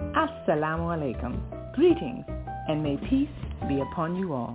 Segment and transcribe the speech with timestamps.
[0.00, 1.40] Assalamu alaikum.
[1.74, 2.24] Greetings,
[2.68, 3.28] and may peace
[3.68, 4.54] be upon you all.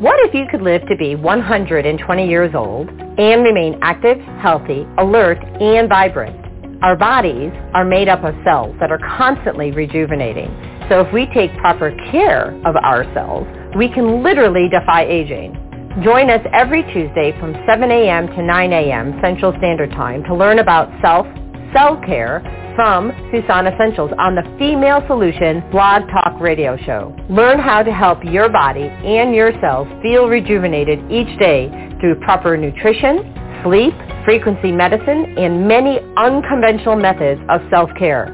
[0.00, 5.38] What if you could live to be 120 years old and remain active, healthy, alert,
[5.60, 6.44] and vibrant?
[6.82, 10.48] Our bodies are made up of cells that are constantly rejuvenating.
[10.88, 13.46] So if we take proper care of ourselves,
[13.76, 15.56] we can literally defy aging.
[16.02, 18.26] Join us every Tuesday from 7 a.m.
[18.28, 19.18] to 9 a.m.
[19.22, 21.26] Central Standard Time to learn about self,
[21.72, 22.42] cell care
[22.74, 27.14] from Suson Essentials on the Female Solution Blog Talk Radio Show.
[27.30, 31.70] Learn how to help your body and your cells feel rejuvenated each day
[32.00, 38.26] through proper nutrition, sleep, frequency medicine, and many unconventional methods of self-care.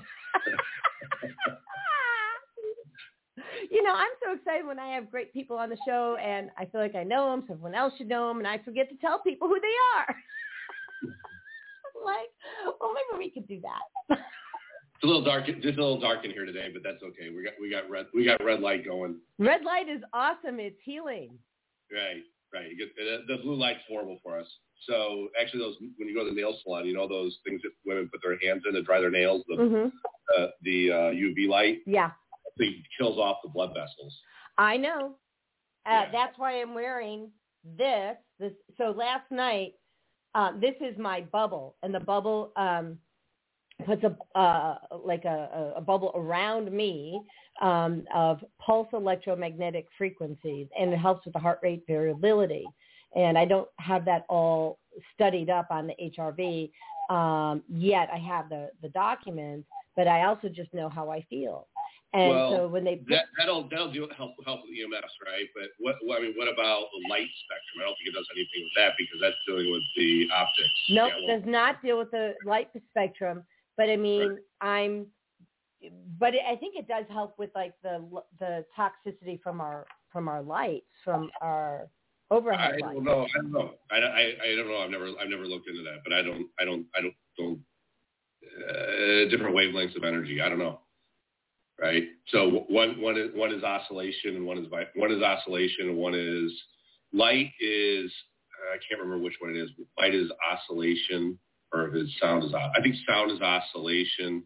[3.71, 6.65] you know, I'm so excited when I have great people on the show and I
[6.65, 8.95] feel like I know them, so everyone else should know them, and I forget to
[8.97, 9.67] tell people who they
[9.97, 10.15] are.
[12.05, 12.29] like,
[12.79, 14.17] well, maybe we could do that.
[15.01, 15.45] It's a little dark.
[15.47, 17.31] It's a little dark in here today, but that's okay.
[17.35, 19.17] We got we got red we got red light going.
[19.39, 20.59] Red light is awesome.
[20.59, 21.39] It's healing.
[21.91, 22.21] Right,
[22.53, 22.69] right.
[22.69, 24.45] You get, the, the blue light's horrible for us.
[24.87, 27.71] So actually, those when you go to the nail salon, you know those things that
[27.83, 29.87] women put their hands in to dry their nails, the hmm
[30.37, 32.11] uh, the uh, UV light, Yeah,
[32.57, 34.15] it kills off the blood vessels.
[34.59, 35.15] I know.
[35.87, 36.11] Uh, Yeah.
[36.11, 37.31] That's why I'm wearing
[37.75, 38.17] this.
[38.39, 38.53] This.
[38.77, 39.73] So last night,
[40.35, 42.99] uh, this is my bubble, and the bubble um,
[43.85, 47.21] puts a uh, like a, a bubble around me
[47.61, 52.65] um, of pulse electromagnetic frequencies, and it helps with the heart rate variability.
[53.15, 54.79] And I don't have that all
[55.13, 56.71] studied up on the HRV
[57.13, 58.09] um, yet.
[58.13, 61.67] I have the the documents, but I also just know how I feel.
[62.13, 65.47] And Well, so when they put That that'll that'll do help help with EMS, right?
[65.55, 67.79] But what, what I mean, what about the light spectrum?
[67.79, 70.79] I don't think it does anything with that because that's dealing with the optics.
[70.89, 73.43] Nope, Yeah, well, does not deal with the light spectrum.
[73.81, 75.07] But I mean, I'm,
[76.19, 78.07] but I think it does help with like the
[78.37, 81.89] the toxicity from our from our lights from our
[82.29, 82.93] I overhead lights.
[82.93, 83.23] don't know.
[83.23, 83.71] I don't know.
[83.89, 84.77] I, I, I don't know.
[84.77, 87.59] I've never I've never looked into that, but I don't I don't I don't don't
[88.45, 90.41] uh, different wavelengths of energy.
[90.41, 90.81] I don't know.
[91.79, 92.03] Right.
[92.27, 96.13] So one one is one is oscillation and one is one is oscillation and one
[96.13, 96.51] is
[97.13, 98.11] light is
[98.71, 99.71] I can't remember which one it is.
[99.75, 101.39] But Light is oscillation
[101.73, 104.43] or if it's sound is I think sound is oscillation.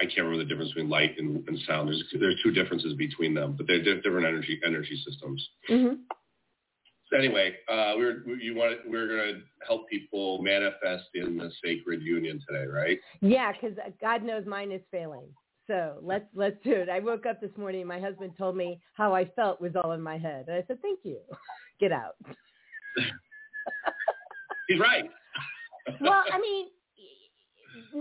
[0.00, 1.88] I can't remember the difference between light and, and sound.
[1.88, 5.46] There's there's two differences between them, but they're di- different energy energy systems.
[5.68, 5.94] hmm
[7.10, 11.50] So anyway, uh, we're we- you want we're going to help people manifest in the
[11.62, 12.98] sacred union today, right?
[13.20, 15.28] Yeah, because God knows mine is failing.
[15.66, 16.88] So let's let's do it.
[16.88, 17.86] I woke up this morning.
[17.86, 20.80] My husband told me how I felt was all in my head, and I said,
[20.80, 21.18] "Thank you.
[21.78, 22.16] Get out."
[24.66, 25.10] He's right.
[26.00, 26.66] Well, I mean,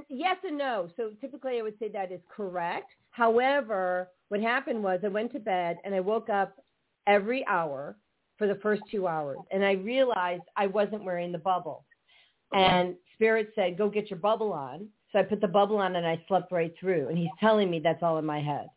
[0.10, 0.90] yes and no.
[0.98, 2.92] So typically I would say that is correct.
[3.12, 6.64] However, what happened was I went to bed and I woke up
[7.08, 7.96] every hour
[8.38, 11.86] for the first two hours and I realized I wasn't wearing the bubble.
[12.52, 14.88] And Spirit said, go get your bubble on.
[15.12, 17.10] So I put the bubble on and I slept right through.
[17.10, 18.68] And he's telling me that's all in my head.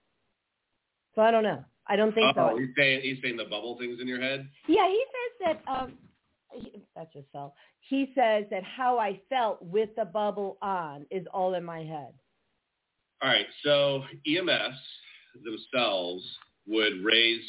[1.15, 1.65] So I don't know.
[1.87, 2.59] I don't think oh, so.
[2.59, 4.49] he's saying he's saying the bubble things in your head.
[4.69, 5.73] Yeah, he says that.
[5.73, 5.93] Um,
[6.55, 7.27] he, that's just.
[7.81, 12.13] He says that how I felt with the bubble on is all in my head.
[13.23, 14.77] All right, so EMS
[15.45, 16.25] themselves
[16.67, 17.43] would raise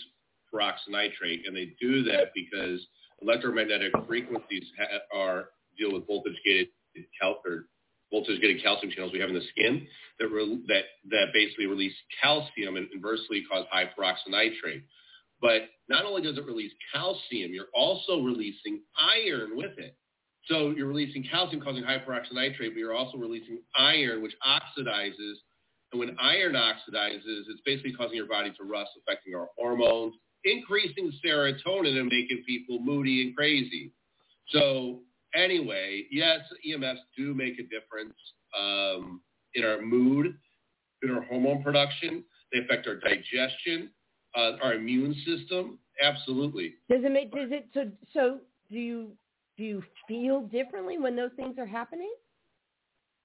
[0.53, 2.79] peroxynitrite, and they do that because
[3.21, 6.67] electromagnetic frequencies ha- are deal with voltage gated
[7.19, 7.65] cal- or
[8.11, 9.87] voltage gated calcium channels we have in the skin
[10.19, 14.83] that re- that that basically release calcium and inversely cause high peroxynitrite.
[15.43, 19.97] But not only does it release calcium, you're also releasing iron with it.
[20.45, 25.33] So you're releasing calcium causing high peroxynitrite, but you're also releasing iron, which oxidizes.
[25.91, 30.13] And when iron oxidizes, it's basically causing your body to rust, affecting our hormones,
[30.45, 33.91] increasing serotonin and making people moody and crazy.
[34.47, 35.01] So
[35.35, 38.15] anyway, yes, EMFs do make a difference
[38.57, 39.21] um,
[39.55, 40.37] in our mood,
[41.01, 42.23] in our hormone production.
[42.53, 43.89] They affect our digestion,
[44.35, 45.79] uh, our immune system.
[46.03, 46.75] Absolutely.
[46.89, 47.31] Does it make?
[47.31, 47.67] Does it?
[47.73, 48.39] So so
[48.71, 49.11] do you
[49.57, 52.11] do you feel differently when those things are happening?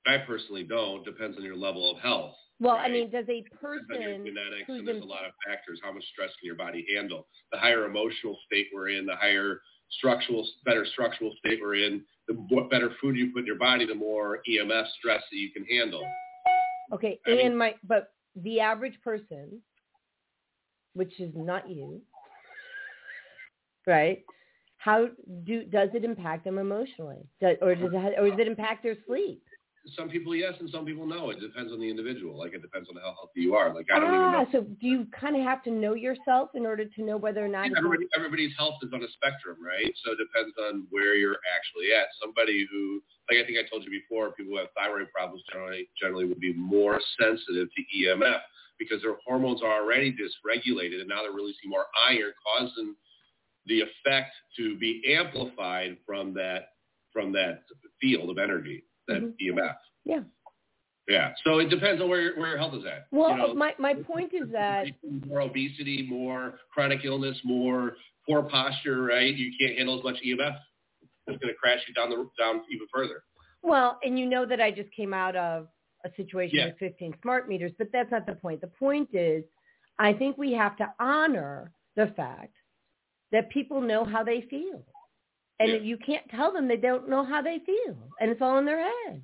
[0.07, 1.05] I personally don't.
[1.05, 2.35] Depends on your level of health.
[2.61, 3.53] Well, I mean, does a Depends
[3.95, 5.81] on your person genetics, and there's in- a lot of factors.
[5.83, 7.29] How much stress can your body handle?
[7.53, 9.61] The higher emotional state we're in, the higher
[9.93, 12.35] structural, better structural state we're in, the
[12.71, 16.03] better food you put in your body, the more EMF stress that you can handle.
[16.93, 19.63] okay, I mean- and my but the average person,
[20.95, 22.01] which is not you,
[23.87, 24.25] right?
[24.79, 25.09] How
[25.45, 28.97] do does it impact them emotionally, does, or does it or does it impact their
[29.07, 29.43] sleep?
[29.97, 31.31] Some people yes, and some people no.
[31.31, 32.37] It depends on the individual.
[32.39, 33.75] Like it depends on how healthy you are.
[33.75, 34.47] Like I don't even Ah, know.
[34.53, 37.49] so do you kind of have to know yourself in order to know whether or
[37.49, 39.93] not Everybody, everybody's health is on a spectrum, right?
[40.05, 42.09] So it depends on where you're actually at.
[42.21, 45.89] Somebody who, like I think I told you before, people who have thyroid problems generally
[46.01, 48.41] generally would be more sensitive to EMF
[48.79, 52.95] because their hormones are already dysregulated, and now they're releasing more iron, causing
[53.67, 56.69] the effect to be amplified from that
[57.13, 57.63] from that
[58.01, 59.35] field of energy, that Mhm.
[59.41, 59.77] EMF.
[60.05, 60.23] yeah.
[61.09, 61.33] Yeah.
[61.43, 63.07] So it depends on where your, where your health is at.
[63.11, 64.87] Well, you know, my my point is that
[65.27, 67.97] more obesity, more chronic illness, more
[68.27, 69.35] poor posture, right?
[69.35, 70.57] You can't handle as much EMF.
[71.27, 73.23] It's going to crash you down the down even further.
[73.63, 75.69] Well, and you know that I just came out of
[76.05, 76.67] a situation Yeah.
[76.67, 78.61] with 15 smart meters, but that's not the point.
[78.61, 79.45] The point is,
[79.99, 82.55] I think we have to honor the fact
[83.33, 84.85] that people know how they feel.
[85.61, 85.79] And Yeah.
[85.79, 87.97] you can't tell them they don't know how they feel.
[88.21, 89.23] And it's all in their head.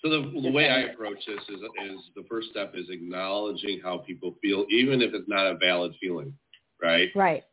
[0.00, 3.98] So the, the way I approach this is, is the first step is acknowledging how
[3.98, 6.34] people feel, even if it's not a valid feeling,
[6.82, 7.08] right?
[7.14, 7.44] Right.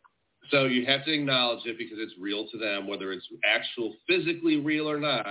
[0.52, 4.58] So you have to acknowledge it because it's real to them, whether it's actual physically
[4.58, 5.26] real or not.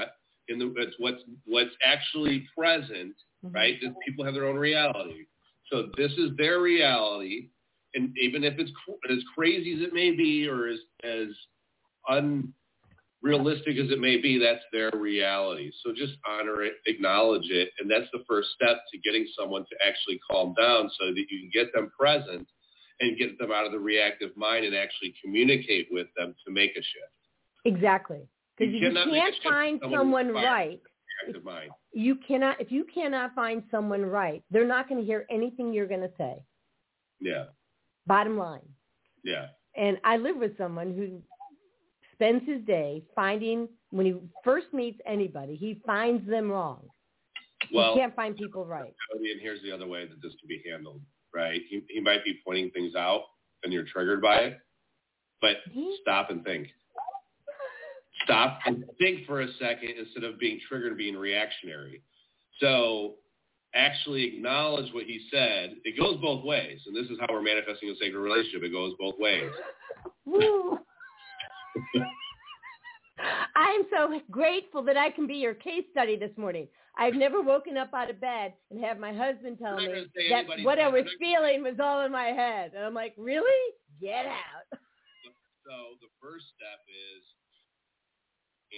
[0.48, 3.54] In the it's what's what's actually present, Mhm.
[3.54, 3.80] right?
[3.80, 5.26] That people have their own reality.
[5.70, 7.50] So this is their reality,
[7.94, 8.72] and even if it's
[9.10, 11.28] as crazy as it may be, or as as
[12.08, 15.70] unrealistic as it may be, that's their reality.
[15.84, 19.76] So just honor it, acknowledge it, and that's the first step to getting someone to
[19.86, 22.46] actually calm down, so that you can get them present
[23.00, 26.72] and get them out of the reactive mind and actually communicate with them to make
[26.72, 27.12] a shift.
[27.64, 28.20] Exactly.
[28.56, 30.80] Because You you cannot make a can't find someone someone right,
[31.92, 35.86] you cannot, if you cannot find someone right, they're not going to hear anything you're
[35.86, 36.42] going to say.
[37.20, 37.44] Yeah,
[38.06, 38.68] Bottom line.
[39.22, 41.22] yeah, And I live with someone who
[42.22, 44.14] spends his day finding, when he
[44.44, 46.88] first meets anybody, he finds them wrong.
[47.74, 48.94] Well, he can't find people right.
[49.12, 51.00] And here's the other way that this can be handled,
[51.34, 51.60] right?
[51.68, 53.22] He, he might be pointing things out
[53.64, 54.58] and you're triggered by it,
[55.40, 55.56] but
[56.00, 56.68] stop and think.
[58.24, 62.02] Stop and think for a second instead of being triggered and being reactionary.
[62.60, 63.14] So
[63.74, 65.74] actually acknowledge what he said.
[65.84, 68.62] It goes both ways, and this is how we're manifesting a sacred relationship.
[68.62, 69.50] It goes both ways.
[73.56, 76.66] I'm so grateful that I can be your case study this morning.
[76.98, 80.78] I've never woken up out of bed and have my husband tell me that what
[80.78, 82.72] I was feeling was all in my head.
[82.74, 83.74] And I'm like, really?
[84.00, 84.78] Get out.
[85.64, 87.22] So the first step is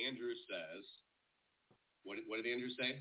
[0.06, 0.84] Andrew says,
[2.04, 2.98] what, what did Andrew say?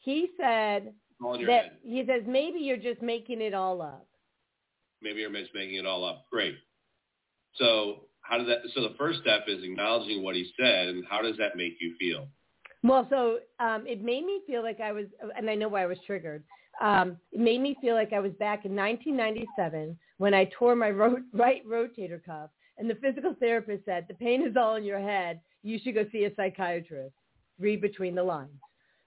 [0.00, 1.72] He said It's all in your that head.
[1.84, 4.08] he says maybe you're just making it all up.
[5.00, 6.24] maybe you're just making it all up.
[6.32, 6.56] Great.
[7.54, 8.58] So how does that?
[8.74, 11.94] So the first step is acknowledging what he said, and how does that make you
[11.98, 12.26] feel?
[12.82, 15.86] Well, so um, it made me feel like I was, and I know why I
[15.86, 16.42] was triggered.
[16.80, 20.90] Um, it made me feel like I was back in 1997 when I tore my
[20.90, 25.00] ro- right rotator cuff, and the physical therapist said, "The pain is all in your
[25.00, 25.40] head.
[25.62, 27.14] You should go see a psychiatrist."
[27.60, 28.50] Read between the lines.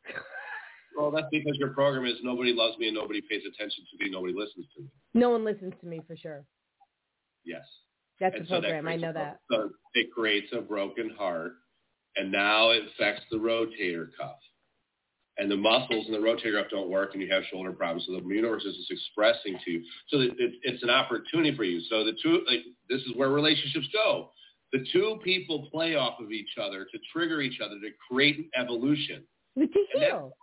[0.98, 4.10] Well, that's because your program is nobody loves me and nobody pays attention to me,
[4.10, 4.88] nobody listens to me.
[5.14, 6.44] No one listens to me for sure.
[7.46, 7.62] Yes.
[8.20, 8.88] That's And the so that program.
[8.88, 9.40] I know a- that.
[9.52, 11.54] So it creates a broken heart,
[12.16, 14.38] and now it affects the rotator cuff.
[15.40, 18.06] And the muscles in the rotator cuff don't work, and you have shoulder problems.
[18.08, 19.84] So the universe is just expressing to you.
[20.08, 21.80] So that it, it's an opportunity for you.
[21.82, 24.32] So the two, like, this is where relationships go.
[24.74, 28.50] The two people play off of each other to trigger each other to create an
[28.56, 29.24] evolution.
[29.56, 30.34] But to heal.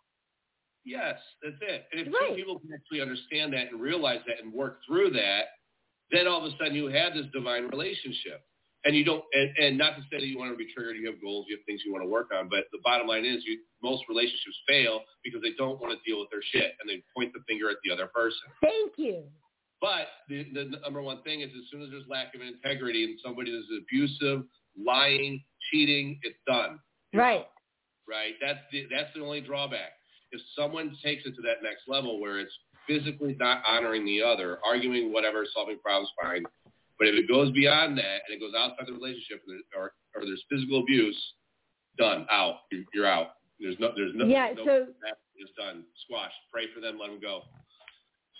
[0.84, 1.86] Yes, that's it.
[1.92, 2.28] And if Right.
[2.30, 5.46] two people can actually understand that and realize that and work through that,
[6.10, 8.42] then all of a sudden you have this divine relationship.
[8.86, 11.08] And you don't, and, and not to say that you want to be triggered, you
[11.08, 13.42] have goals, you have things you want to work on, but the bottom line is
[13.46, 17.02] you, most relationships fail because they don't want to deal with their shit and they
[17.16, 18.44] point the finger at the other person.
[18.60, 19.24] Thank you.
[19.80, 23.18] But the, the number one thing is as soon as there's lack of integrity and
[23.24, 24.44] somebody is abusive,
[24.76, 25.42] lying,
[25.72, 26.78] cheating, it's done.
[27.14, 27.46] Right.
[28.06, 28.34] Right?
[28.40, 29.96] That's the, that's the only drawback.
[30.30, 32.52] If someone takes it to that next level where it's
[32.86, 36.42] physically not honoring the other, arguing whatever, solving problems, fine.
[36.98, 39.42] But if it goes beyond that and it goes outside the relationship
[39.76, 41.20] or, or there's physical abuse,
[41.98, 42.56] done, out.
[42.70, 43.32] You're, you're out.
[43.60, 44.86] There's no, there's no, Yeah, no, so-
[45.36, 45.84] it's done.
[46.04, 46.30] Squash.
[46.52, 46.98] Pray for them.
[46.98, 47.42] Let them go.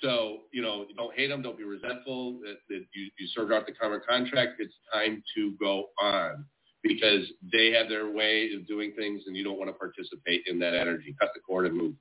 [0.01, 1.43] So, you know, don't hate them.
[1.43, 4.61] Don't be resentful that, that you, you served out the common contract.
[4.61, 6.45] It's time to go on
[6.83, 10.59] because they have their way of doing things and you don't want to participate in
[10.61, 11.17] that energy.
[11.19, 11.95] Cut the cord and move.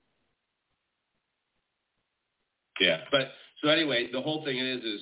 [2.79, 2.97] Yeah.
[3.11, 5.01] But so anyway, the whole thing is, is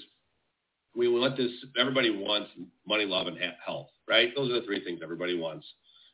[0.96, 2.50] we want this, everybody wants
[2.88, 4.30] money, love, and health, right?
[4.36, 5.66] Those are the three things everybody wants.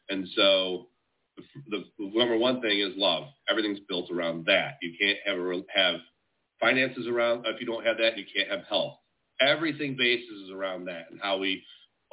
[0.10, 0.88] And so
[1.70, 3.26] the, the number one thing is love.
[3.50, 4.78] Everything's built around that.
[4.82, 6.00] You can't have, have
[6.60, 8.96] finances around, if you don't have that, you can't have health.
[9.40, 11.64] Everything bases around that and how we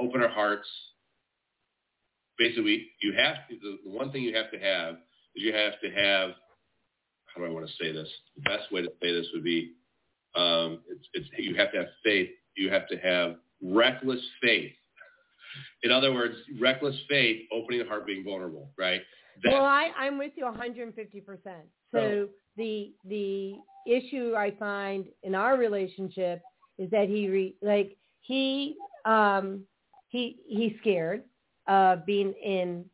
[0.01, 0.69] open our hearts.
[2.39, 4.95] Basically, you have to, the one thing you have to have
[5.37, 6.31] is you have to have,
[7.35, 8.09] how do I want to say this?
[8.37, 9.73] The best way to say this would be,
[10.37, 12.31] um, it's, it's, you have to have faith.
[12.57, 14.73] You have to have reckless faith.
[15.83, 19.01] In other words, reckless faith, opening the heart, being vulnerable, right?
[19.43, 20.95] That's, well, I, I'm with you 150%.
[21.25, 21.57] So
[21.93, 26.41] So- the the issue I find in our relationship
[26.79, 29.65] is that he re, like he um
[30.09, 31.25] he he's scared
[31.67, 32.85] of being in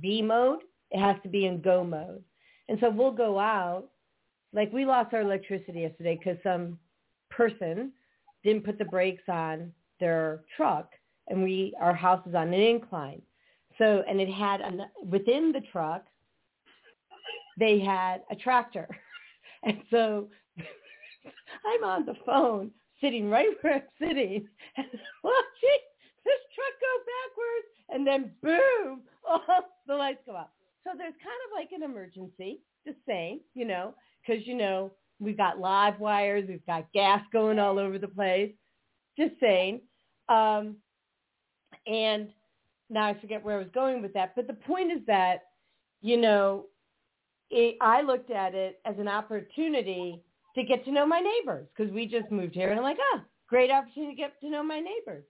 [0.00, 0.60] B mode
[0.92, 2.22] it has to be in go mode.
[2.68, 3.88] And so we'll go out.
[4.52, 6.78] Like we lost our electricity yesterday because some
[7.30, 7.92] person
[8.44, 10.90] didn't put the brakes on their truck
[11.28, 13.22] and we our house is on an incline.
[13.78, 16.04] So and it had an, within the truck
[17.58, 18.88] they had a tractor.
[19.64, 20.26] And so
[20.58, 24.48] I'm on the phone sitting right where I'm sitting
[25.22, 25.82] watching
[26.24, 30.50] this truck go backwards and then boom, oh, the lights go out.
[30.84, 33.94] So there's kind of like an emergency, just saying, you know,
[34.26, 38.52] because, you know, we've got live wires, we've got gas going all over the place,
[39.16, 39.80] just saying.
[40.28, 40.76] Um,
[41.86, 42.28] and
[42.90, 44.34] now I forget where I was going with that.
[44.34, 45.42] But the point is that,
[46.00, 46.66] you know,
[47.50, 50.22] it, I looked at it as an opportunity
[50.54, 53.20] to get to know my neighbors because we just moved here and I'm like, oh,
[53.48, 55.24] great opportunity to get to know my neighbors.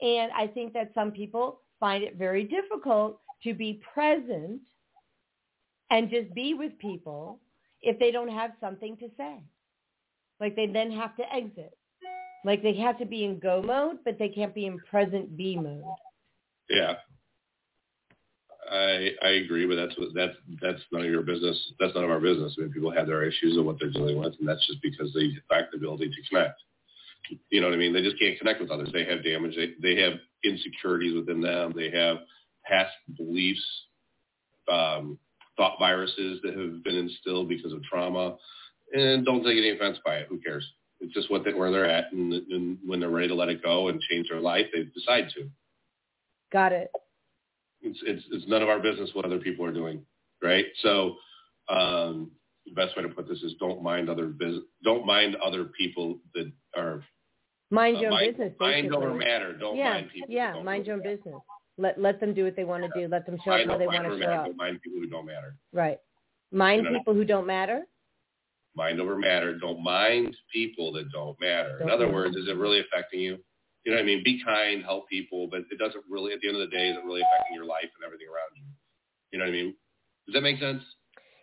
[0.00, 4.60] And I think that some people find it very difficult to be present
[5.92, 7.38] and just be with people
[7.82, 9.36] if they don't have something to say.
[10.40, 11.76] Like they then have to exit.
[12.44, 15.56] Like they have to be in go mode, but they can't be in present be
[15.56, 15.84] mode.
[16.68, 16.94] Yeah.
[18.70, 21.58] I I agree, but that's what that's that's none of your business.
[21.78, 22.54] That's none of our business.
[22.58, 25.12] I mean, people have their issues and what they're dealing with, and that's just because
[25.12, 26.58] they lack the ability to connect.
[27.50, 27.92] You know what I mean?
[27.92, 28.88] They just can't connect with others.
[28.92, 29.56] They have damage.
[29.56, 31.72] They they have insecurities within them.
[31.76, 32.18] They have
[32.64, 33.64] past beliefs,
[34.72, 35.18] um,
[35.56, 38.36] thought viruses that have been instilled because of trauma,
[38.92, 40.26] and don't take any offense by it.
[40.28, 40.66] Who cares?
[41.00, 43.62] It's just what they, where they're at, and, and when they're ready to let it
[43.62, 45.48] go and change their life, they decide to.
[46.52, 46.90] Got it.
[47.80, 50.04] It's it's, it's none of our business what other people are doing,
[50.42, 50.66] right?
[50.82, 51.16] So.
[51.68, 52.32] Um,
[52.66, 56.18] the best way to put this is don't mind other business, don't mind other people
[56.34, 57.04] that are
[57.70, 58.52] mind your uh, own mind, business.
[58.60, 59.06] Mind basically.
[59.06, 59.56] over matter.
[59.56, 60.28] Don't yeah, mind people.
[60.30, 61.16] Yeah, mind your own matter.
[61.16, 61.40] business.
[61.82, 63.08] Let let them do what they want to do.
[63.08, 64.50] Let them show up how they want to show matter.
[64.50, 64.56] up.
[64.56, 65.56] Mind people who don't matter.
[65.72, 65.98] Right.
[66.52, 66.98] Mind You know?
[66.98, 67.82] people who don't matter.
[68.76, 69.58] Mind over matter.
[69.58, 71.80] Don't mind people that don't matter.
[71.80, 72.14] In Don't other mind.
[72.14, 73.36] words, is it really affecting you?
[73.84, 74.22] You know what I mean?
[74.24, 76.96] Be kind, help people, but it doesn't really, at the end of the day, is
[76.96, 78.62] it really affecting your life and everything around you?
[79.32, 79.74] You know what I mean?
[80.26, 80.82] Does that make sense?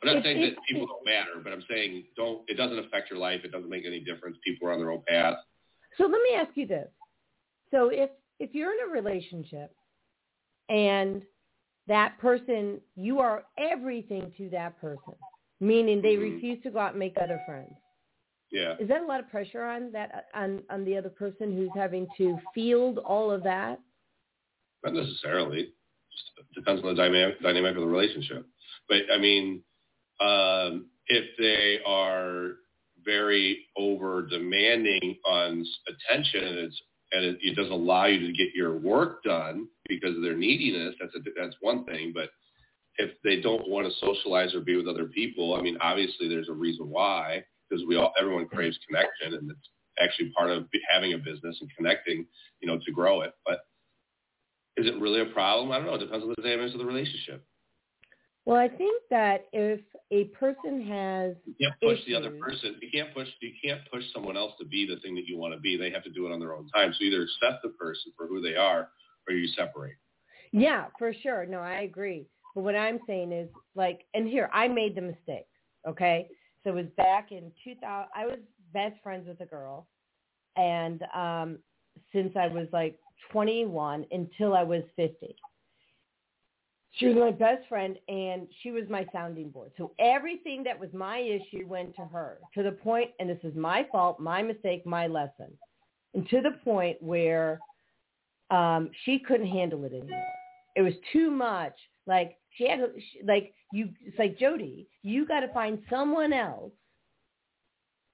[0.01, 2.41] I'm not saying that people don't matter, but I'm saying don't.
[2.47, 3.41] It doesn't affect your life.
[3.43, 4.37] It doesn't make any difference.
[4.45, 5.35] People are on their own path.
[5.97, 6.87] So let me ask you this.
[7.71, 8.09] So if
[8.39, 9.75] if you're in a relationship
[10.69, 11.21] and
[11.87, 15.15] that person you are everything to that person,
[15.59, 16.33] meaning they Mhm.
[16.33, 17.75] refuse to go out and make other friends.
[18.51, 18.77] Yeah.
[18.79, 22.07] Is that a lot of pressure on that on on the other person who's having
[22.17, 23.79] to field all of that?
[24.83, 25.73] Not necessarily.
[26.11, 28.47] Just depends on the dynamic dynamic of the relationship.
[28.87, 29.63] But I mean,
[30.19, 32.57] um, if they are
[33.03, 38.53] very over demanding on attention and it's and it, it doesn't allow you to get
[38.53, 42.11] your work done because of their neediness, that's a, that's one thing.
[42.13, 42.29] But
[42.97, 46.49] if they don't want to socialize or be with other people, I mean, obviously there's
[46.49, 49.69] a reason why because we all everyone craves connection and it's
[50.01, 52.25] actually part of having a business and connecting,
[52.61, 53.33] you know, to grow it.
[53.45, 53.59] But
[54.77, 55.71] is it really a problem?
[55.71, 55.95] I don't know.
[55.95, 57.45] It depends on the dynamics of the relationship.
[58.49, 62.77] Well, I think that if a person has You can't push the other person.
[62.81, 63.27] You can't push.
[63.41, 65.77] You can't push someone else to be the thing that you want to be.
[65.77, 66.91] They have to do it on their own time.
[66.97, 68.89] So either accept the person for who they are,
[69.27, 69.97] or you separate.
[70.51, 71.45] Yeah, for sure.
[71.45, 72.25] No, I agree.
[72.55, 75.45] But what I'm saying is like, and here, I made the mistake.
[75.87, 76.27] Okay.
[76.63, 78.09] So it was back in 2000.
[78.15, 78.39] I was
[78.73, 79.85] best friends with a girl.
[80.57, 81.59] And um,
[82.11, 82.97] since I was like
[83.31, 85.35] 21 until I was 50.
[86.99, 89.71] She was my best friend and she was my sounding board.
[89.77, 93.55] So everything that was my issue went to her to the point, and this is
[93.55, 95.47] my fault, my mistake, my lesson,
[96.13, 97.61] and to the point where
[98.51, 100.25] um, she couldn't handle it anymore.
[100.75, 101.73] It was too much.
[102.05, 102.81] Like she had,
[103.25, 106.73] like you, it's like Jodi, you got to find someone else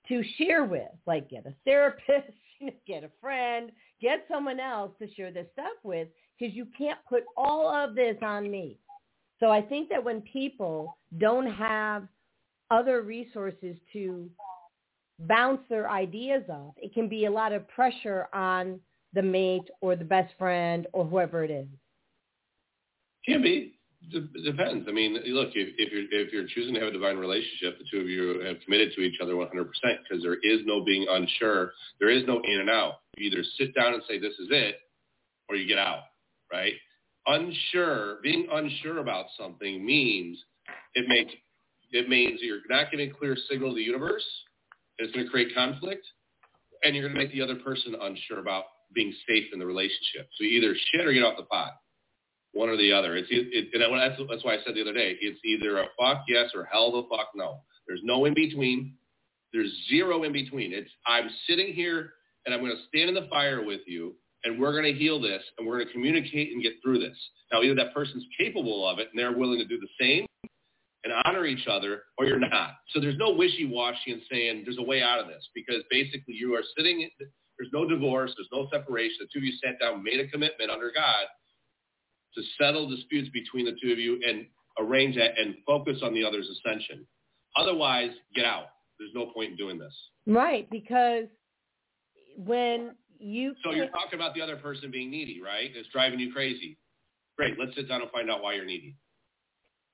[0.09, 0.91] to share with.
[1.07, 2.37] Like get a therapist,
[2.87, 7.23] get a friend, get someone else to share this stuff with, because you can't put
[7.37, 8.77] all of this on me.
[9.39, 12.07] So I think that when people don't have
[12.71, 14.29] other resources to
[15.19, 18.79] bounce their ideas off, it can be a lot of pressure on
[19.13, 21.67] the mate or the best friend or whoever it is.
[23.25, 23.73] Can be.
[24.11, 24.85] De- depends.
[24.87, 27.85] I mean, look, if, if you're if you're choosing to have a divine relationship, the
[27.89, 31.71] two of you have committed to each other 100% because there is no being unsure.
[31.99, 32.99] There is no in and out.
[33.17, 34.79] You either sit down and say this is it,
[35.49, 36.03] or you get out.
[36.51, 36.73] Right?
[37.27, 40.37] Unsure, being unsure about something means
[40.93, 41.33] it makes
[41.91, 44.25] it means you're not giving clear signal to the universe.
[44.97, 46.05] It's going to create conflict,
[46.83, 50.29] and you're going to make the other person unsure about being safe in the relationship.
[50.37, 51.73] So you either shit or get off the pot.
[52.53, 53.15] one or the other.
[53.17, 55.17] It's it, and that's that's why I said the other day.
[55.21, 57.61] It's either a fuck yes or hell the fuck no.
[57.87, 58.95] There's no in between.
[59.53, 60.73] There's zero in between.
[60.73, 62.13] It's I'm sitting here
[62.45, 65.19] and I'm going to stand in the fire with you, and we're going to heal
[65.19, 67.17] this, and we're going to communicate and get through this.
[67.51, 70.25] Now, either that person's capable of it and they're willing to do the same
[71.03, 72.71] and honor each other, or you're not.
[72.89, 76.55] So there's no wishy-washy and saying there's a way out of this because basically you
[76.55, 77.07] are sitting.
[77.19, 78.33] There's no divorce.
[78.37, 79.17] There's no separation.
[79.19, 81.25] The two of you sat down, made a commitment under God
[82.35, 84.45] to settle disputes between the two of you and
[84.79, 87.05] arrange that and focus on the other's ascension.
[87.55, 88.65] Otherwise, get out.
[88.99, 89.93] There's no point in doing this.
[90.25, 91.25] Right, because
[92.35, 95.71] when you so you're talking about the other person being needy, right?
[95.73, 96.77] It's driving you crazy.
[97.37, 97.55] Great.
[97.59, 98.95] Let's sit down and find out why you're needy.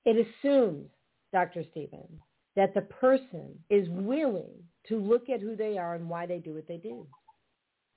[0.06, 0.90] It assumes,
[1.34, 1.64] Dr.
[1.72, 2.08] Stephen,
[2.56, 4.52] that the person is willing
[4.88, 7.08] to look at who they are and why they do what they do.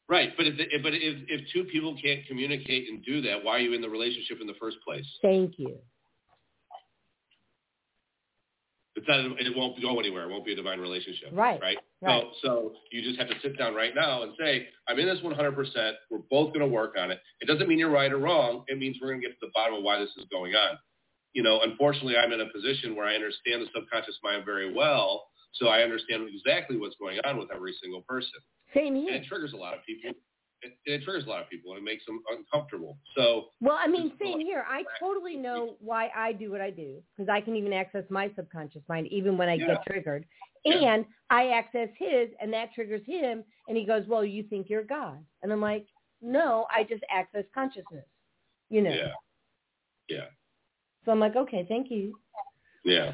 [0.08, 3.60] Right, but if but if if two people can't communicate and do that, why are
[3.60, 5.06] you in the relationship in the first place?
[5.22, 5.78] Thank you.
[9.06, 10.24] It's not, it won't go anywhere.
[10.24, 11.28] It won't be a divine relationship.
[11.32, 11.60] Right.
[11.60, 11.76] Right.
[12.00, 12.24] right.
[12.42, 15.18] So, so you just have to sit down right now and say, I'm in this
[15.22, 15.92] 100%.
[16.10, 17.20] We're both going to work on it.
[17.40, 18.64] It doesn't mean you're right or wrong.
[18.68, 20.78] It means we're going to get to the bottom of why this is going on.
[21.34, 25.26] You know, unfortunately, I'm in a position where I understand the subconscious mind very well.
[25.54, 28.40] So I understand exactly what's going on with every single person.
[28.72, 29.12] Same here.
[29.12, 30.12] And it triggers a lot of people
[30.64, 32.98] it, it triggers a lot of people and it makes them uncomfortable.
[33.16, 34.64] So well, I mean, same here.
[34.68, 38.30] I totally know why I do what I do because I can even access my
[38.36, 39.66] subconscious mind even when I yeah.
[39.66, 40.26] get triggered,
[40.64, 40.94] yeah.
[40.94, 44.84] and I access his, and that triggers him, and he goes, "Well, you think you're
[44.84, 45.86] God," and I'm like,
[46.22, 48.06] "No, I just access consciousness."
[48.70, 48.90] You know.
[48.90, 49.12] Yeah.
[50.08, 50.26] Yeah.
[51.04, 52.18] So I'm like, okay, thank you.
[52.84, 53.12] Yeah.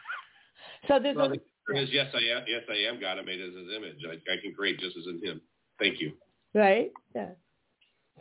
[0.88, 2.44] so there's well, a, is yes, I am.
[2.46, 3.18] Yes, I am God.
[3.18, 3.98] I made as His image.
[4.08, 5.40] I, I can create just as in Him.
[5.78, 6.12] Thank you.
[6.56, 6.90] Right.
[7.14, 7.28] Yeah.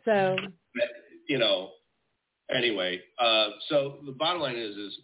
[0.04, 0.36] So.
[1.30, 1.70] You know.
[2.54, 5.00] Anyway, uh, so the bottom line is, is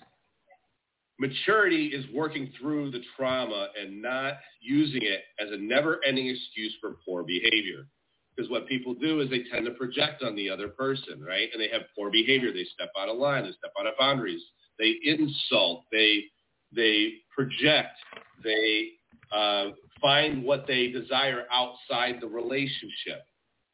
[1.17, 6.97] maturity is working through the trauma and not using it as a never-ending excuse for
[7.03, 7.87] poor behavior.
[8.35, 11.49] Because what people do is they tend to project on the other person, right?
[11.51, 12.53] And they have poor behavior.
[12.53, 13.43] They step out of line.
[13.43, 14.41] They step out of boundaries.
[14.77, 15.85] They insult.
[15.91, 16.25] They
[16.73, 17.97] they project.
[18.43, 18.91] They
[19.35, 23.23] uh, find what they desire outside the relationship,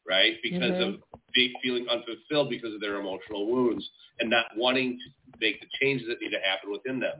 [0.08, 0.34] right?
[0.44, 0.96] Because mm-hmm.
[0.96, 3.88] of being, feeling unfulfilled because of their emotional wounds
[4.20, 7.20] and not wanting to make the changes that need to happen within them.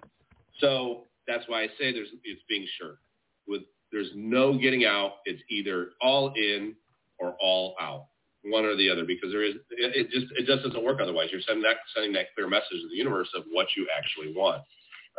[0.60, 3.00] So that's why I say there's it's being sure.
[3.48, 5.18] With there's no getting out.
[5.26, 6.76] It's either all in
[7.20, 8.08] or all out,
[8.44, 11.30] one or the other, because there is it, it just it just doesn't work otherwise.
[11.32, 14.64] You're sending that sending that clear message to the universe of what you actually want,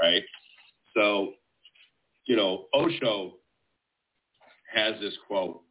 [0.01, 0.22] right?
[0.96, 1.35] So,
[2.27, 3.35] you know, Osho
[4.72, 5.62] has this quote,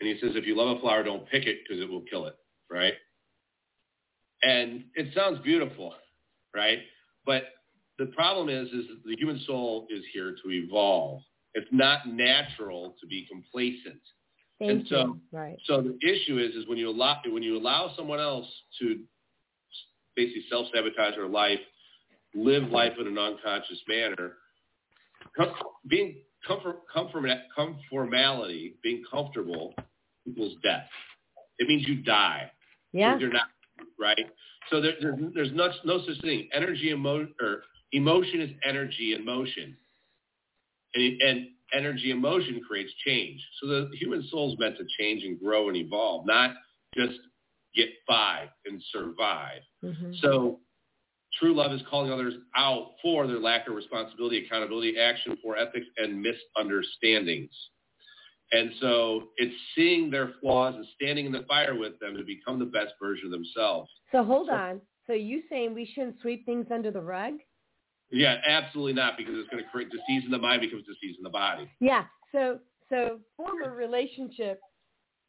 [0.00, 2.26] and he says, "If you love a flower, don't pick it because it will kill
[2.26, 2.36] it."
[2.70, 2.94] Right?
[4.42, 5.94] And it sounds beautiful,
[6.54, 6.80] right?
[7.24, 7.44] But
[7.98, 11.22] the problem is, is the human soul is here to evolve.
[11.54, 14.00] It's not natural to be complacent.
[14.58, 15.20] Thank and so, you.
[15.32, 15.56] Right.
[15.64, 18.46] So the issue is, is when you allow when you allow someone else
[18.80, 19.00] to
[20.16, 21.60] basically self sabotage their life,
[22.34, 24.34] live life in an unconscious manner,
[25.88, 26.16] being
[26.46, 27.24] comfort, comfort,
[27.56, 29.74] conformality, being comfortable
[30.26, 30.86] equals death.
[31.58, 32.50] It means you die.
[32.92, 33.18] Yeah.
[33.18, 33.48] You're not
[33.98, 34.26] right.
[34.70, 36.48] So there, there, there's no, no such thing.
[36.52, 39.76] Energy emo, or emotion is energy and motion,
[40.94, 43.40] and, and energy and motion creates change.
[43.60, 46.52] So the human soul is meant to change and grow and evolve, not
[46.96, 47.18] just
[47.74, 49.60] get by and survive.
[49.84, 50.12] Mm-hmm.
[50.22, 50.60] So
[51.40, 55.86] True love is calling others out for their lack of responsibility, accountability, action for ethics,
[55.96, 57.50] and misunderstandings.
[58.52, 62.58] And so it's seeing their flaws and standing in the fire with them to become
[62.58, 63.90] the best version of themselves.
[64.12, 64.80] So hold so, on.
[65.06, 67.34] So you saying we shouldn't sweep things under the rug?
[68.10, 71.24] Yeah, absolutely not, because it's going to create disease in the mind becomes disease in
[71.24, 71.68] the body.
[71.80, 72.04] Yeah.
[72.30, 74.60] So so former relationship.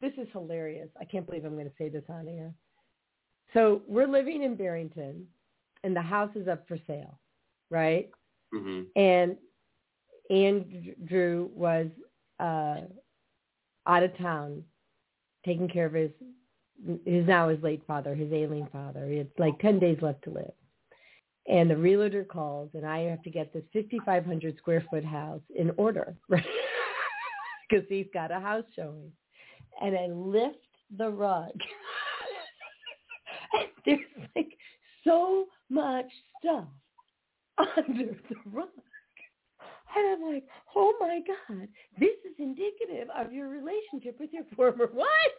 [0.00, 0.88] This is hilarious.
[1.00, 2.52] I can't believe I'm going to say this on air.
[3.54, 5.26] So we're living in Barrington
[5.86, 7.20] and the house is up for sale,
[7.70, 8.10] right?
[8.52, 9.00] Mm-hmm.
[9.00, 9.36] And
[10.28, 11.86] Andrew was
[12.40, 12.80] uh,
[13.86, 14.64] out of town
[15.46, 16.10] taking care of his
[17.06, 19.08] his now his late father, his ailing father.
[19.08, 20.52] He had like ten days left to live.
[21.48, 25.70] And the realtor calls, and I have to get this 5,500 square foot house in
[25.76, 26.44] order, right?
[27.70, 29.12] Because he's got a house showing.
[29.80, 30.58] And I lift
[30.98, 31.52] the rug.
[33.86, 34.00] There's
[34.34, 34.58] like
[35.04, 36.06] so much
[36.38, 36.64] stuff
[37.58, 38.68] under the rug.
[39.96, 44.88] And I'm like, oh my God, this is indicative of your relationship with your former
[44.92, 45.36] wife.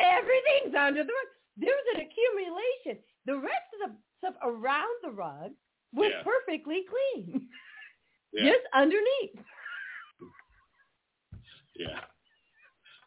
[0.00, 1.30] Everything's under the rug.
[1.56, 3.04] There's an accumulation.
[3.26, 5.52] The rest of the stuff around the rug
[5.92, 6.22] was Yeah.
[6.24, 7.48] perfectly clean,
[8.32, 8.50] Yeah.
[8.52, 9.38] just underneath.
[11.76, 12.00] Yeah.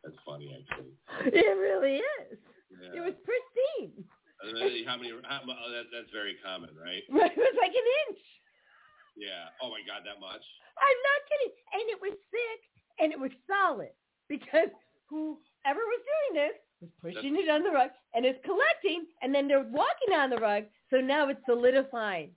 [0.03, 0.93] That's funny, actually.
[1.33, 2.37] It really is.
[2.81, 2.97] Yeah.
[2.97, 4.03] It was pristine.
[4.43, 5.15] How many?
[5.23, 7.03] How, oh, that, that's very common, right?
[7.09, 8.19] It was like an inch.
[9.15, 9.53] Yeah.
[9.61, 10.43] Oh my God, that much?
[10.75, 11.53] I'm not kidding.
[11.73, 12.61] And it was thick
[12.99, 13.93] and it was solid
[14.27, 14.73] because
[15.07, 19.47] whoever was doing this was pushing it on the rug and it's collecting and then
[19.47, 20.65] they're walking on the rug.
[20.89, 22.31] So now it's solidifying.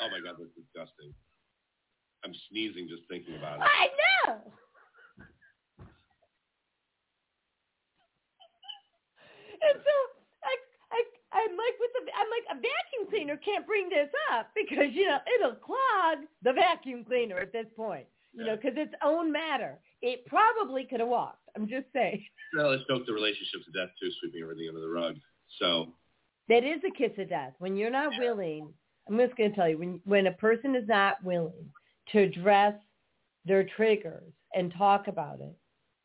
[0.00, 1.12] Oh my God, that's disgusting.
[2.24, 3.66] I'm sneezing just thinking about it.
[3.66, 4.40] I know.
[9.60, 10.19] And so
[11.32, 15.06] I'm like with the, I'm like a vacuum cleaner can't bring this up because you
[15.06, 18.06] know it'll clog the vacuum cleaner at this point.
[18.32, 19.80] You know, because it's own matter.
[20.02, 21.48] It probably could have walked.
[21.56, 22.24] I'm just saying.
[22.56, 25.16] Well, let's choke the relationship to death too, sweeping everything under the rug.
[25.58, 25.92] So
[26.48, 27.52] That is a kiss of death.
[27.58, 28.72] When you're not willing,
[29.08, 31.70] I'm just going to tell you, when when a person is not willing
[32.12, 32.74] to address
[33.44, 35.56] their triggers and talk about it,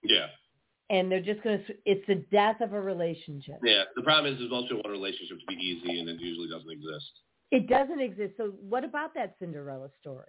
[0.03, 0.27] yeah,
[0.89, 3.55] and they're just going to, it's the death of a relationship.
[3.63, 3.83] yeah.
[3.95, 6.47] The problem is, is most people want a relationship to be easy, and it usually
[6.47, 7.11] doesn't exist.
[7.51, 8.33] It doesn't exist.
[8.37, 10.27] So what about that Cinderella story?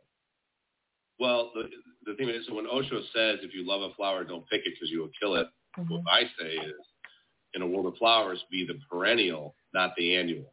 [1.18, 1.64] Well, the
[2.04, 4.90] the thing is, when Osho says, if you love a flower, don't pick it because
[4.90, 5.48] you will kill it.
[5.78, 5.94] Mm-hmm.
[5.94, 6.74] What I say is,
[7.54, 10.52] in a world of flowers, be the perennial, not the annual.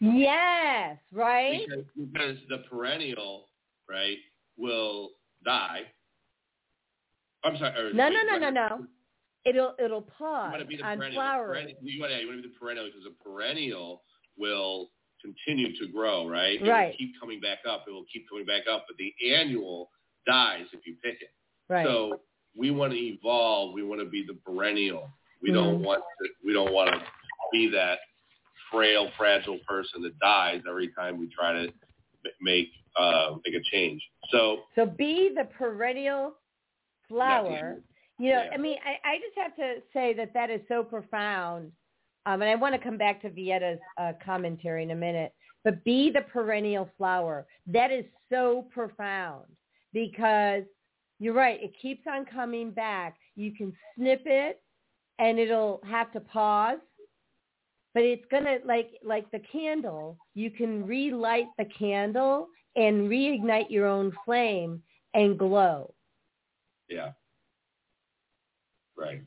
[0.00, 1.62] Yes, right?
[1.66, 3.46] Because, because the perennial,
[3.88, 4.18] right,
[4.56, 5.10] will
[5.44, 5.80] die.
[7.42, 7.94] I'm sorry.
[7.94, 8.86] No, wait, no, no, no, no.
[9.44, 11.22] It'll it'll You pause to be on perennial.
[11.22, 11.74] flowering.
[11.82, 14.02] You want, yeah, you want to be the perennial because a perennial
[14.36, 14.90] will
[15.22, 16.60] continue to grow, right?
[16.60, 16.94] It Right.
[16.98, 17.84] keep coming back up.
[17.86, 18.84] It will keep coming back up.
[18.88, 19.90] But the annual
[20.26, 21.30] dies if you pick it.
[21.68, 21.86] Right.
[21.86, 22.20] So
[22.56, 23.72] we want to evolve.
[23.74, 25.08] We want to be the perennial.
[25.40, 25.84] We don't Mhm.
[25.84, 26.28] want to.
[26.44, 27.02] We don't want to
[27.52, 28.00] be that
[28.70, 31.72] frail, fragile person that dies every time we try to
[32.42, 34.02] make uh, make a change.
[34.30, 36.34] So So be the perennial
[37.08, 37.82] flower.
[38.20, 38.50] You know, Yeah.
[38.52, 41.72] I mean, I, I just have to say that that is so profound.
[42.26, 45.32] Um, and I want to come back to Vietta's uh, commentary in a minute.
[45.64, 47.46] But be the perennial flower.
[47.66, 49.46] That is so profound
[49.92, 50.64] because
[51.18, 51.62] you're right.
[51.62, 53.16] It keeps on coming back.
[53.36, 54.62] You can snip it
[55.18, 56.78] and it'll have to pause.
[57.92, 60.16] But it's gonna like like the candle.
[60.34, 64.82] You can relight the candle and reignite your own flame
[65.14, 65.92] and glow.
[66.88, 67.12] yeah,
[69.00, 69.22] right.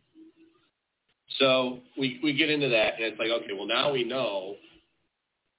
[1.40, 4.56] So we we get into that, and it's like, okay, well now we know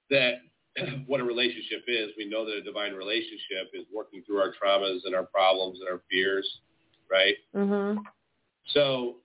[0.09, 0.35] that
[1.07, 2.09] what a relationship is.
[2.17, 5.89] We know that a divine relationship is working through our traumas and our problems and
[5.89, 6.47] our fears,
[7.11, 7.35] right?
[7.53, 7.97] Mhm.
[8.67, 9.17] So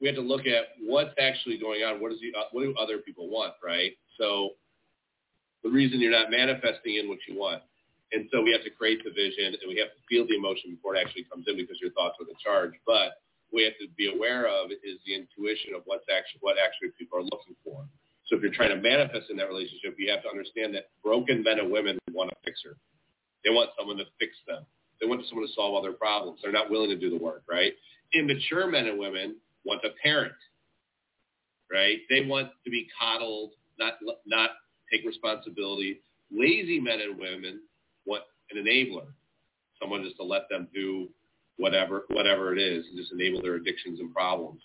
[0.00, 2.00] we have to look at what's actually going on.
[2.00, 3.92] What is the uh, what do other people want, right?
[4.18, 4.50] So
[5.62, 7.62] the reason you're not manifesting in what you want,
[8.12, 10.74] and so we have to create the vision and we have to feel the emotion
[10.74, 12.74] before it actually comes in because your thoughts are the charge.
[12.86, 16.90] But we have to be aware of is the intuition of what's actually what actually
[16.98, 17.86] people are looking for.
[18.26, 21.42] So if you're trying to manifest in that relationship, you have to understand that broken
[21.42, 22.76] men and women want a fixer.
[23.44, 24.66] They want someone to fix them.
[25.00, 26.40] They want someone to solve all their problems.
[26.42, 27.72] They're not willing to do the work, right?
[28.14, 30.34] Immature men and women want a parent,
[31.72, 31.98] right?
[32.08, 33.94] They want to be coddled, not
[34.26, 34.50] not
[34.92, 36.02] take responsibility.
[36.30, 37.60] Lazy men and women
[38.06, 39.06] want an enabler,
[39.80, 41.08] someone just to let them do
[41.56, 44.62] whatever whatever it is and just enable their addictions and problems,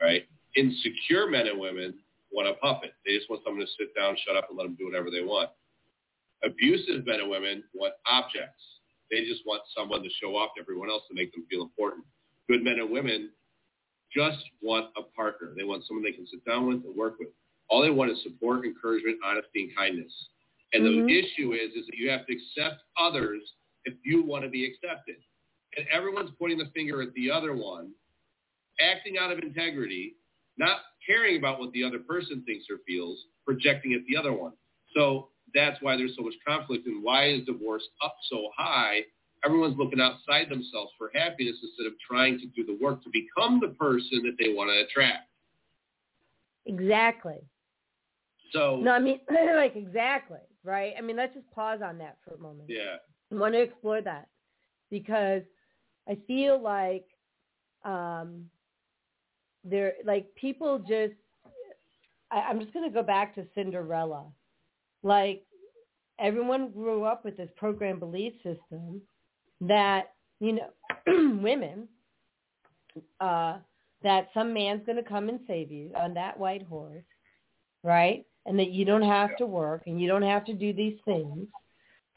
[0.00, 0.22] right?
[0.56, 1.94] Insecure men and women
[2.32, 2.92] want a puppet.
[3.06, 5.22] They just want someone to sit down, shut up, and let them do whatever they
[5.22, 5.50] want.
[6.44, 8.62] Abusive men and women want objects.
[9.10, 12.04] They just want someone to show off to everyone else to make them feel important.
[12.48, 13.30] Good men and women
[14.14, 15.54] just want a partner.
[15.56, 17.28] They want someone they can sit down with and work with.
[17.68, 20.12] All they want is support, encouragement, honesty, and kindness.
[20.74, 21.06] And Mhm.
[21.06, 24.66] the issue is, is that you have to accept others if you want to be
[24.66, 25.16] accepted.
[25.76, 27.94] And everyone's pointing the finger at the other one,
[28.80, 30.16] acting out of integrity,
[30.56, 34.52] not caring about what the other person thinks or feels, projecting at the other one.
[34.94, 39.04] So that's why there's so much conflict and why is divorce up so high?
[39.44, 43.60] Everyone's looking outside themselves for happiness instead of trying to do the work to become
[43.60, 45.28] the person that they want to attract.
[46.66, 47.40] Exactly.
[48.52, 49.20] So No, I mean
[49.56, 50.94] like exactly, right?
[50.98, 52.68] I mean, let's just pause on that for a moment.
[52.68, 52.96] yeah,
[53.30, 54.28] I want to explore that
[54.90, 55.42] because
[56.08, 57.06] I feel like
[57.84, 58.46] um,
[59.64, 61.14] there, like people just.
[62.30, 64.24] I, I'm just going to go back to Cinderella.
[65.02, 65.44] Like
[66.18, 69.02] everyone grew up with this program belief system
[69.60, 70.70] that you know
[71.42, 71.88] women
[73.20, 73.58] uh,
[74.02, 77.04] that some man's going to come and save you on that white horse,
[77.82, 78.24] right?
[78.46, 81.46] And that you don't have to work and you don't have to do these things.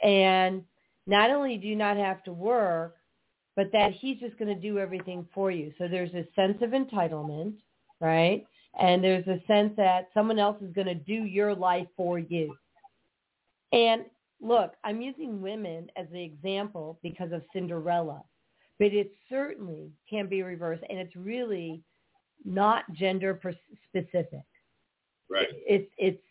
[0.04, 0.64] And
[1.06, 2.96] not only do you not have to work,
[3.56, 5.74] but that he's just going to do everything for you.
[5.78, 7.54] So there's a sense of entitlement,
[8.00, 8.46] right?
[8.80, 12.56] And there's a sense that someone else is going to do your life for you.
[13.72, 14.04] And
[14.42, 18.22] look, I'm using women as the example because of Cinderella,
[18.78, 21.82] but it certainly can be reversed, and it's really
[22.46, 23.40] not gender
[23.90, 24.44] specific.
[25.30, 25.48] Right.
[25.52, 26.22] It's it's.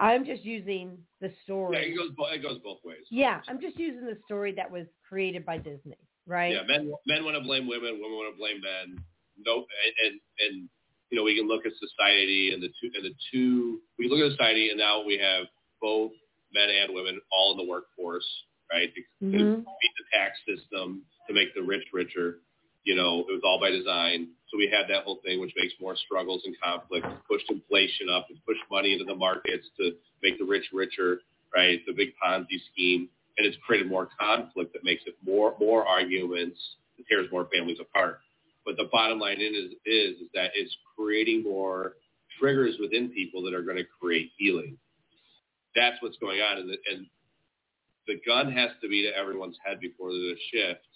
[0.00, 1.76] I'm just using the story.
[1.76, 3.06] Yeah, it goes it goes both ways.
[3.10, 6.52] Yeah, I'm just using the story that was created by Disney, right?
[6.52, 9.04] Yeah, men men want to blame women, women want to blame men.
[9.38, 9.64] No,
[10.04, 10.68] and and
[11.10, 14.18] you know we can look at society and the two and the two we look
[14.18, 15.46] at society and now we have
[15.80, 16.12] both
[16.52, 18.26] men and women all in the workforce,
[18.72, 18.90] right?
[18.94, 19.38] To, mm-hmm.
[19.38, 22.38] to beat the tax system to make the rich richer.
[22.84, 24.28] You know, it was all by design.
[24.52, 28.26] So we had that whole thing, which makes more struggles and conflict, pushed inflation up,
[28.28, 31.20] and pushed money into the markets to make the rich richer,
[31.54, 31.80] right?
[31.86, 36.60] The big Ponzi scheme, and it's created more conflict that makes it more more arguments,
[36.98, 38.20] that tears more families apart.
[38.66, 41.94] But the bottom line is is, is that it's creating more
[42.38, 44.76] triggers within people that are going to create healing.
[45.74, 47.06] That's what's going on, and the, and
[48.06, 50.86] the gun has to be to everyone's head before there's a shift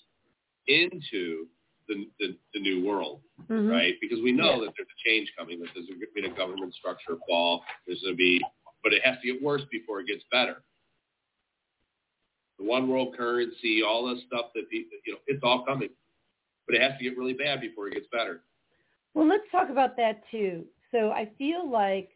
[0.69, 1.47] into
[1.89, 3.69] the, the, the new world, mm-hmm.
[3.69, 3.95] right?
[4.01, 4.67] Because we know yeah.
[4.67, 7.63] that there's a change coming, that there's going to be a government structure fall.
[7.87, 8.41] There's going to be,
[8.83, 10.63] but it has to get worse before it gets better.
[12.59, 15.91] The one world currency, all this stuff that people, you know, it's all coming,
[16.67, 18.43] but it has to get really bad before it gets better.
[19.15, 20.65] Well, let's talk about that too.
[20.91, 22.11] So I feel like,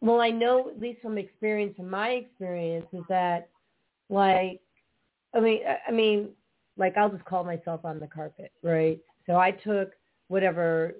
[0.00, 3.50] well, I know at least from experience, and my experience is that,
[4.08, 4.60] like,
[5.34, 6.30] I mean, I mean,
[6.80, 8.98] like I'll just call myself on the carpet, right?
[9.26, 9.92] So I took
[10.28, 10.94] whatever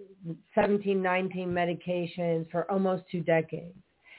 [0.55, 3.75] 17, 19 medications for almost two decades.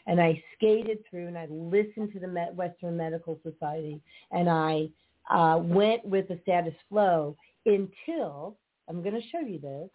[0.08, 4.90] And I skated through and I listened to the Western Medical Society and I
[5.30, 8.58] uh, went with the status flow until,
[8.90, 9.90] I'm going to show you this,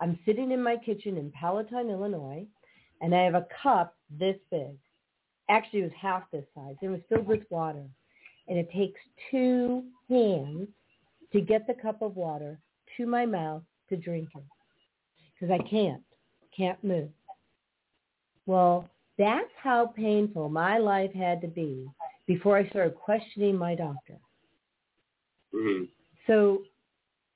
[0.00, 2.44] I'm sitting in my kitchen in Palatine, Illinois,
[3.00, 4.76] and I have a cup this big.
[5.48, 6.74] Actually, it was half this size.
[6.82, 7.84] It was filled with water
[8.48, 9.00] and it takes
[9.30, 10.68] two hands
[11.32, 12.58] to get the cup of water
[12.96, 14.42] to my mouth to drink it
[15.32, 16.02] because I can't,
[16.56, 17.08] can't move.
[18.46, 21.86] Well, that's how painful my life had to be
[22.26, 24.18] before I started questioning my doctor.
[25.54, 25.84] Mm-hmm.
[26.26, 26.62] So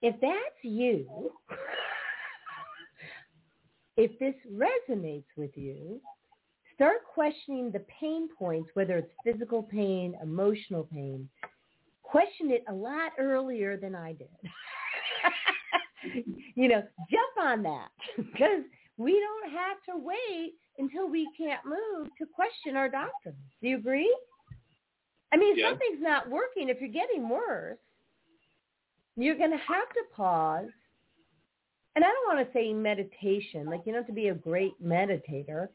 [0.03, 1.31] if that's you,
[3.97, 6.01] if this resonates with you,
[6.77, 11.29] start questioning the pain points, whether it's physical pain, emotional pain.
[12.03, 14.29] Question it a lot earlier than I did.
[16.55, 18.62] you know, jump on that because
[18.97, 23.35] we don't have to wait until we can't move to question our doctors.
[23.61, 24.15] Do you agree?
[25.33, 25.71] I mean, yeah.
[25.71, 27.79] something's not working, if you're getting worse,
[29.17, 30.69] you're going to have to pause.
[31.97, 34.75] And I don't want to say meditation, like you don't have to be a great
[34.83, 35.69] meditator,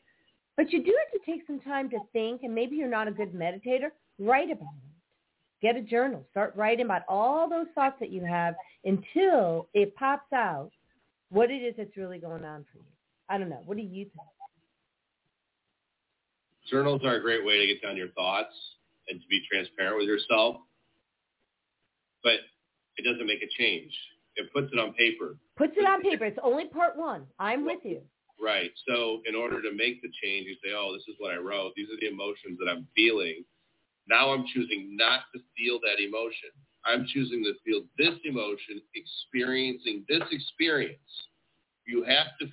[0.57, 3.11] but you do have to take some time to think, and maybe you're not a
[3.11, 4.91] good meditator, write about it.
[5.61, 6.25] Get a journal.
[6.31, 10.71] Start writing about all those thoughts that you have until it pops out
[11.29, 12.85] what it is that's really going on for you.
[13.29, 13.61] I don't know.
[13.65, 14.27] What do you think?
[16.69, 18.53] Journals are a great way to get down your thoughts
[19.07, 20.57] and to be transparent with yourself.
[22.23, 22.39] But
[22.97, 23.91] it doesn't make a change.
[24.35, 25.37] It puts it on paper.
[25.57, 26.25] Puts it on paper.
[26.25, 27.23] It's only part one.
[27.39, 28.01] I'm with you.
[28.41, 28.71] Right.
[28.87, 31.73] So in order to make the change, you say, oh, this is what I wrote.
[31.75, 33.45] These are the emotions that I'm feeling.
[34.09, 36.49] Now I'm choosing not to feel that emotion.
[36.83, 40.97] I'm choosing to feel this emotion, experiencing this experience.
[41.85, 42.47] You have to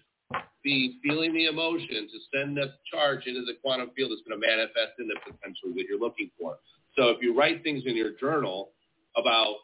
[0.63, 4.47] be feeling the emotion to send the charge into the quantum field that's going to
[4.47, 6.59] manifest in the potential that you're looking for.
[6.97, 8.73] So if you write things in your journal
[9.17, 9.57] about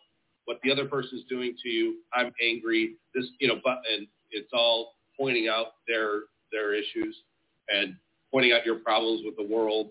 [0.46, 4.06] what the other person is doing to you, I'm angry, this, you know, but, and
[4.30, 7.16] it's all pointing out their their issues
[7.68, 7.96] and
[8.32, 9.90] pointing out your problems with the world.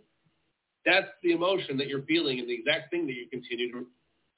[0.85, 3.85] That's the emotion that you're feeling and the exact thing that you continue to,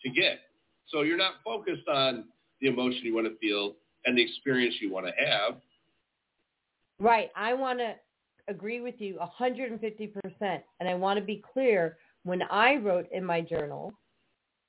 [0.04, 0.42] to get.
[0.88, 2.26] So you're not focused on
[2.62, 3.74] the emotion you want to feel
[4.06, 5.56] and the experience you want to have.
[7.00, 7.32] Right.
[7.36, 7.96] I want to
[8.48, 10.62] agree with you 150%.
[10.80, 13.94] And I want to be clear, when I wrote in my journal,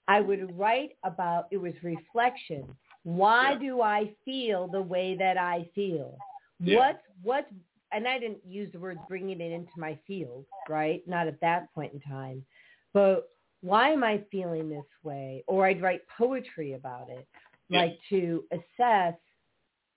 [0.09, 2.65] I would write about, it was reflection.
[3.07, 3.59] Why yeah.
[3.61, 6.19] do I feel the way that I feel?
[6.59, 6.79] Yeah.
[6.79, 7.47] What what
[7.93, 11.07] and I didn't use the words bringing it into my field, right?
[11.07, 12.45] Not at that point in time.
[12.93, 13.29] But
[13.61, 15.45] why am I feeling this way?
[15.47, 17.29] Or I'd write poetry about it,
[17.69, 17.83] yeah.
[17.83, 19.15] like to assess.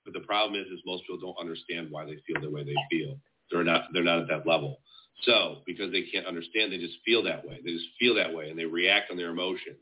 [0.05, 2.75] But the problem is, is most people don't understand why they feel the way they
[2.91, 3.17] feel.
[3.51, 4.81] they're not they're not at that level.
[5.23, 7.59] So because they can't understand, they just feel that way.
[7.65, 9.81] They just feel that way, and they react on their emotions.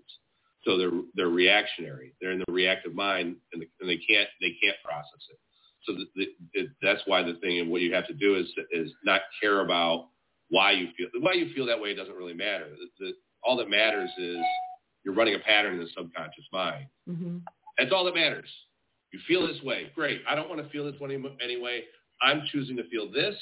[0.63, 2.13] So they're they're reactionary.
[2.19, 5.39] They're in the reactive mind, and, the, and they can't they can't process it.
[5.83, 8.47] So the, the, it, that's why the thing and what you have to do is
[8.71, 10.09] is not care about
[10.49, 12.67] why you feel why you feel that way doesn't really matter.
[12.99, 13.11] The,
[13.43, 14.37] all that matters is
[15.03, 16.87] you're running a pattern in the subconscious mind.
[17.07, 17.37] Mm-hmm.
[17.77, 18.49] That's all that matters.
[19.13, 20.21] You feel this way, great.
[20.29, 21.83] I don't want to feel this way anyway.
[22.21, 23.35] I'm choosing to feel this,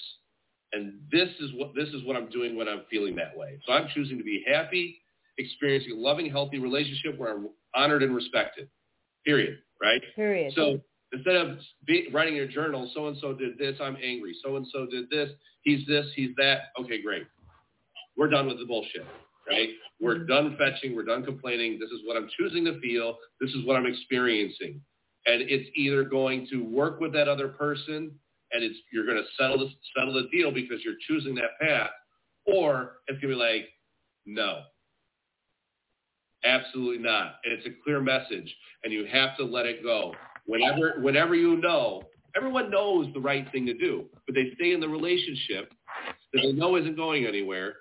[0.74, 3.60] and this is what this is what I'm doing when I'm feeling that way.
[3.66, 5.02] So I'm choosing to be happy,
[5.38, 8.70] experiencing a loving, healthy relationship where I'm honored and respected.
[9.26, 9.58] Period.
[9.82, 10.02] Right.
[10.16, 10.54] Period.
[10.56, 10.80] So
[11.12, 14.36] instead of be, writing your journal, so and so did this, I'm angry.
[14.44, 15.30] So and so did this,
[15.62, 16.72] he's this, he's that.
[16.80, 17.26] Okay, great.
[18.18, 19.06] We're done with the bullshit.
[19.48, 19.70] Right.
[20.00, 20.28] We're mm-hmm.
[20.28, 20.96] done fetching.
[20.96, 21.80] We're done complaining.
[21.80, 23.18] This is what I'm choosing to feel.
[23.40, 24.82] This is what I'm experiencing.
[25.28, 28.12] And it's either going to work with that other person
[28.52, 31.90] and it's you're going to settle the, settle the deal because you're choosing that path,
[32.46, 33.70] or it's going to be like,
[34.26, 34.62] no,
[36.46, 37.36] absolutely not.
[37.44, 40.14] And it's a clear message, and you have to let it go.
[40.46, 42.04] Whenever, whenever you know,
[42.36, 45.74] everyone knows the right thing to do, but they stay in the relationship
[46.34, 47.76] that they know isn't going anywhere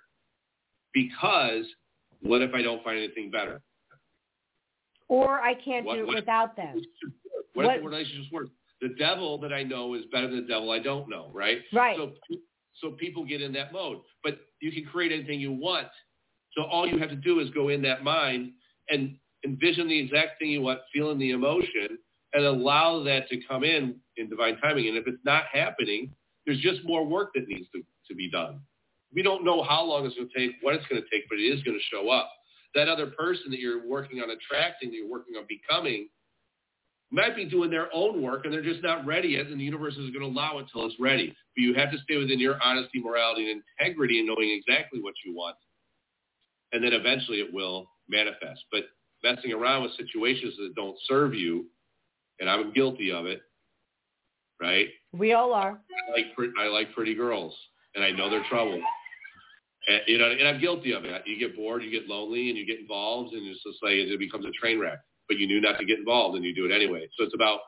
[0.92, 1.64] because
[2.20, 3.60] what if I don't find anything better?
[5.08, 6.80] Or I can't what, do it what, without them.
[7.52, 8.50] What, what if the relationship works?
[8.84, 11.58] the devil that I know is better than the devil I don't know, right?
[11.72, 11.96] Right.
[11.96, 12.12] So,
[12.80, 14.00] so people get in that mode.
[14.22, 15.88] But you can create anything you want.
[16.56, 18.52] So all you have to do is go in that mind
[18.88, 21.98] and envision the exact thing you want, feeling the emotion,
[22.32, 24.88] and allow that to come in in divine timing.
[24.88, 26.12] And if it's not happening,
[26.46, 28.60] there's just more work that needs to, to be done.
[29.14, 31.38] We don't know how long it's going to take, what it's going to take, but
[31.38, 32.30] it is going to show up.
[32.74, 36.08] That other person that you're working on attracting, that you're working on becoming,
[37.12, 39.94] might be doing their own work and they're just not ready yet and the universe
[39.94, 41.28] is going to allow it until it's ready.
[41.28, 45.14] But you have to stay within your honesty, morality, and integrity and knowing exactly what
[45.24, 45.54] you want.
[46.74, 48.64] And then eventually it will manifest.
[48.70, 48.82] But
[49.22, 51.64] messing around with situations that don't serve you,
[52.40, 53.40] and I'm guilty of it,
[54.60, 54.88] right?
[55.12, 55.80] We all are.
[56.08, 56.26] I like,
[56.60, 57.56] I like pretty girls,
[57.94, 58.82] and I know they're trouble.
[59.88, 61.22] And, you know, and I'm guilty of it.
[61.26, 64.18] You get bored, you get lonely, and you get involved, and it's just like it
[64.18, 64.98] becomes a train wreck
[65.28, 67.08] but you knew not to get involved and you do it anyway.
[67.16, 67.60] So it's about,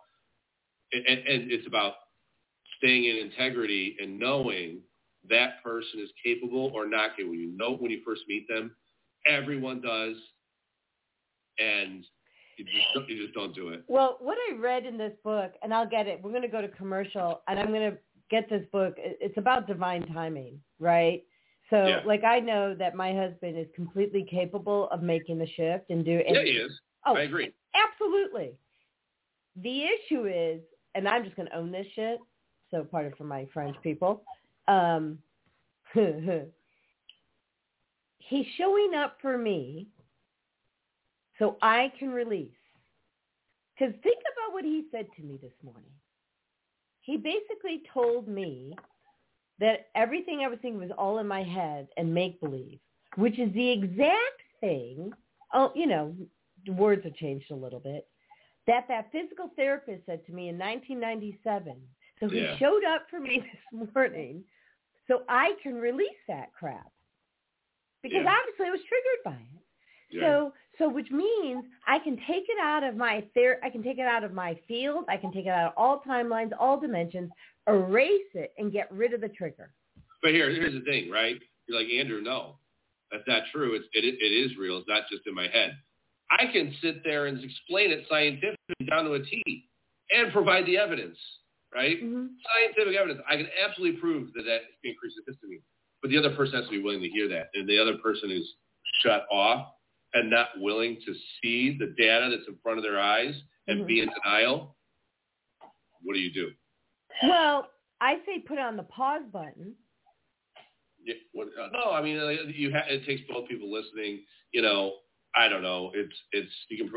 [0.93, 1.95] and, and it's about
[2.79, 4.81] staying in integrity and knowing
[5.29, 7.35] that person is capable or not capable.
[7.35, 8.75] You know when you first meet them.
[9.27, 10.17] Everyone does.
[11.59, 12.05] And
[12.57, 13.85] you just, you just don't do it.
[13.87, 16.21] Well, what I read in this book, and I'll get it.
[16.23, 17.99] We're going to go to commercial, and I'm going to
[18.31, 18.95] get this book.
[18.99, 21.23] It's about divine timing, right?
[21.71, 22.01] So, yeah.
[22.07, 26.23] like, I know that my husband is completely capable of making the shift and do.
[26.27, 26.73] And, yeah, he is.
[27.05, 27.53] Oh, I agree.
[27.75, 28.53] Absolutely.
[29.63, 30.61] The issue is,
[30.95, 32.19] and I'm just going to own this shit.
[32.71, 34.23] So pardon for my French people.
[34.69, 35.19] Um,
[38.27, 39.87] he's showing up for me
[41.39, 42.51] so I can release.
[43.79, 45.91] Because think about what he said to me this morning.
[47.01, 48.75] He basically told me
[49.61, 52.79] that everything I was thinking was all in my head and make-believe,
[53.17, 55.13] which is the exact thing,
[55.55, 56.15] oh, you know,
[56.65, 58.09] the words have changed a little bit,
[58.67, 61.77] that that physical therapist said to me in 1997.
[62.19, 62.57] So he yeah.
[62.59, 63.39] showed up for me
[63.73, 64.43] this morning
[65.07, 66.91] so I can release that crap.
[68.09, 68.35] Because yeah.
[68.39, 69.63] obviously I was triggered by it.
[70.11, 70.21] Yeah.
[70.23, 73.99] So so which means I can take it out of my ther- I can take
[73.99, 77.31] it out of my field, I can take it out of all timelines, all dimensions,
[77.67, 79.73] erase it and get rid of the trigger.
[80.23, 81.41] But here here's the thing, right?
[81.67, 82.57] You're like Andrew, no.
[83.11, 83.75] That's not true.
[83.75, 84.79] It's it, it is real.
[84.79, 85.77] It's not just in my head.
[86.31, 89.69] I can sit there and explain it scientifically down to a T
[90.11, 91.17] and provide the evidence,
[91.73, 92.03] right?
[92.03, 92.27] Mm-hmm.
[92.43, 93.21] Scientific evidence.
[93.29, 95.63] I can absolutely prove that that increases histamine.
[96.07, 97.49] But the other person has to be willing to hear that.
[97.55, 98.49] And the other person is
[99.03, 99.73] shut off
[100.15, 103.35] and not willing to see the data that's in front of their eyes
[103.67, 103.87] and mm-hmm.
[103.89, 104.77] be in denial,
[106.05, 106.51] what do you do?
[107.25, 107.67] Well,
[108.01, 109.75] I say put on the pause button.
[111.05, 114.23] Yeah, what, uh, no, I mean, uh, you ha- it takes both people listening.
[114.53, 114.93] You know,
[115.35, 115.91] I don't know.
[115.93, 116.93] It's it's you can.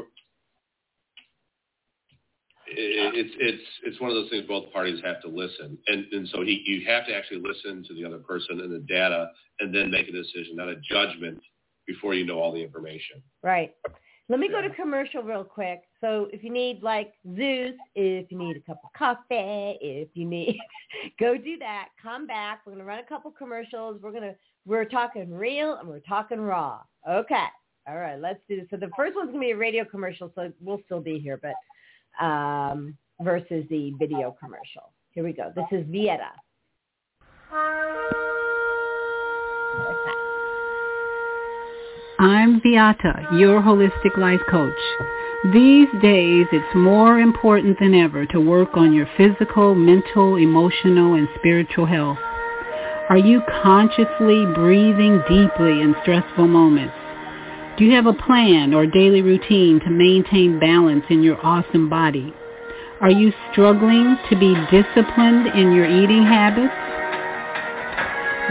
[2.72, 4.46] It's it's it's one of those things.
[4.48, 7.94] Both parties have to listen, and and so he you have to actually listen to
[7.94, 11.40] the other person and the data, and then make a decision, not a judgment,
[11.88, 13.22] before you know all the information.
[13.44, 13.74] Right.
[14.30, 14.62] Let me yeah.
[14.62, 15.82] go to commercial real quick.
[16.02, 20.26] So if you need like Zeus, if you need a cup of coffee, if you
[20.26, 20.60] need,
[21.20, 21.90] go do that.
[22.02, 22.62] Come back.
[22.66, 24.00] We're gonna run a couple commercials.
[24.02, 26.82] We're gonna we're talking real and we're talking raw.
[27.10, 27.46] Okay.
[27.88, 28.68] All right, let's do this.
[28.70, 31.40] So the first one's going to be a radio commercial, so we'll still be here,
[31.42, 31.54] but
[32.20, 34.92] um, versus the video commercial.
[35.12, 35.52] Here we go.
[35.56, 36.32] This is Vieta.
[42.20, 44.74] I'm Viata, your holistic life coach.
[45.54, 51.30] These days, it's more important than ever to work on your physical, mental, emotional, and
[51.38, 52.18] spiritual health.
[53.10, 56.94] Are you consciously breathing deeply in stressful moments?
[57.80, 62.34] Do you have a plan or daily routine to maintain balance in your awesome body?
[63.00, 66.74] Are you struggling to be disciplined in your eating habits?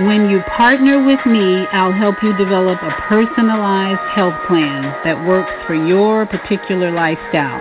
[0.08, 5.52] When you partner with me, I'll help you develop a personalized health plan that works
[5.66, 7.60] for your particular lifestyle.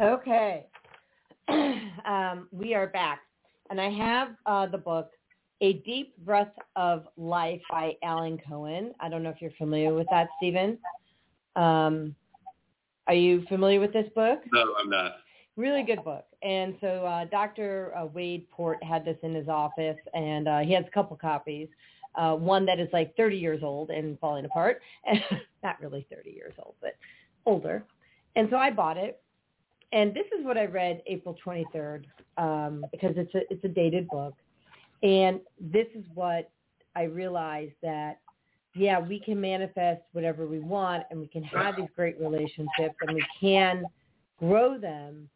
[0.00, 0.66] Okay.
[1.48, 3.20] um, we are back.
[3.68, 5.10] And I have uh, the book,
[5.60, 8.94] A Deep Breath of Life by Alan Cohen.
[8.98, 10.78] I don't know if you're familiar with that, Stephen.
[11.54, 12.14] Um,
[13.08, 14.40] are you familiar with this book?
[14.54, 15.16] No, I'm not.
[15.56, 16.24] Really good book.
[16.42, 17.92] And so uh, Dr.
[17.94, 21.68] Uh, Wade Port had this in his office, and uh, he has a couple copies.
[22.14, 24.80] Uh, one that is like 30 years old and falling apart.
[25.62, 26.96] Not really 30 years old, but
[27.44, 27.84] older.
[28.34, 29.20] And so I bought it
[29.92, 32.04] and this is what I read April 23rd
[32.38, 34.34] um, because it's a it's a dated book,
[35.02, 36.50] and this is what
[36.96, 38.20] I realized that
[38.74, 43.14] yeah we can manifest whatever we want and we can have these great relationships and
[43.14, 43.84] we can
[44.38, 45.28] grow them,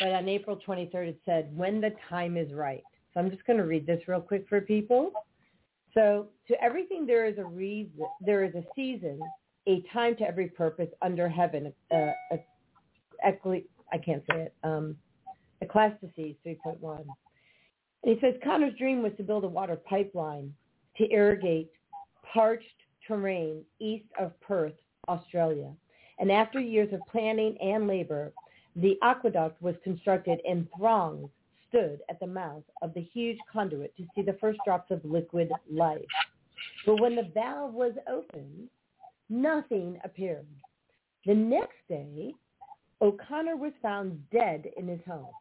[0.00, 2.82] but on April 23rd it said when the time is right.
[3.12, 5.12] So I'm just going to read this real quick for people.
[5.94, 9.20] So to everything there is a reason, there is a season,
[9.66, 11.72] a time to every purpose under heaven.
[11.90, 12.10] Uh,
[13.92, 14.54] I can't say it.
[14.62, 14.96] Um,
[15.60, 17.04] Ecclesiastes 3.1.
[18.02, 20.54] And he says Connor's dream was to build a water pipeline
[20.96, 21.70] to irrigate
[22.32, 22.64] parched
[23.06, 24.74] terrain east of Perth,
[25.08, 25.72] Australia.
[26.18, 28.32] And after years of planning and labor,
[28.76, 31.28] the aqueduct was constructed and throngs
[31.68, 35.50] stood at the mouth of the huge conduit to see the first drops of liquid
[35.70, 36.00] life.
[36.84, 38.68] But when the valve was opened,
[39.28, 40.46] nothing appeared.
[41.26, 42.34] The next day,
[43.02, 45.32] O'Connor was found dead in his home.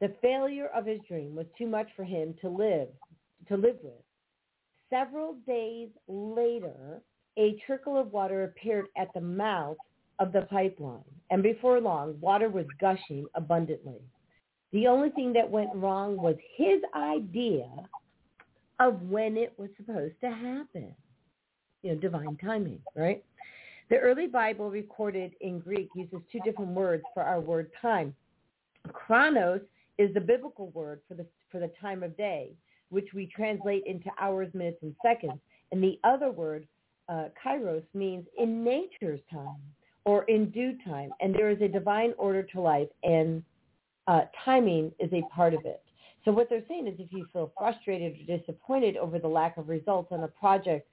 [0.00, 2.88] The failure of his dream was too much for him to live
[3.48, 3.92] to live with.
[4.90, 7.00] Several days later,
[7.38, 9.76] a trickle of water appeared at the mouth
[10.18, 11.00] of the pipeline,
[11.30, 14.00] and before long, water was gushing abundantly.
[14.72, 17.68] The only thing that went wrong was his idea
[18.80, 20.94] of when it was supposed to happen.
[21.82, 23.24] You know, divine timing, right?
[23.92, 28.14] The early Bible recorded in Greek uses two different words for our word time.
[28.90, 29.60] Chronos
[29.98, 32.52] is the biblical word for the, for the time of day,
[32.88, 35.38] which we translate into hours, minutes, and seconds.
[35.72, 36.66] And the other word,
[37.10, 39.60] uh, kairos, means in nature's time
[40.06, 41.10] or in due time.
[41.20, 43.42] And there is a divine order to life, and
[44.06, 45.82] uh, timing is a part of it.
[46.24, 49.68] So what they're saying is if you feel frustrated or disappointed over the lack of
[49.68, 50.88] results on a project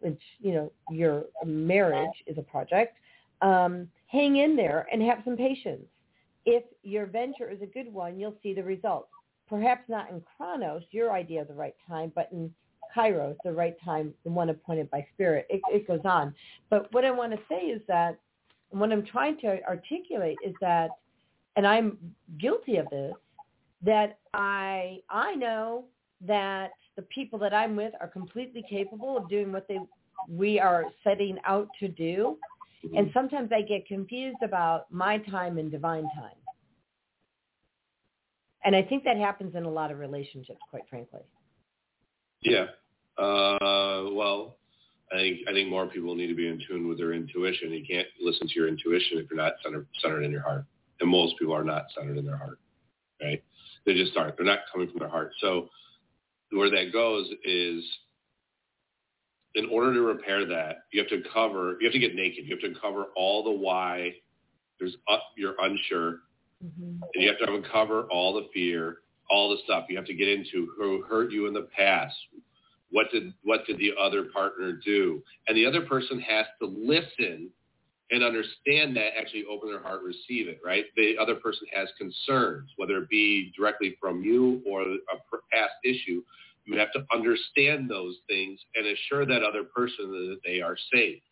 [0.00, 2.96] which you know your marriage is a project,
[3.42, 5.86] um, hang in there and have some patience.
[6.46, 9.08] If your venture is a good one, you'll see the results.
[9.48, 12.52] Perhaps not in Chronos, your idea of the right time, but in
[12.96, 15.46] Kairos, the right time, the one appointed by Spirit.
[15.50, 16.34] It, it goes on.
[16.70, 18.18] But what I want to say is that,
[18.70, 20.90] what I'm trying to articulate is that,
[21.56, 21.98] and I'm
[22.38, 23.12] guilty of this,
[23.82, 25.84] that I I know
[26.26, 26.70] that
[27.00, 29.78] the people that I'm with are completely capable of doing what they
[30.28, 32.36] we are setting out to do.
[32.94, 36.36] And sometimes I get confused about my time and divine time.
[38.64, 41.20] And I think that happens in a lot of relationships, quite frankly.
[42.42, 42.66] Yeah.
[43.18, 44.58] Uh, well,
[45.10, 47.72] I think I think more people need to be in tune with their intuition.
[47.72, 50.64] You can't listen to your intuition if you're not centered, centered in your heart,
[51.00, 52.58] and most people are not centered in their heart.
[53.22, 53.42] Right?
[53.86, 54.36] They just aren't.
[54.36, 55.32] They're not coming from their heart.
[55.40, 55.70] So
[56.50, 57.84] where that goes is,
[59.54, 61.76] in order to repair that, you have to cover.
[61.80, 62.46] You have to get naked.
[62.46, 64.14] You have to cover all the why.
[64.78, 66.20] There's uh, you're unsure,
[66.64, 67.02] mm-hmm.
[67.02, 68.98] and you have to uncover all the fear,
[69.28, 72.14] all the stuff you have to get into who hurt you in the past,
[72.90, 75.22] what did what did the other partner do?
[75.46, 77.50] And the other person has to listen
[78.10, 80.84] and understand that, actually open their heart, receive it, right?
[80.96, 84.96] The other person has concerns, whether it be directly from you or a
[85.52, 86.22] past issue.
[86.64, 91.22] You have to understand those things and assure that other person that they are safe,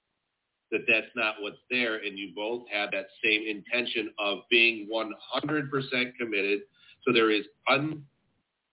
[0.71, 6.17] that that's not what's there, and you both have that same intention of being 100%
[6.19, 6.61] committed.
[7.05, 7.45] So there is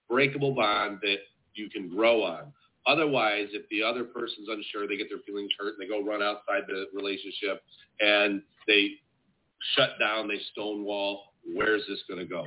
[0.10, 1.18] unbreakable bond that
[1.54, 2.54] you can grow on.
[2.88, 6.22] Otherwise, if the other person's unsure, they get their feelings hurt, and they go run
[6.22, 7.64] outside the relationship,
[8.00, 8.92] and they
[9.76, 11.34] shut down, they stonewall.
[11.54, 12.46] Where's this going to go?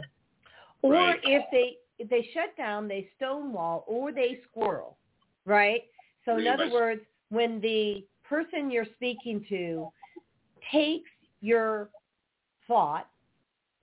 [0.82, 1.20] Or right?
[1.24, 4.96] if they if they shut down, they stonewall, or they squirrel,
[5.44, 5.82] right?
[6.24, 9.88] So in other words, when the person you're speaking to
[10.70, 11.10] takes
[11.40, 11.88] your
[12.66, 13.08] thought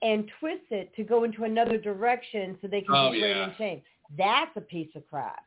[0.01, 3.55] and twists it to go into another direction so they can oh, be yeah.
[3.57, 3.81] shame,
[4.17, 5.43] that's a piece of crap.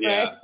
[0.00, 0.34] Yeah,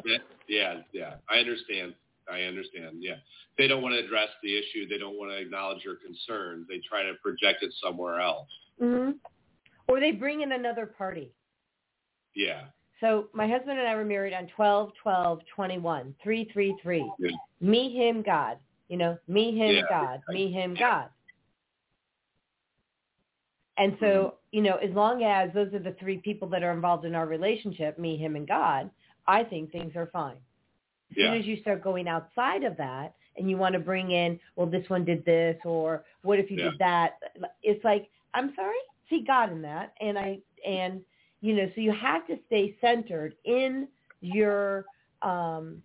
[0.49, 1.15] yeah, yeah.
[1.31, 1.95] I understand.
[2.31, 2.97] I understand.
[2.99, 3.17] Yeah,
[3.59, 4.89] they don't want to address the issue.
[4.89, 6.67] They don't want to acknowledge your concern.
[6.69, 8.49] They try to project it somewhere else.
[8.83, 9.13] Mm-hmm.
[9.89, 11.33] Or they bring in another party.
[12.35, 12.65] Yeah.
[13.01, 17.13] So my husband and I were married on 12, 12, 21, 333.
[17.19, 17.31] Yeah.
[17.61, 18.59] Me, him, God.
[18.89, 19.83] You know, me, him, yeah.
[19.89, 20.21] God.
[20.29, 21.09] Me, him, God.
[23.79, 24.37] And so, mm-hmm.
[24.53, 27.27] you know, as long as those are the three people that are involved in our
[27.27, 28.91] relationship, me, him, and God,
[29.29, 30.37] I think things are fine.
[31.11, 31.31] As yeah.
[31.31, 34.67] soon as you start going outside of that and you want to bring in, well,
[34.67, 36.71] this one did this or what if you yeah.
[36.71, 37.19] did that?
[37.63, 38.77] It's like, I'm sorry,
[39.09, 39.95] see God in that.
[40.01, 41.01] And I, and,
[41.41, 43.89] you know, so you have to stay centered in
[44.21, 44.85] your,
[45.23, 45.83] um,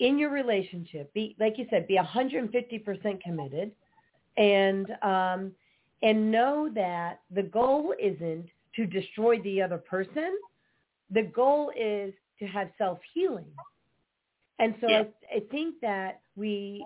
[0.00, 1.12] in your relationship.
[1.14, 3.70] Be, like you said, be 150% committed
[4.36, 5.52] and, um,
[6.02, 8.46] and know that the goal isn't
[8.76, 10.36] to destroy the other person.
[11.10, 13.50] The goal is to have self-healing.
[14.58, 15.02] And so yeah.
[15.32, 16.84] I, I think that we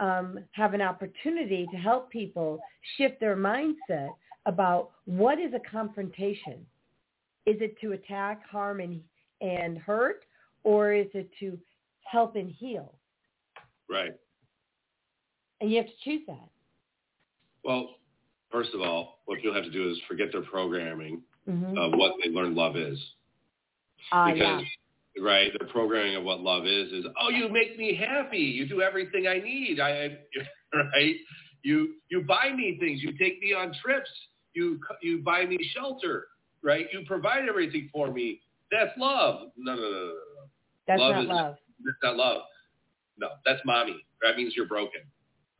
[0.00, 2.60] um, have an opportunity to help people
[2.96, 4.10] shift their mindset
[4.46, 6.66] about what is a confrontation.
[7.46, 9.00] Is it to attack, harm, and,
[9.40, 10.24] and hurt,
[10.64, 11.58] or is it to
[12.02, 12.94] help and heal?
[13.88, 14.12] Right.
[15.60, 16.48] And you have to choose that.
[17.64, 17.90] Well,
[18.50, 21.78] first of all, what you'll have to do is forget their programming mm-hmm.
[21.78, 22.98] of what they learned love is.
[24.12, 24.60] Uh, because yeah
[25.22, 25.50] right?
[25.58, 28.38] The programming of what love is is, oh, you make me happy.
[28.38, 29.80] You do everything I need.
[29.80, 30.18] I,
[30.74, 31.14] right?
[31.62, 33.00] You you buy me things.
[33.02, 34.10] You take me on trips.
[34.54, 36.26] You you buy me shelter,
[36.62, 36.86] right?
[36.92, 38.40] You provide everything for me.
[38.70, 39.48] That's love.
[39.56, 40.12] No, no, no, no.
[40.86, 41.54] That's love not is, love.
[41.84, 42.42] That's not love.
[43.18, 44.04] No, that's mommy.
[44.22, 45.00] That means you're broken,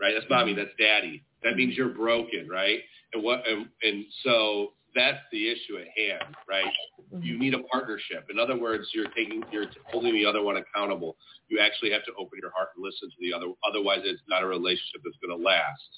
[0.00, 0.12] right?
[0.14, 0.52] That's mommy.
[0.52, 0.60] Mm-hmm.
[0.60, 1.24] That's daddy.
[1.42, 2.80] That means you're broken, right?
[3.12, 6.72] And what and, and so that's the issue at hand, right?
[7.20, 8.26] You need a partnership.
[8.30, 11.16] In other words, you're taking, you're holding the other one accountable.
[11.48, 13.46] You actually have to open your heart and listen to the other.
[13.68, 15.90] Otherwise, it's not a relationship that's going to last.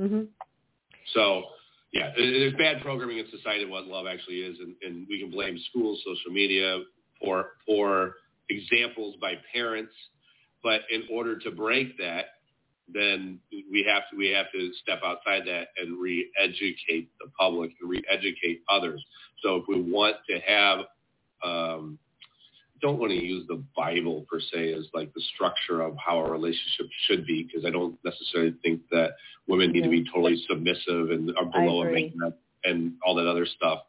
[0.00, 0.24] Mm-hmm.
[1.14, 1.42] So,
[1.92, 5.30] yeah, there's bad programming in society of what love actually is, and, and we can
[5.30, 6.80] blame schools, social media,
[7.20, 8.16] for for
[8.50, 9.92] examples by parents.
[10.62, 12.26] But in order to break that,
[12.92, 17.90] then we have to we have to step outside that and re-educate the public and
[17.90, 19.04] re-educate others.
[19.42, 20.78] So if we want to have,
[21.44, 21.98] um,
[22.80, 26.30] don't want to use the Bible per se as like the structure of how a
[26.30, 29.10] relationship should be, because I don't necessarily think that
[29.48, 33.46] women need to be totally submissive and are below a maintenance and all that other
[33.46, 33.80] stuff,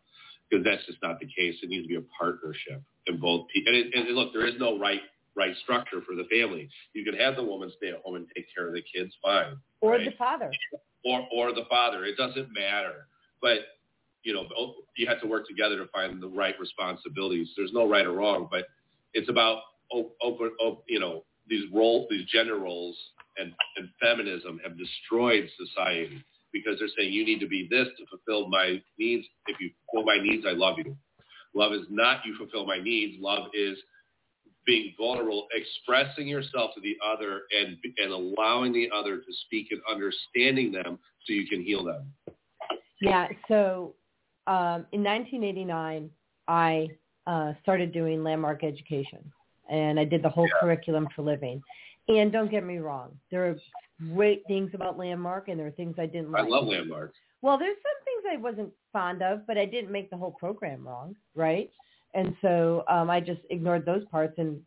[0.49, 1.55] because that's just not the case.
[1.61, 3.73] It needs to be a partnership in both people.
[3.73, 5.01] And, and look, there is no right
[5.37, 6.67] right structure for the family.
[6.93, 9.57] You can have the woman stay at home and take care of the kids, fine.
[9.81, 10.05] Or right?
[10.05, 10.51] the father.
[11.05, 12.03] Or or the father.
[12.05, 13.07] It doesn't matter.
[13.41, 13.59] But
[14.23, 17.47] you know, oh, you have to work together to find the right responsibilities.
[17.55, 18.65] There's no right or wrong, but
[19.13, 19.61] it's about
[19.91, 20.51] open,
[20.87, 22.97] you know, these role, these gender roles
[23.37, 26.23] and, and feminism have destroyed society.
[26.51, 29.25] because they're saying you need to be this to fulfill my needs.
[29.47, 30.97] If you fulfill my needs, I love you.
[31.53, 33.15] Love is not you fulfill my needs.
[33.19, 33.77] Love is
[34.67, 39.81] being vulnerable, expressing yourself to the other and and allowing the other to speak and
[39.89, 42.13] understanding them so you can heal them.
[43.01, 43.27] Yeah.
[43.47, 43.95] So
[44.45, 46.09] um, in 1989,
[46.47, 46.87] I
[47.25, 49.31] uh, started doing landmark education,
[49.69, 50.59] and I did the whole yeah.
[50.59, 51.61] curriculum for living.
[52.09, 53.55] And don't get me wrong, there are
[54.13, 56.45] great things about landmark, and there are things I didn't like.
[56.45, 57.13] I love landmark.
[57.41, 60.87] Well, there's some things I wasn't fond of, but I didn't make the whole program
[60.87, 61.69] wrong, right?
[62.17, 64.59] And so um, I just ignored those parts and,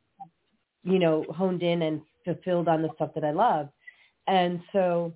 [0.84, 3.70] you know, honed in and fulfilled on the stuff that I loved.
[4.28, 5.12] And so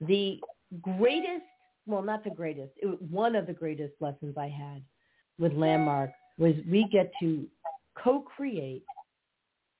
[0.00, 0.40] the
[0.82, 1.44] greatest,
[1.86, 4.82] well, not the greatest, it, one of the greatest lessons I had
[5.38, 7.46] with Landmark was we get to
[7.96, 8.82] co-create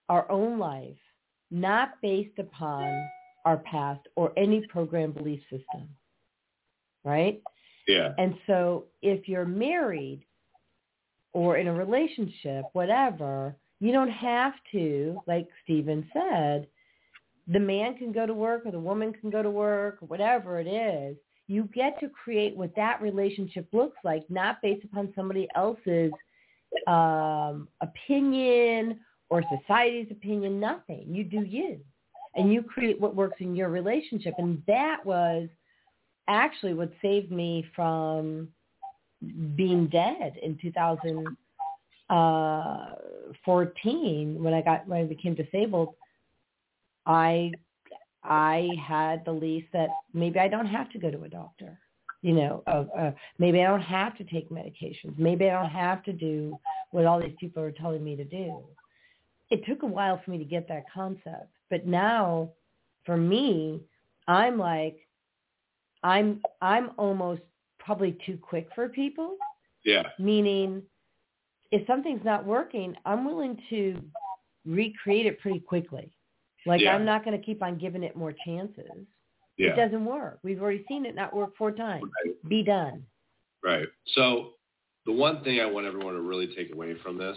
[0.08, 0.96] our own life,
[1.50, 3.08] not based upon
[3.44, 5.88] our past or any program belief system,
[7.04, 7.42] right?
[7.88, 8.12] Yeah.
[8.18, 10.22] And so if you're married
[11.32, 16.66] or in a relationship, whatever, you don't have to, like Stephen said,
[17.48, 20.60] the man can go to work or the woman can go to work or whatever
[20.60, 21.16] it is.
[21.48, 26.12] You get to create what that relationship looks like, not based upon somebody else's
[26.86, 29.00] um, opinion
[29.30, 31.06] or society's opinion, nothing.
[31.08, 31.80] You do you.
[32.36, 34.34] And you create what works in your relationship.
[34.38, 35.48] And that was
[36.28, 38.48] actually what saved me from
[39.56, 41.36] being dead in 2014
[42.10, 45.94] uh, when I got when I became disabled.
[47.06, 47.52] I
[48.22, 51.78] I had the lease that maybe I don't have to go to a doctor.
[52.22, 55.16] You know, uh, uh, maybe I don't have to take medications.
[55.16, 56.58] Maybe I don't have to do
[56.90, 58.62] what all these people are telling me to do.
[59.48, 62.50] It took a while for me to get that concept, but now,
[63.06, 63.80] for me,
[64.28, 64.98] I'm like,
[66.02, 67.40] I'm I'm almost
[67.84, 69.36] probably too quick for people.
[69.84, 70.04] Yeah.
[70.18, 70.82] Meaning,
[71.72, 74.00] if something's not working, I'm willing to
[74.66, 76.12] recreate it pretty quickly.
[76.66, 76.94] Like yeah.
[76.94, 78.84] I'm not going to keep on giving it more chances.
[79.56, 79.70] Yeah.
[79.70, 80.38] It doesn't work.
[80.42, 82.04] We've already seen it not work four times.
[82.24, 82.48] Right.
[82.48, 83.04] Be done.
[83.62, 83.88] Right.
[84.14, 84.52] So
[85.06, 87.36] the one thing I want everyone to really take away from this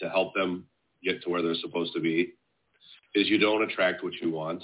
[0.00, 0.66] to help them
[1.02, 2.34] get to where they're supposed to be
[3.14, 4.62] is you don't attract what you want.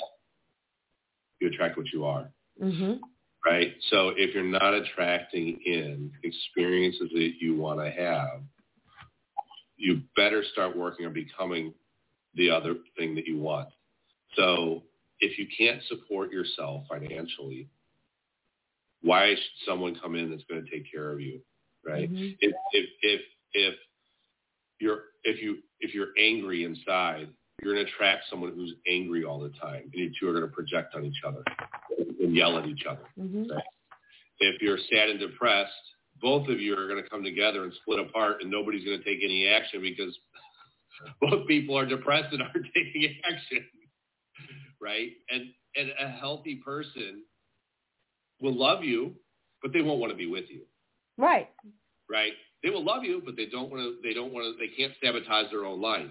[1.40, 2.30] You attract what you are.
[2.62, 2.94] Mm-hmm
[3.44, 3.74] right?
[3.90, 8.42] So if you're not attracting in experiences that you want to have,
[9.76, 11.72] you better start working on becoming
[12.34, 13.68] the other thing that you want.
[14.36, 14.82] So
[15.20, 17.68] if you can't support yourself financially,
[19.02, 21.40] why should someone come in that's going to take care of you,
[21.84, 22.10] right?
[22.10, 22.32] Mm-hmm.
[22.40, 23.20] If, if if
[23.54, 23.74] if
[24.78, 27.28] you're if you if you're angry inside,
[27.62, 30.44] you're going to attract someone who's angry all the time, and you two are going
[30.44, 31.42] to project on each other
[32.30, 33.08] and yell at each other.
[33.18, 33.50] Mm-hmm.
[33.50, 33.64] Right?
[34.38, 35.72] If you're sad and depressed,
[36.20, 39.04] both of you are going to come together and split apart, and nobody's going to
[39.04, 40.16] take any action because
[41.20, 43.64] both people are depressed and aren't taking action,
[44.80, 45.10] right?
[45.30, 47.22] And and a healthy person
[48.40, 49.14] will love you,
[49.62, 50.62] but they won't want to be with you.
[51.16, 51.48] Right.
[52.10, 52.32] Right.
[52.64, 53.96] They will love you, but they don't want to.
[54.02, 54.58] They don't want to.
[54.58, 56.08] They can't sabotage their own life.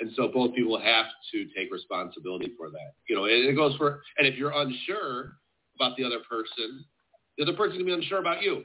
[0.00, 2.92] And so both people have to take responsibility for that.
[3.08, 5.34] You know, and it goes for, and if you're unsure
[5.76, 6.84] about the other person,
[7.36, 8.64] the other person to be unsure about you.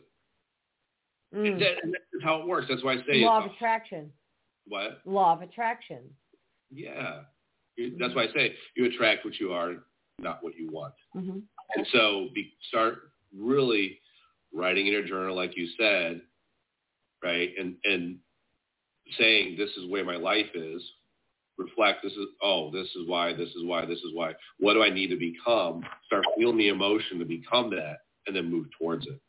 [1.35, 1.53] Mm.
[1.53, 2.67] And, that, and that's how it works.
[2.69, 4.11] That's why I say law of attraction.
[4.67, 5.01] What?
[5.05, 6.01] Law of attraction.
[6.71, 7.21] Yeah,
[7.99, 9.75] that's why I say you attract what you are,
[10.19, 10.93] not what you want.
[11.15, 11.39] Mm-hmm.
[11.75, 13.99] And so be, start really
[14.53, 16.21] writing in your journal, like you said,
[17.23, 18.17] right, and and
[19.17, 20.81] saying this is where my life is
[21.57, 24.33] reflect this is oh this is why this is why this is why.
[24.59, 25.83] What do i need to become?
[26.05, 27.97] Start feeling the emotion to become that
[28.27, 29.19] and then move towards it.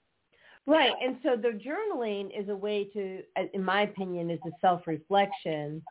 [0.66, 0.92] Right.
[1.02, 3.22] And so the journaling is a way to
[3.54, 5.82] in my opinion is a self-reflection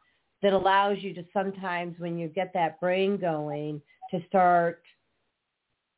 [0.44, 3.82] that allows you to sometimes when you get that brain going
[4.12, 4.84] to start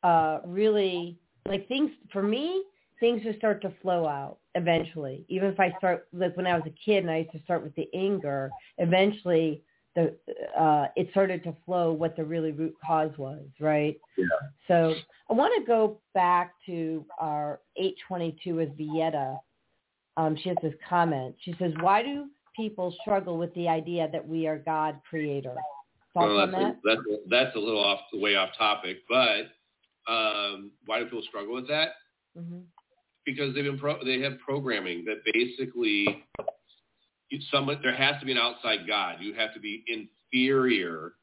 [0.04, 2.64] uh, really like things for me
[3.02, 5.26] things just start to flow out eventually.
[5.28, 7.62] Even if i start like when i was a kid and i used to start
[7.62, 9.62] with the anger eventually
[10.00, 14.00] the uh, it started to flow what the really root cause was, right?
[14.18, 14.26] Yeah.
[14.68, 14.94] So
[15.30, 19.38] I want to go back to our 822 with Vieta.
[20.18, 21.36] Um, she has this comment.
[21.42, 25.56] She says, "Why do people struggle with the idea that we are God creator?"
[26.14, 26.72] Thoughts well, that's on that?
[26.72, 29.52] A, that's, a, that's a little off the way off topic, but
[30.12, 31.90] um, why do people struggle with that?
[32.38, 32.60] Mm-hmm.
[33.26, 36.26] Because they've been pro- they have programming that basically
[37.52, 39.18] someone there has to be an outside God.
[39.20, 41.14] You have to be inferior,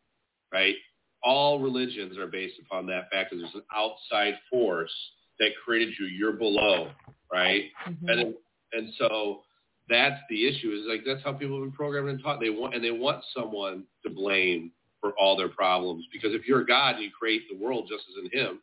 [0.53, 0.75] right?
[1.23, 4.93] All religions are based upon that fact that there's an outside force
[5.39, 6.07] that created you.
[6.07, 6.91] You're below,
[7.33, 7.71] right?
[7.87, 8.11] Mhm.
[8.11, 8.35] And
[8.73, 9.43] and so
[9.89, 10.73] that's the issue.
[10.73, 12.41] Is like that's how people have been programmed and taught.
[12.41, 16.61] They want and they want someone to blame for all their problems because if you're
[16.61, 18.61] a God and you create the world just as in Him,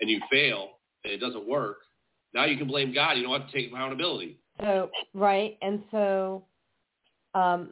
[0.00, 1.78] and you fail and it doesn't work,
[2.34, 3.16] now you can blame God.
[3.16, 4.38] You don't have to take accountability.
[4.60, 6.44] So right, and so,
[7.34, 7.70] um,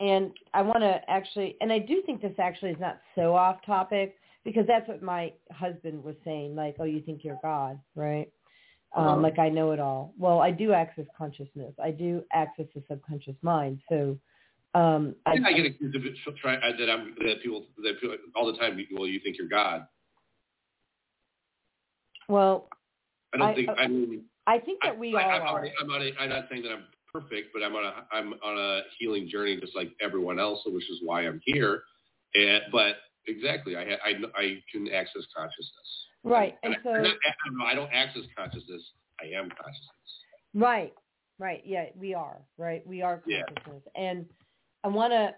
[0.00, 3.58] and I want to actually, and I do think this actually is not so off
[3.66, 6.54] topic because that's what my husband was saying.
[6.54, 8.30] Like, oh, you think you're God, right?
[8.96, 9.20] Um, Uh-huh.
[9.20, 10.14] like I know it all.
[10.16, 11.74] Well, I do access consciousness.
[11.82, 13.80] I do access the subconscious mind.
[13.88, 14.18] So,
[14.74, 18.00] um, I, think I, get accused of it, try, I- that I'm that people that
[18.00, 18.78] people all the time.
[18.92, 19.86] Well, you think you're God.
[22.28, 22.68] well,
[23.34, 23.68] I don't I- think.
[23.68, 25.48] uh, I mean, I think that we I, all I'm, are.
[25.48, 28.58] already, I'm a, I'm not saying that I'm perfect, but I'm on a I'm on
[28.58, 31.82] a healing journey just like everyone else, which is why I'm here.
[32.34, 32.96] And but
[33.26, 36.06] exactly, I I I can access consciousness.
[36.24, 38.82] Right, And, and so I, I, don't I don't access consciousness.
[39.20, 40.08] I am consciousness.
[40.54, 40.92] Right,
[41.38, 41.62] right.
[41.64, 42.86] Yeah, we are, right?
[42.86, 43.42] We are Yeah.
[43.48, 43.82] consciousness.
[43.94, 44.26] And
[44.84, 45.34] I want to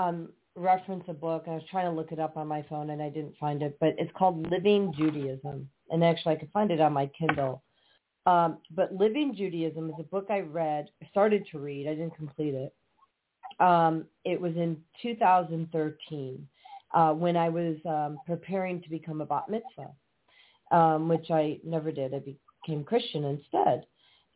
[0.00, 1.44] um, reference a book.
[1.46, 3.76] I was trying to look it up on my phone and I didn't find it,
[3.80, 5.68] but it's called Living Judaism.
[5.90, 7.62] And actually I could find it on my Kindle.
[8.26, 11.86] Um, but Living Judaism is a book I read, started to read.
[11.86, 12.74] I didn't complete it.
[13.60, 16.48] Um, it was in 2013
[16.94, 19.90] uh, when I was um, preparing to become a bat mitzvah,
[20.76, 22.14] um, which I never did.
[22.14, 23.86] I became Christian instead.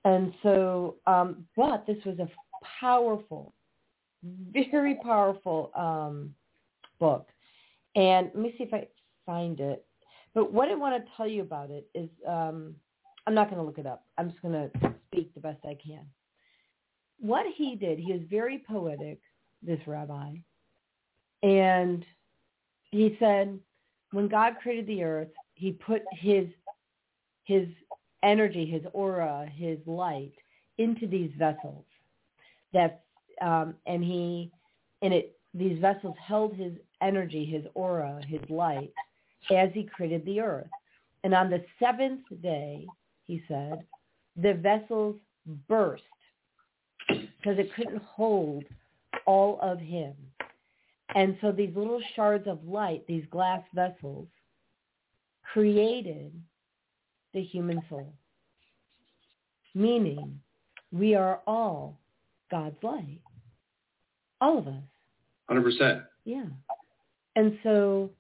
[0.04, 2.28] And so, um, but this was a
[2.80, 3.54] powerful,
[4.70, 6.34] very powerful um,
[7.00, 7.28] book.
[7.96, 8.86] And let me see if I
[9.26, 9.84] find it.
[10.34, 12.74] But what I want to tell you about it is, um,
[13.28, 14.06] I'm not going to look it up.
[14.16, 14.70] I'm just going to
[15.12, 16.06] speak the best I can.
[17.20, 19.20] What he did, he was very poetic,
[19.62, 20.36] this rabbi.
[21.42, 22.06] And
[22.90, 23.58] he said,
[24.12, 26.46] when God created the earth, he put his
[27.44, 27.68] his
[28.22, 30.32] energy, his aura, his light
[30.78, 31.84] into these vessels.
[32.72, 33.04] That
[33.42, 34.50] um, and he
[35.02, 36.72] and it these vessels held his
[37.02, 38.94] energy, his aura, his light
[39.54, 40.70] as he created the earth.
[41.24, 42.86] And on the seventh day,
[43.28, 43.84] he said,
[44.36, 45.14] the vessels
[45.68, 46.02] burst
[47.08, 48.64] because it couldn't hold
[49.26, 50.14] all of him.
[51.14, 54.26] And so these little shards of light, these glass vessels,
[55.52, 56.32] created
[57.32, 58.12] the human soul.
[59.74, 60.40] Meaning,
[60.90, 61.98] we are all
[62.50, 63.20] God's light.
[64.40, 64.82] All of us.
[65.48, 66.02] Hundred percent.
[66.24, 66.44] Yeah.
[67.36, 68.10] And so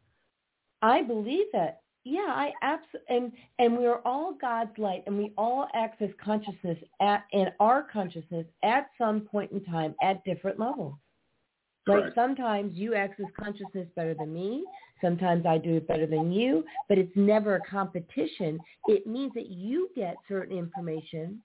[0.82, 5.32] I believe that, yeah, I absolutely, and, and we are all God's light and we
[5.36, 10.94] all access consciousness at, and our consciousness at some point in time at different levels.
[11.86, 14.64] Like sometimes you access consciousness better than me.
[15.02, 18.58] Sometimes I do it better than you, but it's never a competition.
[18.86, 21.40] It means that you get certain information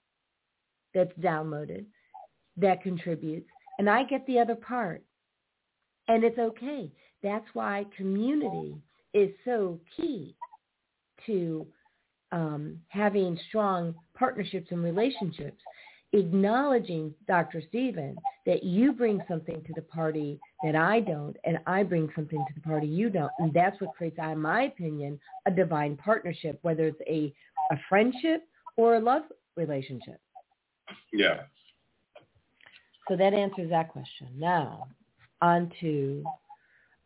[0.94, 1.86] that's downloaded
[2.58, 3.48] that contributes,
[3.78, 5.02] and I get the other part.
[6.08, 6.92] And it's okay.
[7.22, 8.76] That's why community
[9.14, 10.36] is so key
[11.26, 11.66] to
[12.32, 15.60] um, having strong partnerships and relationships.
[16.12, 17.60] Acknowledging, Dr.
[17.68, 18.16] Stephen,
[18.46, 22.54] that you bring something to the party that I don't, and I bring something to
[22.54, 23.32] the party you don't.
[23.40, 27.34] And that's what creates, in my opinion, a divine partnership, whether it's a,
[27.72, 28.46] a friendship
[28.76, 29.22] or a love
[29.56, 30.20] relationship.
[31.12, 31.42] Yeah.
[33.08, 34.28] So that answers that question.
[34.36, 34.86] Now,
[35.42, 36.24] on to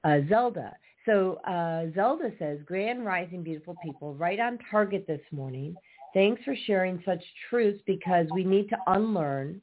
[0.05, 0.77] uh, Zelda.
[1.09, 5.75] So uh, Zelda says, Grand Rising Beautiful People, right on target this morning.
[6.13, 9.63] Thanks for sharing such truths because we need to unlearn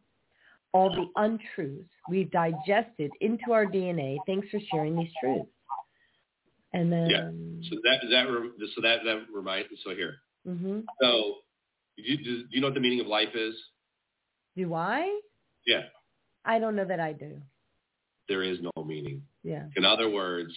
[0.74, 4.18] all the untruths we've digested into our DNA.
[4.26, 5.48] Thanks for sharing these truths.
[6.74, 7.30] And then, Yeah.
[7.70, 9.78] So that that so that that reminds me.
[9.84, 10.16] so here.
[10.46, 11.36] hmm So
[11.96, 13.54] do you, do you know what the meaning of life is?
[14.58, 15.20] do I?
[15.68, 15.84] Yeah.
[16.44, 17.40] I don't know that I do.
[18.28, 19.22] There is no meaning.
[19.44, 19.66] Yeah.
[19.76, 20.52] In other words,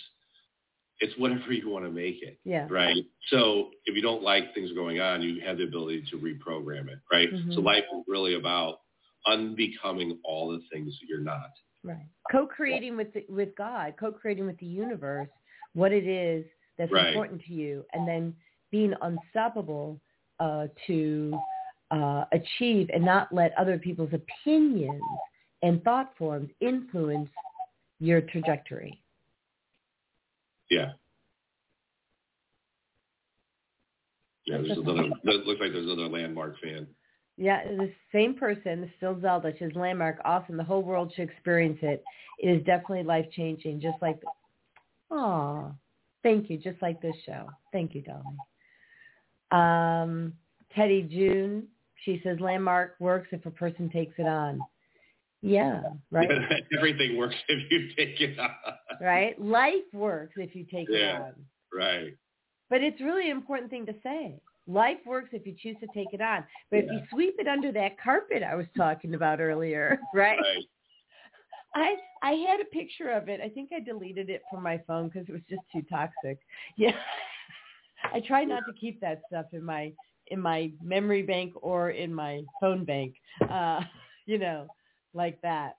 [1.01, 2.38] it's whatever you want to make it.
[2.44, 2.66] Yeah.
[2.68, 3.05] Right.
[3.28, 6.99] So if you don't like things going on, you have the ability to reprogram it.
[7.12, 7.32] Right.
[7.32, 7.55] Mhm.
[7.55, 8.80] So life is really about
[9.26, 11.51] unbecoming all the things that you're not.
[11.84, 12.07] Right.
[12.32, 15.28] Co-creating with the, with God, co-creating with the universe,
[15.74, 16.44] what it is
[16.76, 17.09] that's Right.
[17.09, 18.34] important to you, and then
[18.70, 20.01] being unstoppable
[20.40, 21.38] uh, to
[21.90, 25.03] uh, achieve and not let other people's opinions
[25.62, 27.30] and thought forms influence
[27.99, 29.03] your trajectory.
[30.71, 30.93] Yeah.
[34.47, 35.11] Yeah, there's another.
[35.25, 36.87] It looks like there's another landmark fan.
[37.37, 39.53] Yeah, the same person, still Zelda.
[39.59, 40.57] She's landmark, awesome.
[40.57, 42.03] The whole world should experience it.
[42.41, 44.21] It is definitely life changing, just like.
[45.11, 45.71] Aw,
[46.23, 46.59] thank you.
[46.59, 47.49] Just like this show.
[47.73, 48.39] Thank you, darling.
[49.51, 50.33] Um,
[50.75, 51.69] Teddy June,
[52.05, 54.61] she says landmark works if a person takes it on.
[55.43, 56.28] Yeah, right.
[56.76, 58.51] Everything works if you take it on.
[59.01, 59.41] Right.
[59.41, 61.16] Life works if you take Yeah.
[61.16, 61.32] it on.
[61.72, 62.16] Right.
[62.70, 64.41] But it's really an important thing to say.
[64.66, 66.45] Life works if you choose to take it on.
[66.70, 70.39] But if you sweep it under that carpet I was talking about earlier, right?
[70.39, 70.64] Right.
[71.74, 73.41] I I had a picture of it.
[73.41, 76.39] I think I deleted it from my phone because it was just too toxic.
[76.76, 76.97] Yeah.
[78.12, 79.93] I try not to keep that stuff in my
[80.28, 83.14] in my memory bank or in my phone bank.
[83.51, 83.80] Uh,
[84.26, 84.68] you know,
[85.14, 85.76] like that.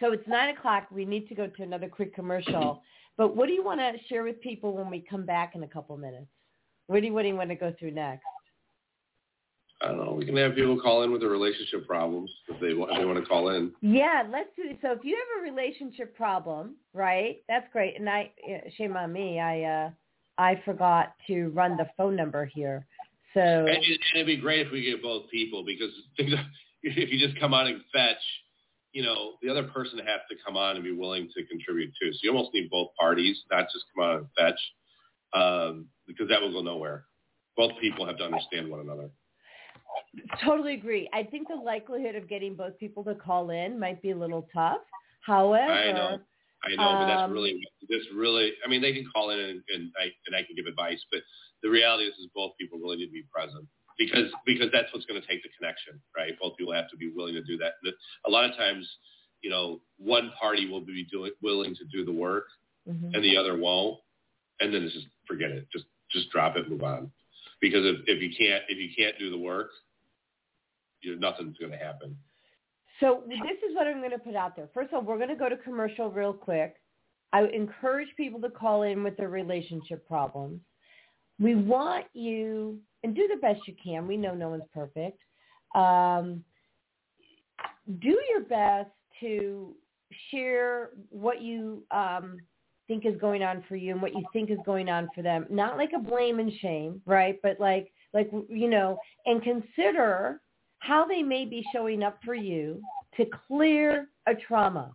[0.00, 0.88] So it's nine o'clock.
[0.90, 2.82] We need to go to another quick commercial.
[3.16, 5.68] But what do you want to share with people when we come back in a
[5.68, 6.26] couple minutes?
[6.88, 8.24] What do you, what do you want to go through next?
[9.80, 10.12] I don't know.
[10.12, 13.04] We can have people call in with their relationship problems if they want, if they
[13.04, 13.72] want to call in.
[13.82, 14.78] Yeah, let's do it.
[14.82, 17.42] So if you have a relationship problem, right?
[17.48, 17.98] That's great.
[17.98, 18.32] And I,
[18.76, 19.90] shame on me, I, uh,
[20.38, 22.86] I forgot to run the phone number here.
[23.34, 26.32] So And, and it'd be great if we get both people because things,
[26.84, 28.22] if you just come on and fetch,
[28.92, 32.12] you know, the other person has to come on and be willing to contribute too.
[32.12, 34.60] So you almost need both parties, not just come on and fetch,
[35.32, 37.04] um, because that will go nowhere.
[37.56, 39.10] Both people have to understand one another.
[40.44, 41.08] totally agree.
[41.12, 44.46] I think the likelihood of getting both people to call in might be a little
[44.52, 44.80] tough.
[45.22, 46.18] However, I know.
[46.64, 49.62] I know, but that's Um, really, this really, I mean, they can call in and,
[49.68, 51.20] and I, and I can give advice, but
[51.62, 53.66] the reality is, is both people really need to be present
[53.98, 56.32] because, because that's what's going to take the connection, right?
[56.40, 57.74] Both people have to be willing to do that.
[58.26, 58.88] A lot of times,
[59.42, 62.46] you know, one party will be doing, willing to do the work
[62.88, 63.14] Mhm.
[63.14, 64.00] and the other won't.
[64.60, 65.66] And then it's just, forget it.
[65.72, 67.10] Just, just drop it, move on.
[67.60, 69.70] Because if, if you can't, if you can't do the work,
[71.02, 72.16] you know, nothing's going to happen.
[73.00, 74.68] So this is what I'm going to put out there.
[74.72, 76.76] First of all, we're going to go to commercial real quick.
[77.32, 80.60] I encourage people to call in with their relationship problems.
[81.40, 84.06] We want you, and do the best you can.
[84.06, 85.20] We know no one's perfect.
[85.74, 86.44] Um,
[88.00, 89.74] do your best to
[90.30, 92.38] share what you um,
[92.86, 95.46] think is going on for you and what you think is going on for them.
[95.50, 97.38] Not like a blame and shame, right?
[97.42, 100.40] But like, like you know, and consider
[100.78, 102.80] how they may be showing up for you
[103.16, 104.94] to clear a trauma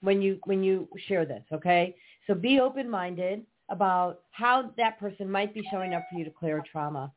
[0.00, 1.94] when you when you share this okay
[2.26, 6.30] so be open minded about how that person might be showing up for you to
[6.30, 7.12] clear a trauma.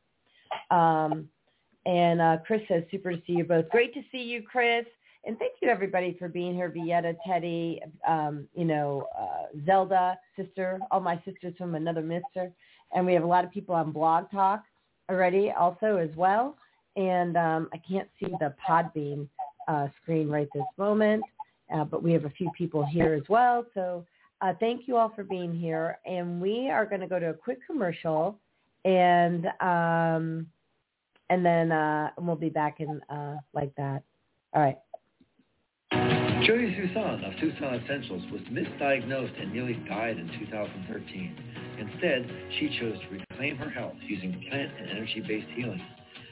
[0.70, 1.28] Um,
[1.86, 3.68] and uh, chris says super to see you both.
[3.70, 4.84] Great to see you chris.
[5.24, 6.70] And thank you everybody for being here.
[6.70, 10.80] Vieta teddy um, you know uh, zelda sister.
[10.90, 12.52] All my sisters from another mister.
[12.92, 14.64] And we have a lot of people on blog talk
[15.08, 16.56] already also as well.
[16.96, 19.28] And um, I can't see the Podbean
[19.68, 21.22] uh, screen right this moment,
[21.74, 23.64] uh, but we have a few people here as well.
[23.74, 24.04] So
[24.40, 27.34] uh, thank you all for being here, and we are going to go to a
[27.34, 28.38] quick commercial,
[28.84, 30.46] and um,
[31.28, 34.02] and then uh, we'll be back in uh, like that.
[34.54, 34.78] All right.
[35.92, 41.36] Jodi Suson of Suson Essentials was misdiagnosed and nearly died in 2013.
[41.78, 45.82] Instead, she chose to reclaim her health using plant and energy-based healing.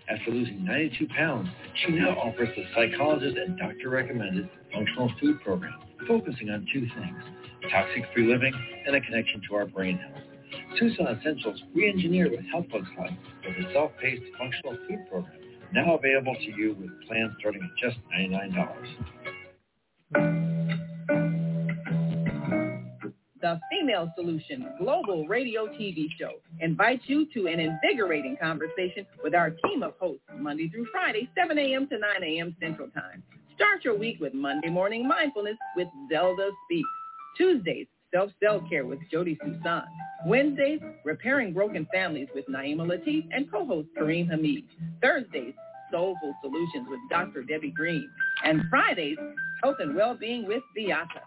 [0.08, 1.48] After losing 92 pounds,
[1.84, 7.22] she now offers the psychologist and doctor-recommended functional food program, focusing on two things,
[7.70, 8.52] toxic-free living
[8.86, 10.22] and a connection to our brain health.
[10.80, 13.10] Suson Essentials re-engineered with Health Bugs Hub
[13.46, 15.38] with a self-paced functional food program,
[15.72, 18.86] now available to you with plans starting at just $99.
[23.40, 29.50] The Female Solution Global Radio TV Show invites you to an invigorating conversation with our
[29.50, 31.86] team of hosts Monday through Friday, 7 a.m.
[31.88, 32.56] to 9 a.m.
[32.60, 33.22] Central Time.
[33.54, 36.88] Start your week with Monday Morning Mindfulness with Zelda Speaks.
[37.38, 39.84] Tuesdays, Self-Cell-Care with Jodi Suson.
[40.26, 44.64] Wednesdays, Repairing Broken Families with Naima Latif and co-host Kareem Hamid.
[45.00, 45.54] Thursdays,
[45.92, 47.42] Soulful Solutions with Dr.
[47.44, 48.10] Debbie Green.
[48.44, 49.16] And Fridays,
[49.62, 51.22] Health and Well-Being with Beata.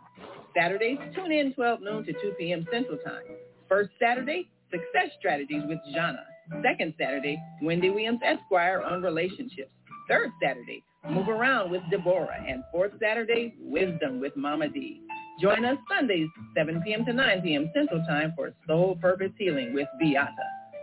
[0.56, 2.66] Saturdays, tune in 12 noon to 2 p.m.
[2.72, 3.24] Central Time.
[3.70, 6.26] First Saturday, Success Strategies with Jana.
[6.62, 9.72] Second Saturday, Wendy Williams Esquire on Relationships.
[10.10, 12.44] Third Saturday, Move Around with Deborah.
[12.46, 15.02] And fourth Saturday, Wisdom with Mama D.
[15.42, 17.04] Join us Sundays, 7 p.m.
[17.06, 17.72] to 9 p.m.
[17.74, 20.30] Central Time for Soul Purpose Healing with Beata.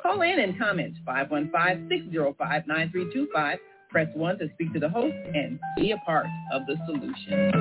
[0.03, 3.59] Call in and comment 515-605-9325.
[3.89, 7.53] Press 1 to speak to the host and be a part of the solution.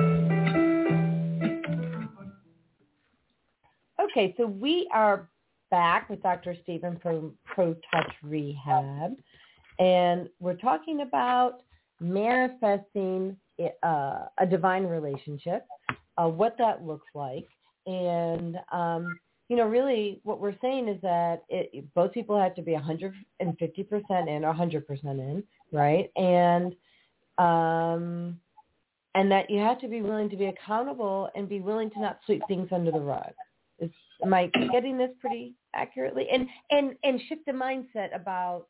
[4.02, 5.28] Okay, so we are
[5.70, 6.56] back with Dr.
[6.64, 9.14] Stephen from Pro Touch Rehab,
[9.78, 11.60] and we're talking about
[12.00, 13.36] manifesting
[13.84, 15.64] uh, a divine relationship,
[16.18, 17.46] uh, what that looks like,
[17.86, 22.62] and um, you know, really what we're saying is that it, both people have to
[22.62, 25.42] be 150% in or 100% in,
[25.72, 26.10] right?
[26.16, 26.74] And
[27.38, 28.38] um,
[29.14, 32.18] and that you have to be willing to be accountable and be willing to not
[32.26, 33.32] sweep things under the rug.
[33.78, 33.90] Is,
[34.22, 36.26] am I getting this pretty accurately?
[36.30, 38.66] And and and shift the mindset about,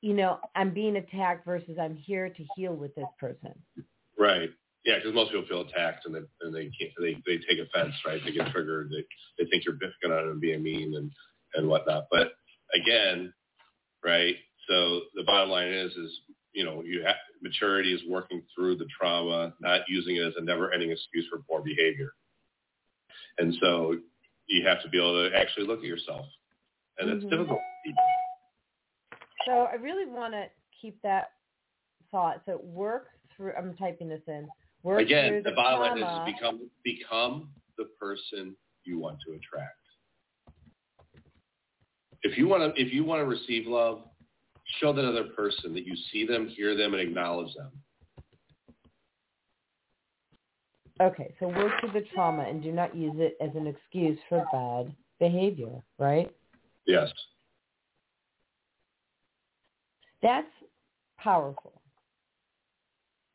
[0.00, 3.52] you know, I'm being attacked versus I'm here to heal with this person.
[4.18, 4.50] Right.
[4.84, 7.94] Yeah, because most people feel attacked and they and they can't they they take offense,
[8.06, 8.20] right?
[8.24, 8.90] They get triggered.
[8.90, 9.04] They
[9.38, 11.10] they think you're picking on them and being mean and
[11.54, 12.06] and whatnot.
[12.10, 12.32] But
[12.74, 13.32] again,
[14.04, 14.36] right?
[14.68, 16.20] So the bottom line is is
[16.52, 20.44] you know you have maturity is working through the trauma, not using it as a
[20.44, 22.12] never-ending excuse for poor behavior.
[23.38, 23.96] And so
[24.46, 26.26] you have to be able to actually look at yourself,
[26.98, 27.30] and it's mm-hmm.
[27.30, 27.60] difficult.
[29.46, 30.46] So I really want to
[30.80, 31.32] keep that
[32.10, 32.42] thought.
[32.46, 33.52] So work through.
[33.58, 34.48] I'm typing this in.
[34.82, 39.76] Work Again, the, the bottom line is become become the person you want to attract.
[42.22, 44.02] If you want to if you want to receive love,
[44.80, 47.70] show that other person that you see them, hear them, and acknowledge them.
[51.02, 54.44] Okay, so work through the trauma and do not use it as an excuse for
[54.52, 56.30] bad behavior, right?
[56.86, 57.08] Yes.
[60.22, 60.46] That's
[61.18, 61.80] powerful.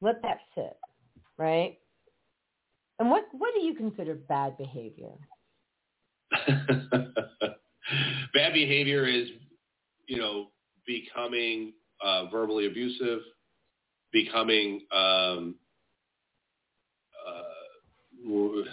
[0.01, 0.77] Let that sit
[1.38, 1.77] right?
[2.99, 5.13] And what what do you consider bad behavior?
[8.33, 9.27] bad behavior is,
[10.07, 10.47] you know,
[10.88, 11.73] becoming
[12.03, 13.19] uh, verbally abusive,
[14.11, 15.55] becoming um,
[17.27, 17.41] uh,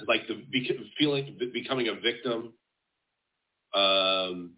[0.06, 0.42] like the
[0.98, 2.52] feeling becoming a victim,
[3.74, 4.52] um,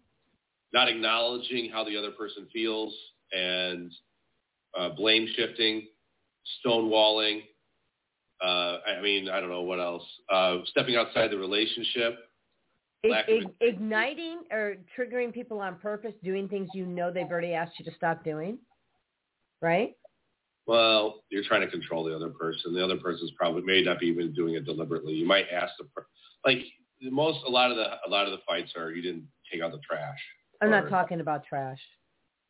[0.73, 2.93] not acknowledging how the other person feels,
[3.31, 3.91] and
[4.77, 5.87] uh, blame shifting,
[6.65, 7.41] stonewalling,
[8.45, 10.03] uh, I mean, I don't know what else.
[10.29, 12.19] Uh, stepping outside the relationship.
[13.03, 17.95] igniting or triggering people on purpose, doing things you know they've already asked you to
[17.95, 18.57] stop doing,
[19.61, 19.95] right?
[20.67, 22.73] Well, you're trying to control the other person.
[22.73, 25.13] The other person's probably may not be even doing it deliberately.
[25.13, 26.07] You might ask the per-
[26.43, 26.59] like
[27.01, 29.71] most a lot of the a lot of the fights are you didn't take out
[29.71, 30.17] the trash.
[30.61, 31.79] I'm or, not talking about trash.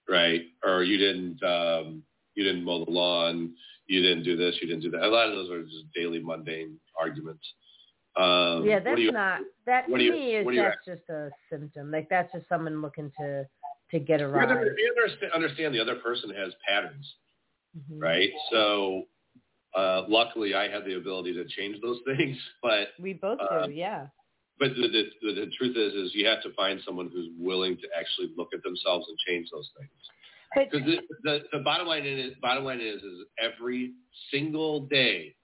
[0.08, 2.04] Right, or you didn't um,
[2.36, 3.56] you didn't mow the lawn
[3.88, 5.04] you didn't do this, you didn't do that.
[5.04, 7.46] A lot of those are just daily mundane arguments.
[8.16, 11.92] Um, yeah, that's you, not that to you, me is that's just a symptom.
[11.92, 13.46] Like that's just someone looking to
[13.92, 14.50] to get around.
[14.50, 17.14] You understand the other person has patterns,
[17.78, 18.02] mm-hmm.
[18.02, 18.30] right?
[18.52, 19.04] So
[19.76, 22.38] uh, luckily, I had the ability to change those things.
[22.64, 24.08] But we both do, yeah.
[24.58, 27.88] But the, the, the truth is, is you have to find someone who's willing to
[28.00, 29.92] actually look at themselves and change those things.
[30.56, 33.94] Because the, the, the bottom line is bottom line is is every
[34.32, 35.36] single day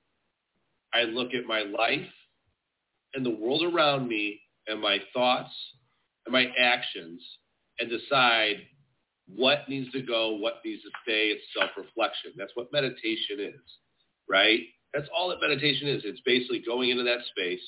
[0.93, 2.07] I look at my life
[3.13, 5.51] and the world around me and my thoughts
[6.25, 7.21] and my actions
[7.79, 8.57] and decide
[9.27, 11.27] what needs to go, what needs to stay.
[11.27, 12.33] It's self-reflection.
[12.37, 13.61] That's what meditation is,
[14.29, 14.59] right?
[14.93, 16.01] That's all that meditation is.
[16.05, 17.63] It's basically going into that space,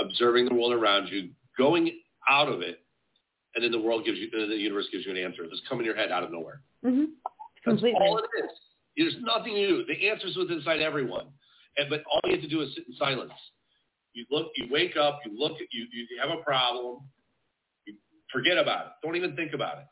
[0.00, 1.98] observing the world around you, going
[2.28, 2.83] out of it,
[3.54, 5.44] and then the world gives you, the universe gives you an answer.
[5.44, 6.62] It's come in your head out of nowhere.
[6.84, 7.14] Mm-hmm.
[7.62, 7.98] Completely.
[7.98, 8.50] That's all it is.
[8.96, 9.84] There's nothing do.
[9.86, 11.26] The answer's within inside everyone.
[11.76, 13.32] And, but all you have to do is sit in silence.
[14.12, 17.02] You look, you wake up, you look, at, you, you have a problem,
[17.86, 17.94] you
[18.32, 18.92] forget about it.
[19.02, 19.86] Don't even think about it.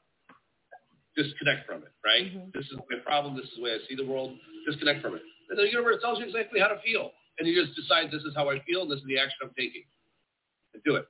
[1.17, 2.31] Disconnect from it, right?
[2.31, 2.55] Mm-hmm.
[2.55, 3.37] This is my problem.
[3.37, 4.35] This is the way I see the world.
[4.67, 5.23] Disconnect from it.
[5.51, 7.11] And the universe tells you exactly how to feel.
[7.39, 9.55] And you just decide this is how I feel and this is the action I'm
[9.59, 9.83] taking.
[10.75, 11.07] And do it.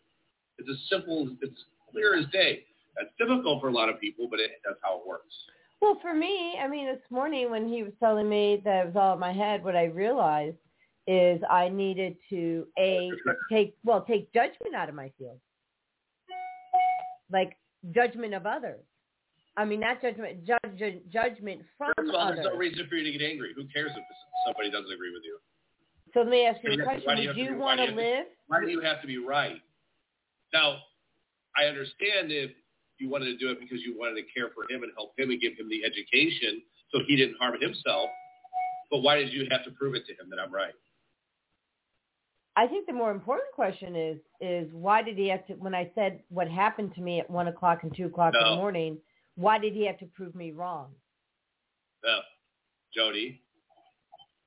[0.59, 2.65] It's as simple, it's clear as day.
[2.97, 5.33] That's difficult for a lot of people, but it, that's how it works.
[5.81, 8.97] Well, for me, I mean, this morning when he was telling me that it was
[8.97, 10.57] all in my head, what I realized
[11.07, 13.11] is I needed to a
[13.51, 15.41] take well take judgment out of my field,
[17.33, 17.57] like
[17.93, 18.81] judgment of others.
[19.57, 22.37] I mean, not judgment, judge, judgment from First of all, others.
[22.37, 23.53] there's no reason for you to get angry.
[23.55, 24.05] Who cares if
[24.47, 25.39] somebody doesn't agree with you?
[26.15, 27.17] So let me ask you a question.
[27.17, 28.27] Do you, you want to live?
[28.47, 29.61] Why do you have to be right?
[30.53, 30.79] Now,
[31.57, 32.51] I understand if
[32.99, 35.31] you wanted to do it because you wanted to care for him and help him
[35.31, 38.09] and give him the education so he didn't harm himself.
[38.91, 40.75] But why did you have to prove it to him that I'm right?
[42.55, 45.55] I think the more important question is is why did he have to?
[45.55, 48.41] When I said what happened to me at one o'clock and two o'clock no.
[48.41, 48.99] in the morning,
[49.37, 50.91] why did he have to prove me wrong?
[52.05, 52.19] No,
[52.95, 53.41] Jodi,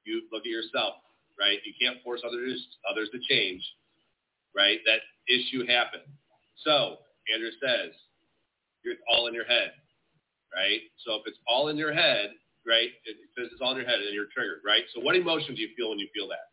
[0.04, 0.96] you look at yourself,
[1.40, 1.58] right?
[1.66, 3.64] You can't force others others to change,
[4.56, 4.78] right?
[4.86, 6.04] That issue happened.
[6.64, 6.98] So
[7.34, 7.92] Andrew says,
[8.84, 9.72] it's all in your head,
[10.56, 10.80] right?
[11.06, 12.30] So if it's all in your head,
[12.68, 14.84] right, it says it's all in your head and you're triggered, right?
[14.94, 16.48] So what emotion do you feel when you feel that?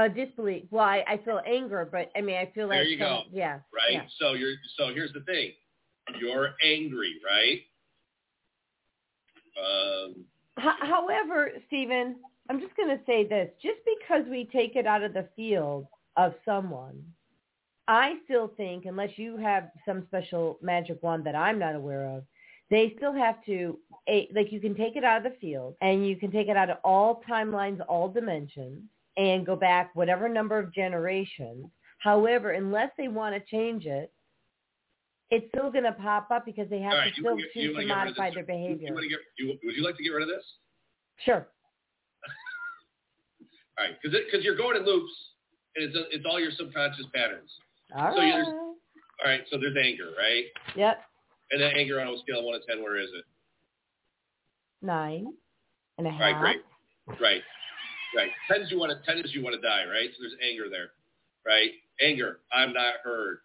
[0.00, 0.64] Uh, disbelief.
[0.70, 3.22] Well, I, I feel anger, but I mean, I feel like There you some- go.
[3.32, 3.54] Yeah.
[3.72, 3.92] right?
[3.92, 4.02] Yeah.
[4.20, 5.52] So you're so here's the thing.
[6.20, 7.60] You're angry, right?
[9.58, 10.24] Um,
[10.58, 12.16] H- however, Stephen,
[12.50, 15.86] I'm just going to say this: just because we take it out of the field
[16.16, 17.02] of someone,
[17.88, 22.24] I still think, unless you have some special magic wand that I'm not aware of,
[22.68, 26.06] they still have to a- like you can take it out of the field and
[26.06, 28.82] you can take it out of all timelines, all dimensions,
[29.16, 31.66] and go back whatever number of generations.
[31.98, 34.12] However, unless they want to change it,
[35.30, 37.68] it's still going to pop up because they have all to still get- choose to
[37.72, 38.88] get rid of modify their behavior.
[39.00, 39.18] You, get?
[39.38, 40.44] You, would you like to get rid of this?
[41.24, 41.46] Sure.
[43.78, 45.12] All right, because you're going in loops,
[45.76, 47.50] and it's it's all your subconscious patterns.
[47.94, 48.32] All So right.
[48.32, 50.44] there's- All right, so there's anger, right?
[50.74, 51.02] Yep.
[51.52, 53.24] And then anger on a scale of one to ten, where is it?
[54.82, 55.32] Nine
[55.98, 56.62] and a All right, great.
[57.20, 57.42] Right,
[58.14, 58.30] right.
[58.48, 60.10] Ten is you want to ten is you want to die, right?
[60.16, 60.90] So there's anger there,
[61.46, 61.70] right?
[62.02, 62.40] Anger.
[62.52, 63.38] I'm not heard.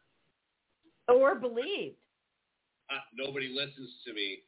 [1.07, 1.95] Or believed.
[2.89, 4.39] Uh, nobody listens to me.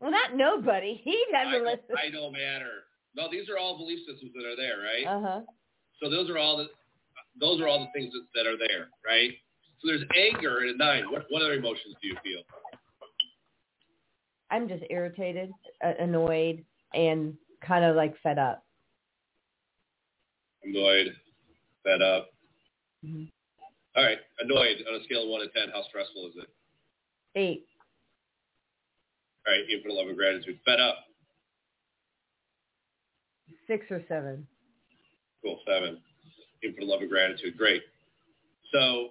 [0.00, 0.94] Well, not nobody.
[1.02, 1.96] He I doesn't don't, listen.
[1.96, 2.84] I don't matter.
[3.14, 5.06] No, these are all belief systems that are there, right?
[5.06, 5.40] Uh huh.
[6.02, 6.68] So those are all the
[7.40, 9.30] those are all the things that, that are there, right?
[9.80, 11.10] So there's anger in a nine.
[11.10, 12.42] What what other emotions do you feel?
[14.50, 15.50] I'm just irritated,
[15.80, 17.34] annoyed, and
[17.66, 18.64] kind of like fed up.
[20.62, 21.14] Annoyed,
[21.84, 22.30] fed up.
[23.04, 23.30] Mhm.
[23.96, 25.70] All right, annoyed on a scale of one to ten.
[25.72, 26.48] How stressful is it?
[27.36, 27.66] Eight.
[29.46, 30.60] All right, infinite love and gratitude.
[30.64, 30.96] Fed up.
[33.66, 34.46] Six or seven.
[35.42, 35.58] Cool.
[35.66, 36.02] Seven.
[36.62, 37.56] Infinite love and gratitude.
[37.56, 37.82] Great.
[38.72, 39.10] So,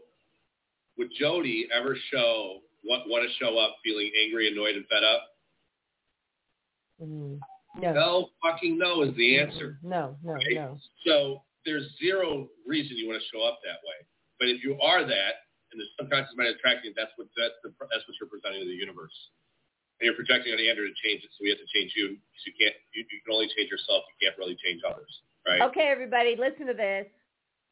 [0.97, 5.21] would Jodi ever show what want to show up feeling angry, annoyed, and fed up?
[7.01, 7.39] Mm.
[7.79, 7.93] No.
[7.93, 9.77] No, fucking no is the answer.
[9.83, 10.55] No, no, Right?
[10.55, 10.77] no.
[11.05, 13.99] So there's zero reason you want to show up that way.
[14.39, 15.33] But if you are that,
[15.71, 18.65] and the subconscious mind is tracking, it, that's what that's the that's what you're presenting
[18.65, 19.13] to the universe.
[20.01, 22.43] And you're projecting on Andrew to change it, so we have to change you because
[22.47, 22.75] you can't.
[22.95, 24.03] You, you can only change yourself.
[24.17, 25.11] You can't really change others,
[25.45, 25.61] right?
[25.69, 27.05] Okay, everybody, listen to this.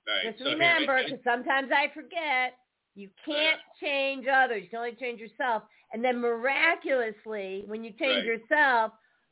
[0.07, 0.31] Right.
[0.31, 2.55] Just So remember, because sometimes I forget,
[2.95, 4.63] you can't change others.
[4.63, 5.63] You can only change yourself.
[5.93, 8.39] And then miraculously, when you change Right.
[8.39, 8.91] yourself,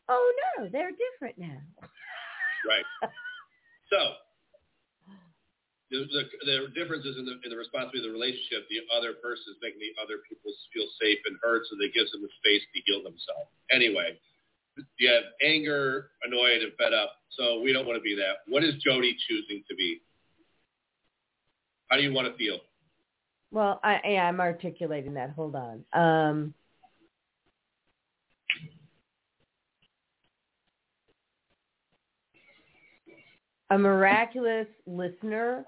[0.09, 1.61] oh no, they're different now.
[2.67, 2.85] Right.
[3.93, 4.17] So
[5.91, 8.65] the, the, the difference is in the, in the responsibility of the relationship.
[8.67, 12.09] The other person is making the other people feel safe and heard, so they gives
[12.11, 13.53] them the space to heal themselves.
[13.69, 14.17] Anyway,
[14.97, 17.13] you have anger, annoyed, and fed up.
[17.37, 18.43] So we don't want to be that.
[18.49, 20.01] What is Jodi choosing to be?
[21.87, 22.59] How do you want to feel?
[23.51, 25.31] Well, I, yeah, I'm articulating that.
[25.31, 25.83] Hold on.
[25.93, 26.53] Um,
[33.69, 35.63] a miraculous listener.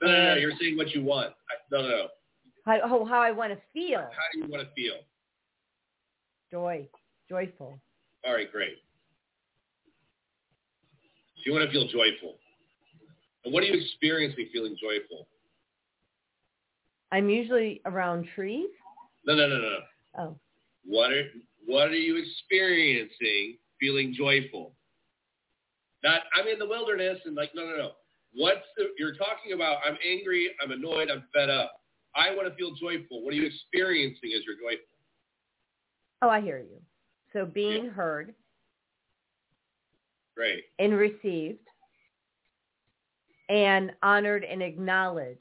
[0.00, 0.34] No, no, no.
[0.34, 1.28] You're saying what you want.
[1.28, 2.06] I, no, no, no.
[2.64, 4.00] How, how, how I want to feel.
[4.00, 4.96] How do you want to feel?
[6.50, 6.88] Joy,
[7.28, 7.80] joyful.
[8.24, 8.76] All right, great.
[11.36, 12.36] So you want to feel joyful.
[13.44, 15.26] And what are you experiencing feeling joyful?
[17.12, 18.70] I'm usually around trees.
[19.26, 19.76] No, no, no, no.
[20.18, 20.36] Oh,
[20.84, 21.24] What are
[21.66, 24.74] what are you experiencing feeling joyful?
[26.02, 27.90] Not I'm in the wilderness and like no no no.
[28.34, 31.72] What's the you're talking about I'm angry, I'm annoyed, I'm fed up.
[32.16, 33.22] I want to feel joyful.
[33.24, 34.86] What are you experiencing as you're joyful?
[36.22, 36.80] oh, I hear you.
[37.32, 38.34] So being heard
[40.36, 40.64] Great.
[40.78, 41.58] and received
[43.48, 45.40] and honored and acknowledged.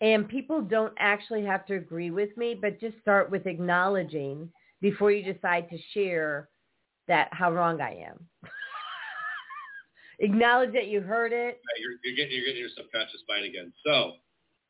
[0.00, 4.50] And people don't actually have to agree with me, but just start with acknowledging
[4.80, 6.48] before you decide to share
[7.08, 8.26] that how wrong I am.
[10.18, 11.60] Acknowledge that you heard it.
[11.60, 13.72] Right, You're, you're getting you're getting your subconscious mind again.
[13.84, 14.12] So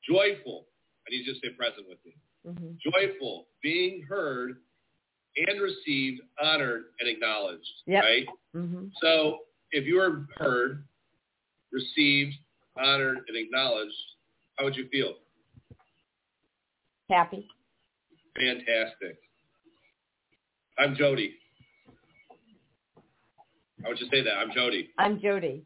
[0.09, 0.67] joyful.
[1.07, 2.17] I need you to stay present with me.
[2.45, 4.57] hmm Joyful, being heard
[5.37, 7.69] and received, honored, and acknowledged.
[7.87, 8.03] Yep.
[8.03, 8.27] Right?
[8.53, 9.39] hmm So
[9.73, 10.85] if you are heard,
[11.73, 12.35] received,
[12.77, 13.93] honored, and acknowledged,
[14.57, 15.15] how would you feel?
[17.11, 17.47] Happy.
[18.37, 19.19] Fantastic.
[20.79, 21.35] I'm Jodi.
[23.83, 24.33] How would you say that?
[24.39, 24.91] I'm Jodi.
[24.99, 25.63] I'm Jodi.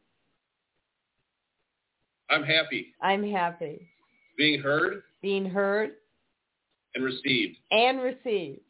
[2.29, 2.95] I'm happy.
[3.01, 3.89] I'm happy.
[4.37, 5.93] Being heard Being heard
[6.95, 8.61] and received and received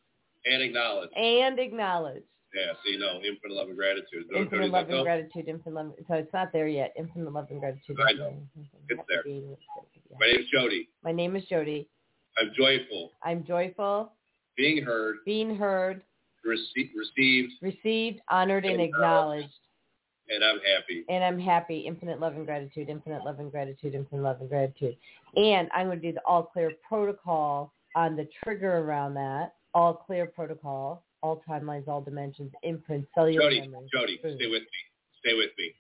[0.47, 1.12] and acknowledged.
[1.16, 2.24] and acknowledged.
[2.55, 4.27] Yeah, so you know, infinite love and gratitude.
[4.28, 5.94] Those- Infinite love and those- gratitude, infinite love.
[6.09, 6.93] So it's not there yet.
[6.97, 7.97] Infinite love and gratitude.
[8.01, 8.43] I know.
[8.89, 9.22] It's there.
[10.18, 10.89] My name's Jodi.
[11.05, 11.89] My name is Jodi.
[12.39, 13.12] I'm joyful.
[13.22, 14.12] I'm joyful,
[14.56, 16.02] Being heard, being heard,
[16.47, 19.59] rece- received, received, honored, and acknowledged.
[20.28, 21.05] and I'm happy.
[21.09, 21.81] And I'm happy.
[21.81, 24.97] Infinite love and gratitude, infinite love and gratitude, infinite love and gratitude.
[25.36, 29.55] And I'm going to do the all clear protocol on the trigger around that.
[29.74, 33.90] All clear protocol, all timelines, all dimensions, imprints, cellular Jodi, memories.
[33.92, 34.80] Jodi, stay with me.
[35.20, 35.74] Stay with me.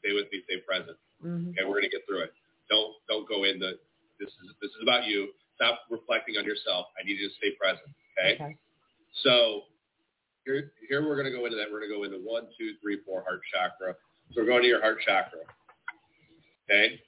[0.00, 0.42] Stay with me.
[0.44, 0.98] Stay present.
[1.22, 1.50] Mhm.
[1.50, 2.34] Okay, we're gonna get through it.
[2.68, 3.78] Don't don't go into
[4.18, 5.32] this is this is about you.
[5.54, 6.86] Stop reflecting on yourself.
[6.98, 7.88] I need you to stay present.
[8.18, 8.34] Okay.
[8.34, 8.58] Okay.
[9.22, 9.66] So
[10.44, 11.70] here here we're gonna go into that.
[11.70, 13.96] We're gonna go into one, two, three, four heart chakra.
[14.32, 15.40] So we're going to your heart chakra.
[16.64, 17.00] Okay.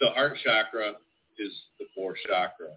[0.00, 0.94] So heart chakra
[1.38, 2.74] is the fourth chakra.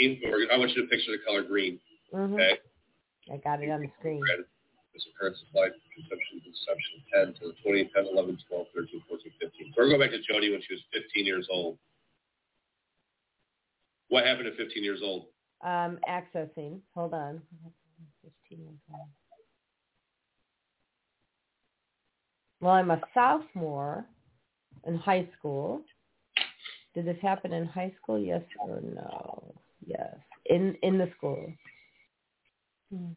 [0.00, 1.78] I want you to picture the color green.
[2.12, 2.34] Mhm.
[2.34, 2.58] Okay.
[3.30, 4.22] I got it on the screen.
[4.92, 9.72] This occurrence is life, conception, conception, 10 to 20, 10, 11, 12, 13, 14, 15.
[9.72, 11.78] So we're going back to Jody when she was 15 years old.
[14.08, 15.26] What happened at 15 years old?
[15.60, 16.80] Um, accessing.
[16.94, 17.40] Hold on.
[18.48, 19.08] 15 years old.
[22.60, 24.04] Well, I'm a sophomore
[24.84, 25.84] in high school.
[26.94, 28.18] Did this happen in high school?
[28.18, 29.54] Yes or no?
[29.86, 30.16] Yes.
[30.46, 31.52] In in the school.
[32.92, 33.12] Hmm.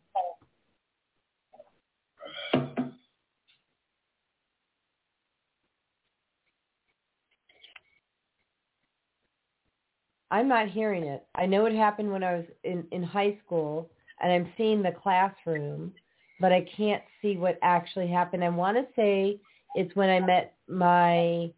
[10.33, 11.27] I'm not hearing it.
[11.35, 14.91] I know it happened when I was in, in high school and I'm seeing the
[14.91, 15.93] classroom,
[16.41, 18.43] but I can't see what actually happened.
[18.43, 19.39] I want to say
[19.75, 21.51] it's when I met my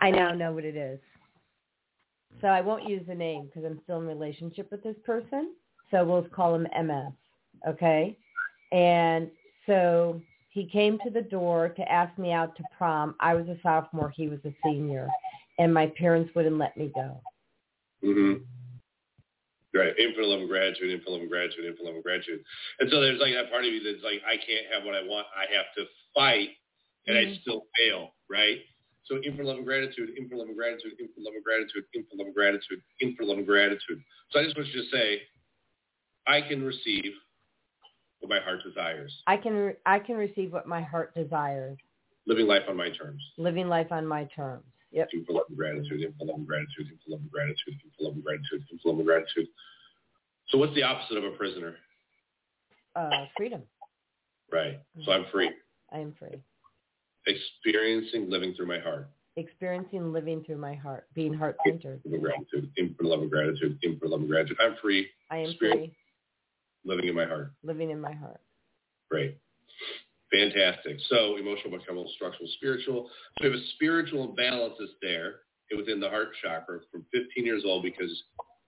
[0.00, 0.98] I now know what it is.
[2.40, 5.54] So I won't use the name because I'm still in relationship with this person.
[5.90, 7.12] So we'll call him MS.
[7.68, 8.16] Okay.
[8.72, 9.30] And
[9.66, 13.14] so he came to the door to ask me out to prom.
[13.20, 14.10] I was a sophomore.
[14.10, 15.08] He was a senior.
[15.58, 17.20] And my parents wouldn't let me go.
[18.02, 18.42] Mm-hmm.
[19.78, 19.94] Right.
[19.98, 22.40] Love and gratitude, infinite love and gratitude, infinite love and.
[22.80, 25.02] And so there's like that part of you that's like, I can't have what I
[25.02, 25.26] want.
[25.36, 26.50] I have to fight
[27.06, 27.40] and I Mhm.
[27.42, 28.14] still fail.
[28.28, 28.64] Right.
[29.04, 32.26] So infinite love and gratitude, infinite love and gratitude, infinite love and gratitude, infinite love
[32.26, 34.02] and gratitude, infinite love and gratitude.
[34.30, 35.22] So I just want you to say,
[36.26, 37.12] I can receive
[38.20, 41.78] what my heart desires, I can I can receive what my heart desires,
[42.26, 43.22] living life on my terms.
[43.38, 44.64] living life on my terms.
[44.92, 45.08] Yep.
[45.14, 48.24] Infinite love and gratitude, infinite love and gratitude, infinite love and gratitude, infinite love and
[48.24, 49.46] gratitude, infinite love and gratitude.
[50.48, 51.76] So what's the opposite of a prisoner?
[52.96, 53.62] Uh, freedom.
[54.52, 54.80] Right.
[55.04, 55.50] So I'm free.
[55.92, 56.42] I am free.
[57.26, 59.10] Experiencing living through my heart.
[59.36, 62.00] Experiencing living through my heart, being heart centered.
[62.04, 64.56] Love and gratitude, infinite love and gratitude, infinite love and gratitude.
[64.60, 65.92] I'm free, I am free,
[66.84, 67.52] living in my heart.
[67.62, 68.40] living in my heart.
[69.10, 69.38] Great.
[70.32, 70.96] Fantastic.
[71.08, 73.10] So emotional, chemical, structural, spiritual.
[73.38, 75.40] So we have a spiritual imbalance that's there
[75.76, 78.10] within the heart chakra from 15 years old because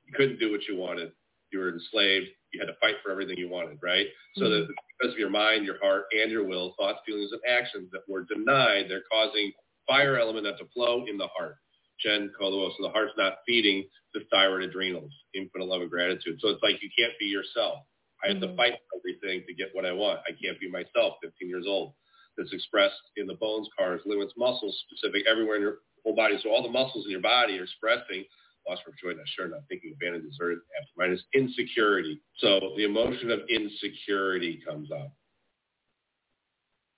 [0.07, 1.13] you couldn't do what you wanted.
[1.53, 2.29] You were enslaved.
[2.53, 4.07] You had to fight for everything you wanted, right?
[4.37, 4.69] So that
[4.99, 8.25] because of your mind, your heart, and your will, thoughts, feelings, and actions that were
[8.25, 9.53] denied, they're causing
[9.87, 11.57] fire element not to flow in the heart.
[12.01, 12.71] Jen Colowo.
[12.77, 16.39] So the heart's not feeding the thyroid adrenals, infinite love and gratitude.
[16.41, 17.85] So it's like you can't be yourself.
[18.25, 18.57] I have to Mhm.
[18.57, 20.21] fight for everything to get what I want.
[20.29, 21.95] I can't be myself, 15 years old.
[22.37, 26.39] That's expressed in the bones, cars, ligaments, muscles, specific everywhere in your whole body.
[26.43, 28.25] So all the muscles in your body are expressing
[28.69, 32.21] loss for joy, not sure, not thinking, abandoned, deserted, absent-minded, insecurity.
[32.39, 35.13] So the emotion of insecurity comes up.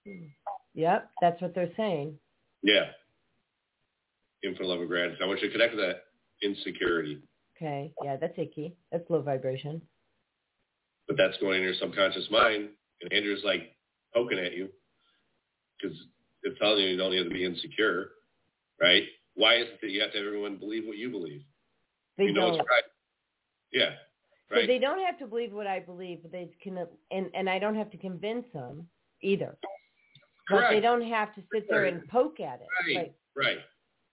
[0.06, 0.26] Hmm.
[0.74, 2.18] Yep, that's what they're saying.
[2.62, 2.86] Yeah.
[4.42, 5.18] Infinite love and gratitude.
[5.22, 6.02] I want you to connect with that
[6.42, 7.22] insecurity.
[7.56, 8.76] Okay, yeah, that's icky.
[8.90, 9.80] That's low vibration.
[11.06, 12.68] But that's going in your subconscious mind.
[13.00, 13.76] And Andrew's like
[14.14, 14.68] poking at you
[15.80, 15.96] because
[16.42, 18.08] it's telling you you don't need to be insecure,
[18.80, 19.04] right?
[19.34, 21.42] Why is it that you have to have everyone believe what you believe?
[22.18, 22.58] They you know don't.
[22.58, 22.84] right.
[23.72, 23.90] Yeah.
[24.50, 27.58] So they don't have to believe what I believe, but they can, and and I
[27.58, 28.86] don't have to convince them
[29.22, 29.56] either.
[30.48, 30.66] Correct.
[30.68, 32.68] But they don't have to sit there and poke at it.
[32.86, 32.96] Right.
[32.96, 33.58] Like Right.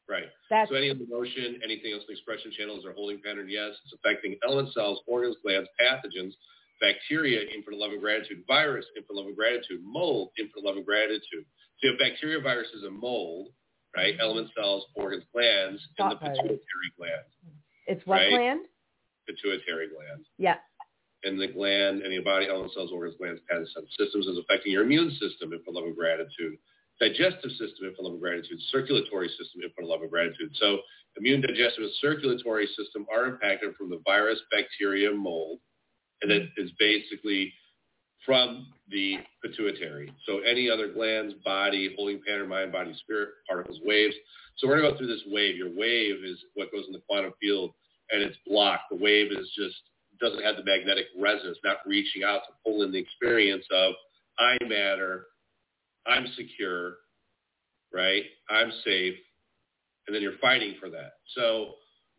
[0.09, 0.27] Right.
[0.49, 3.93] that's So any emotion, anything else in the expression channels or holding pattern, yes, it's
[3.93, 6.33] affecting element cells, organs, glands, pathogens,
[6.81, 11.45] bacteria, infinite love and gratitude, virus, infinite love and gratitude, mold, infinite love and gratitude.
[11.79, 13.49] So you have bacteria, viruses, and mold,
[13.95, 14.13] right?
[14.13, 14.21] Mm-hmm.
[14.21, 17.29] Element cells, organs, glands, and the Thought pituitary gland,
[17.91, 18.29] it's what right.
[18.29, 18.61] gland?
[19.27, 20.25] pituitary gland.
[20.37, 20.55] Yeah.
[21.23, 24.83] And the gland and your body, element cells, organs, glands, pathogens, systems is affecting your
[24.83, 26.57] immune system, infinite love and gratitude,
[26.99, 30.49] digestive system, infinite love and gratitude, circulatory system, infinite love and gratitude.
[30.55, 30.79] So
[31.17, 35.59] immune, digestive, and circulatory system are impacted from the virus, bacteria, mold,
[36.21, 37.53] and it is basically
[38.25, 40.11] from the pituitary.
[40.25, 44.13] So any other glands, body, holding pattern, mind, body, spirit, particles, waves.
[44.57, 45.55] So we're going to go through this wave.
[45.55, 47.71] Your wave is what goes in the quantum field,
[48.11, 48.83] and it's blocked.
[48.91, 49.75] The wave is just
[50.19, 53.93] doesn't have the magnetic resonance, not reaching out to pull in the experience of
[54.39, 55.25] I matter,
[56.05, 56.97] I'm secure,
[57.93, 58.23] right?
[58.49, 59.15] I'm safe,
[60.07, 61.13] and then you're fighting for that.
[61.35, 61.73] So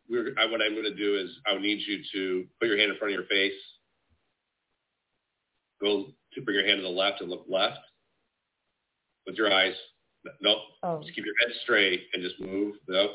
[0.08, 2.90] we're, I, what I'm going to do is I need you to put your hand
[2.90, 3.58] in front of your face,
[5.80, 7.78] go to bring your hand to the left and look left
[9.26, 9.74] with your eyes.
[10.40, 10.58] Nope.
[10.82, 11.00] Oh.
[11.00, 12.76] Just keep your head straight and just move.
[12.88, 13.10] Nope.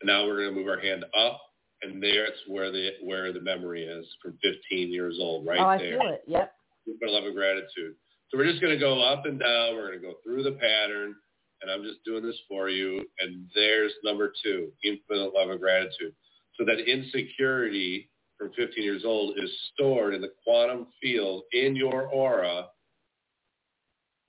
[0.00, 1.40] And now we're going to move our hand up,
[1.82, 5.78] and there's where the where the memory is from 15 years old, right oh, I
[5.78, 5.98] there.
[5.98, 6.22] feel it.
[6.26, 6.52] Yep.
[6.86, 7.94] Infinite love and gratitude.
[8.30, 9.74] So we're just going to go up and down.
[9.74, 11.14] We're going to go through the pattern,
[11.62, 13.04] and I'm just doing this for you.
[13.20, 16.14] And there's number two, infinite love and gratitude.
[16.58, 22.06] So that insecurity from 15 years old is stored in the quantum field in your
[22.06, 22.66] aura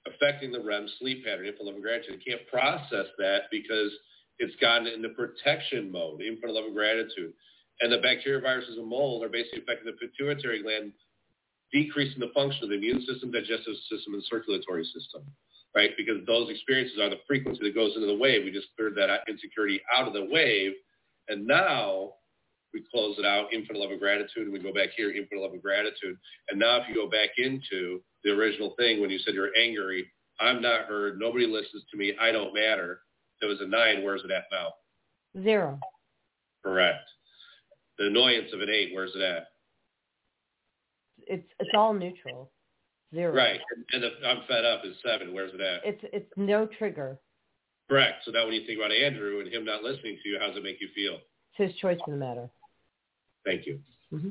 [0.08, 2.22] affecting the REM sleep pattern, infinite love and gratitude.
[2.26, 3.92] You can't process that because
[4.40, 7.34] it's gotten into protection mode, infinite love and gratitude.
[7.82, 10.94] And the bacteria, viruses, and mold are basically affecting the pituitary gland,
[11.72, 15.24] decreasing the function of the immune system, digestive system, and circulatory system,
[15.76, 15.92] right?
[15.98, 18.44] Because those experiences are the frequency that goes into the wave.
[18.46, 20.74] We just cleared that insecurity out of the wave.
[21.30, 22.14] And now
[22.74, 25.54] we close it out, infinite love of gratitude, and we go back here, infinite love
[25.54, 26.18] of gratitude.
[26.50, 30.10] And now if you go back into the original thing when you said you're angry,
[30.40, 33.02] I'm not heard, nobody listens to me, I don't matter.
[33.42, 34.74] It was a nine, where's it at now?
[35.44, 35.80] Zero.
[36.64, 37.08] Correct.
[37.98, 39.48] The annoyance of an eight, where's it at?
[41.26, 42.52] It's it's all neutral.
[43.14, 43.34] Zero.
[43.34, 43.60] Right.
[43.94, 45.82] And the I'm fed up is seven, where's it at?
[45.84, 47.20] It's it's no trigger.
[47.90, 48.24] Correct.
[48.26, 50.58] So now when you think about Andrew and him not listening to you, how does
[50.58, 51.20] it make you feel?
[51.58, 52.50] It's his choice in the matter.
[53.46, 53.80] Thank you.
[54.14, 54.30] Mm-hmm.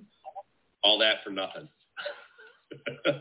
[0.83, 1.69] All that for nothing.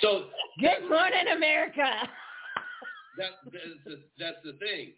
[0.00, 0.24] so
[0.60, 2.08] good morning, America.
[3.18, 4.92] that, that's, the, that's the thing.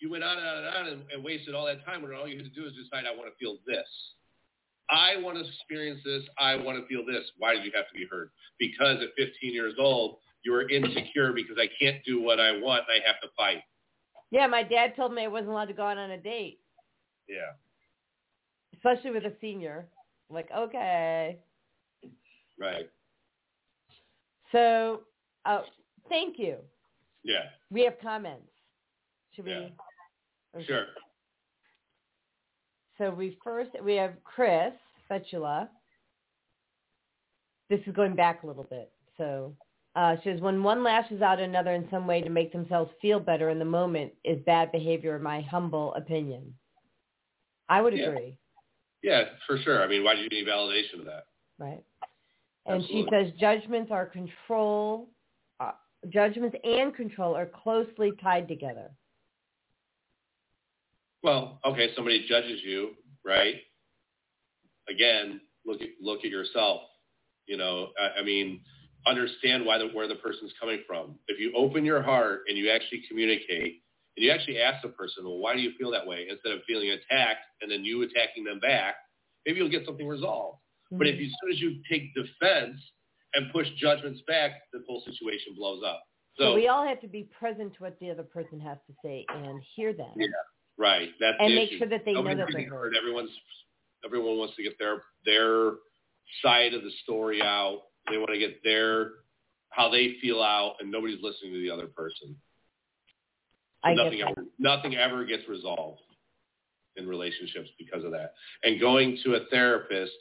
[0.00, 2.28] You went on and on and on and, and wasted all that time when all
[2.28, 3.86] you had to do is decide, I want to feel this.
[4.90, 6.22] I want to experience this.
[6.38, 7.24] I want to feel this.
[7.38, 8.30] Why did you have to be heard?
[8.58, 12.84] Because at 15 years old, you were insecure because I can't do what I want
[12.88, 13.62] and I have to fight.
[14.30, 16.60] Yeah, my dad told me I wasn't allowed to go out on a date.
[17.28, 17.52] Yeah.
[18.74, 19.86] Especially with a senior.
[20.28, 21.38] Like, okay.
[22.58, 22.90] Right.
[24.52, 25.00] So,
[25.46, 25.62] uh,
[26.08, 26.56] thank you.
[27.24, 27.44] Yeah.
[27.70, 28.50] We have comments.
[29.34, 29.50] Should we?
[29.52, 29.68] Yeah.
[30.54, 30.66] Okay.
[30.66, 30.86] Sure.
[32.98, 34.72] So we first we have Chris
[35.10, 35.68] Fetula.
[37.68, 38.92] This is going back a little bit.
[39.16, 39.56] So
[39.96, 43.20] uh, she says, when one lashes out another in some way to make themselves feel
[43.20, 46.54] better in the moment is bad behavior, in my humble opinion.
[47.68, 48.06] I would yeah.
[48.06, 48.36] agree.
[49.02, 49.82] Yeah, for sure.
[49.82, 51.26] I mean, why do you need validation of that?
[51.58, 51.82] Right.
[52.66, 53.02] And Absolutely.
[53.02, 55.08] she says judgments are control
[56.10, 58.90] judgments and control are closely tied together.
[61.22, 62.90] Well, okay, somebody judges you,
[63.24, 63.56] right?
[64.88, 66.82] Again, look at look at yourself.
[67.46, 68.60] You know, I, I mean,
[69.06, 71.18] understand why the, where the person's coming from.
[71.28, 73.82] If you open your heart and you actually communicate,
[74.16, 76.26] and you actually ask the person, well, why do you feel that way?
[76.30, 78.96] Instead of feeling attacked and then you attacking them back,
[79.44, 80.58] maybe you'll get something resolved.
[80.92, 80.98] Mm-hmm.
[80.98, 82.80] But if you, as soon as you take defense
[83.34, 86.02] and push judgments back, the whole situation blows up.
[86.38, 88.94] So, so, we all have to be present to what the other person has to
[89.04, 90.10] say and hear them.
[90.16, 90.26] Yeah,
[90.76, 91.10] right.
[91.20, 91.78] That's and make issue.
[91.78, 92.94] sure that they Nobody's know that they're heard.
[92.96, 93.30] Everyone's
[94.04, 95.74] everyone wants to get their their
[96.42, 97.82] side of the story out.
[98.10, 99.10] They want to get their
[99.70, 102.36] how they feel out, and nobody's listening to the other person.
[103.84, 106.00] So I nothing ever nothing ever gets resolved
[106.96, 108.34] in relationships because of that.
[108.62, 110.12] And going to a therapist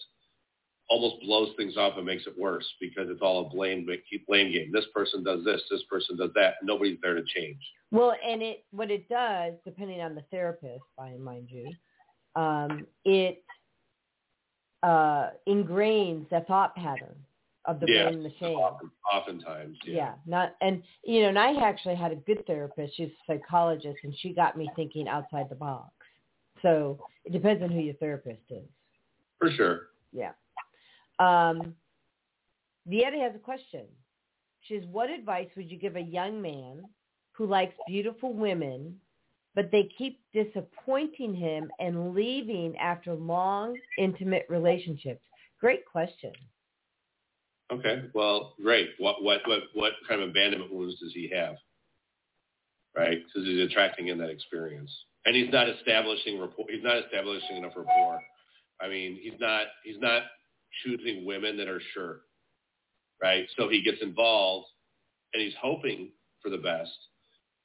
[0.94, 3.84] almost blows things up and makes it worse because it's all a blame
[4.28, 4.72] blame game.
[4.72, 6.56] This person does this, this person does that.
[6.62, 7.58] Nobody's there to change.
[7.90, 10.84] Well, and it what it does, depending on the therapist,
[11.20, 11.72] mind you,
[12.40, 13.44] um, it
[14.84, 17.16] uh, ingrains the thought pattern
[17.66, 18.58] of the yeah, blame and the shame.
[18.58, 19.96] Often, oftentimes, yeah.
[19.96, 20.14] yeah.
[20.28, 22.96] Not and you know, and I actually had a good therapist.
[22.98, 25.90] She's a psychologist, and she got me thinking outside the box.
[26.62, 28.68] So it depends on who your therapist is.
[29.40, 29.82] For sure.
[30.12, 30.34] Yeah.
[31.20, 31.76] Um,
[32.90, 33.86] Vieta has a question.
[34.62, 36.84] She says, what advice would you give a young man
[37.34, 38.96] who likes beautiful women,
[39.56, 45.22] but they keep disappointing him and leaving after long, intimate relationships?
[45.60, 46.32] Great question.
[47.72, 48.04] Okay.
[48.14, 48.90] Well, great.
[48.98, 51.56] What what what what kind of abandonment wounds does he have?
[52.96, 54.92] Right, because he's attracting in that experience,
[55.26, 56.68] and he's not establishing rapport.
[56.70, 58.20] He's not establishing enough rapport.
[58.80, 60.24] I mean, he's not he's not
[60.84, 62.22] choosing women that are sure,
[63.22, 63.46] right?
[63.58, 64.68] So he gets involved
[65.34, 66.92] and he's hoping for the best,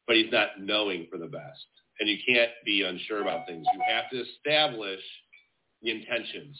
[0.07, 1.67] but he's not knowing for the best.
[2.01, 3.67] And you can't be unsure about things.
[3.75, 5.01] You have to establish
[5.83, 6.57] the intentions.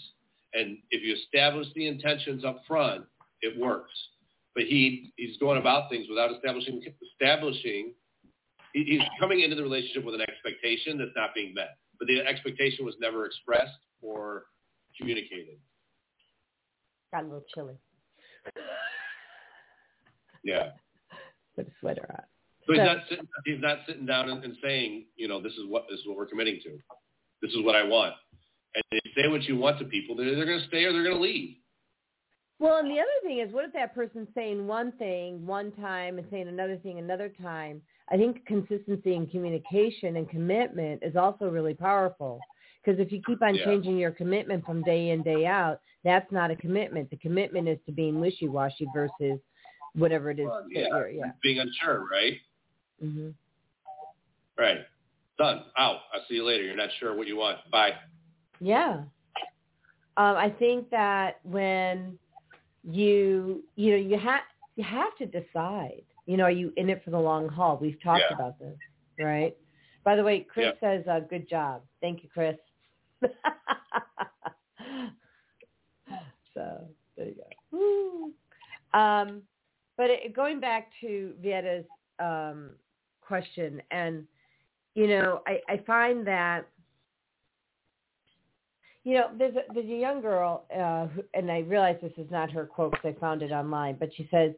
[0.55, 3.05] And if you establish the intentions up front,
[3.43, 3.93] it works.
[4.55, 7.93] But he he's going about things without establishing establishing.
[8.73, 12.85] He's coming into the relationship with an expectation that's not being met, but the expectation
[12.85, 14.45] was never expressed or
[14.99, 15.59] communicated.
[17.13, 17.75] Got a little chilly.
[20.45, 20.71] Yeah.
[21.57, 22.23] Put a sweater on.
[22.67, 25.65] So he's not sitting, he's not sitting down and, and saying, you know, this is
[25.67, 26.79] what this is what we're committing to.
[27.41, 28.15] This is what I want.
[28.75, 30.93] And if you say what you want to people, they're, they're going to stay or
[30.93, 31.57] they're going to leave.
[32.59, 36.19] Well, and the other thing is, what if that person's saying one thing one time
[36.19, 37.81] and saying another thing another time?
[38.11, 42.41] I think consistency and communication and commitment is also really powerful.
[42.89, 43.67] Because if you keep on Yeah.
[43.67, 47.11] changing your commitment from day in, day out, that's not a commitment.
[47.11, 49.39] The commitment is to being wishy-washy versus
[49.95, 50.47] whatever it is.
[50.47, 51.33] Well, yeah, yeah.
[51.43, 52.41] being unsure, right?
[52.99, 53.31] hmm
[54.57, 54.87] Right.
[55.37, 55.67] Done.
[55.77, 56.01] Out.
[56.15, 56.65] I'll see you later.
[56.65, 57.59] You're not sure what you want.
[57.71, 57.93] Bye.
[58.59, 59.05] Yeah.
[60.17, 62.19] Um, I think that when
[62.83, 64.41] you you know you have
[64.77, 66.03] you have to decide.
[66.25, 67.77] You know, are you in it for the long haul?
[67.77, 68.35] We've talked Yeah.
[68.35, 68.77] about this,
[69.19, 69.57] right?
[70.05, 72.57] By the way, Chris says, uh, "Good job, thank you, Chris."
[76.55, 77.35] so there you
[77.73, 78.99] go.
[78.99, 79.43] Um,
[79.97, 81.85] but it, going back to Vieta's
[82.19, 82.71] um,
[83.21, 84.27] question, and
[84.95, 86.67] you know, I, I find that
[89.09, 92.31] you know, there's a, there's a young girl, uh, who, and I realize this is
[92.31, 94.53] not her quote because I found it online, but she says,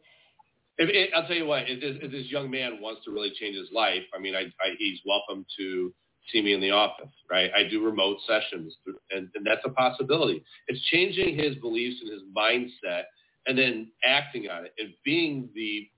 [0.76, 1.70] If, I'll tell you what.
[1.70, 4.40] If this, if this young man wants to really change his life, I mean, I,
[4.60, 5.94] I, he's welcome to
[6.32, 7.51] see me in the office, right?
[7.56, 8.74] I do remote sessions,
[9.10, 10.42] and, and that's a possibility.
[10.68, 13.05] It's changing his beliefs and his mindset,
[13.47, 15.88] and then acting on it and being the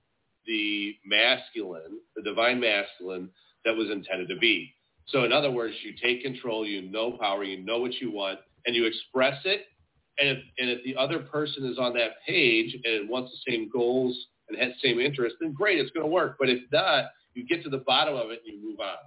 [0.45, 3.29] the masculine, the divine masculine
[3.63, 4.73] that was intended to be.
[5.07, 8.39] So in other words, you take control, you know power, you know what you want,
[8.65, 9.65] and you express it.
[10.19, 13.69] And if, and if the other person is on that page and wants the same
[13.69, 14.17] goals
[14.49, 16.35] and has the same interest, then great, it's going to work.
[16.39, 18.97] But if not, you get to the bottom of it and you move on,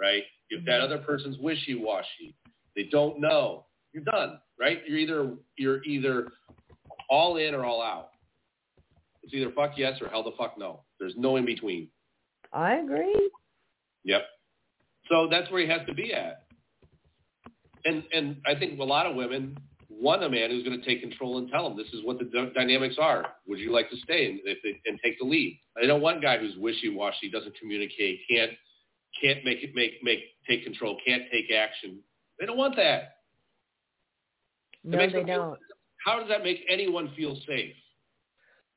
[0.00, 0.22] right?
[0.50, 0.92] If that mm-hmm.
[0.92, 2.34] other person's wishy-washy,
[2.74, 4.80] they don't know, you're done, right?
[4.86, 6.28] You're either you're either
[7.10, 8.10] all in or all out.
[9.22, 10.84] It's either fuck yes or hell the fuck no.
[10.98, 11.88] There's no in between.
[12.52, 13.30] "I agree."
[14.04, 14.22] Yep.
[15.08, 16.44] So that's where he has to be at.
[17.84, 19.56] And and I think a lot of women
[19.90, 22.24] want a man who's going to take control and tell them this is what the
[22.24, 23.34] d- dynamics are.
[23.46, 25.60] Would you like to stay and, if they, and take the lead?
[25.80, 28.52] They don't want a guy who's wishy-washy, doesn't communicate, can't
[29.20, 31.98] can't make it make make take control, can't take action.
[32.38, 33.16] They don't want that.
[34.84, 35.58] It No, they don't.
[36.04, 37.74] How does that make anyone feel safe?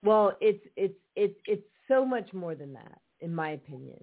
[0.04, 4.00] Well, it's it's it's it's so much more than that, in my opinion.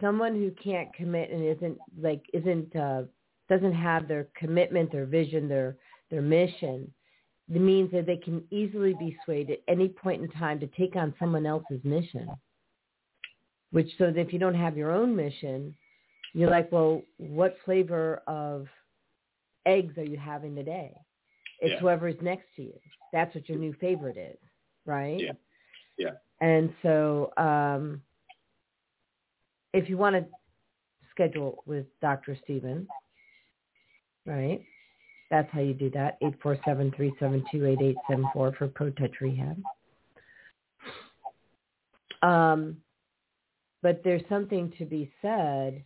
[0.00, 3.02] Someone who can't commit and isn't like isn't uh,
[3.48, 5.76] doesn't have their commitment, their vision, their
[6.10, 6.92] their mission.
[7.52, 10.96] It means that they can easily be swayed at any point in time to take
[10.96, 12.28] on someone else's mission.
[13.76, 15.76] Which so that if you don't have your own mission,
[16.32, 18.68] you're like, well, what flavor of
[19.66, 20.92] eggs are you having today?
[21.60, 21.80] It's Yeah.
[21.80, 22.72] whoever's next to you.
[23.12, 24.38] That's what your new favorite is,
[24.86, 25.20] right?
[25.20, 25.32] Yeah.
[25.98, 26.12] Yeah.
[26.40, 28.00] And so um,
[29.74, 30.24] if you want to
[31.10, 32.34] schedule with Dr.
[32.44, 32.88] Stephen,
[34.24, 34.62] right,
[35.30, 39.62] that's how you do that, 847-372-8874 for Pro Touch Rehab.
[42.22, 42.78] Um,
[43.86, 45.84] but there's something to be said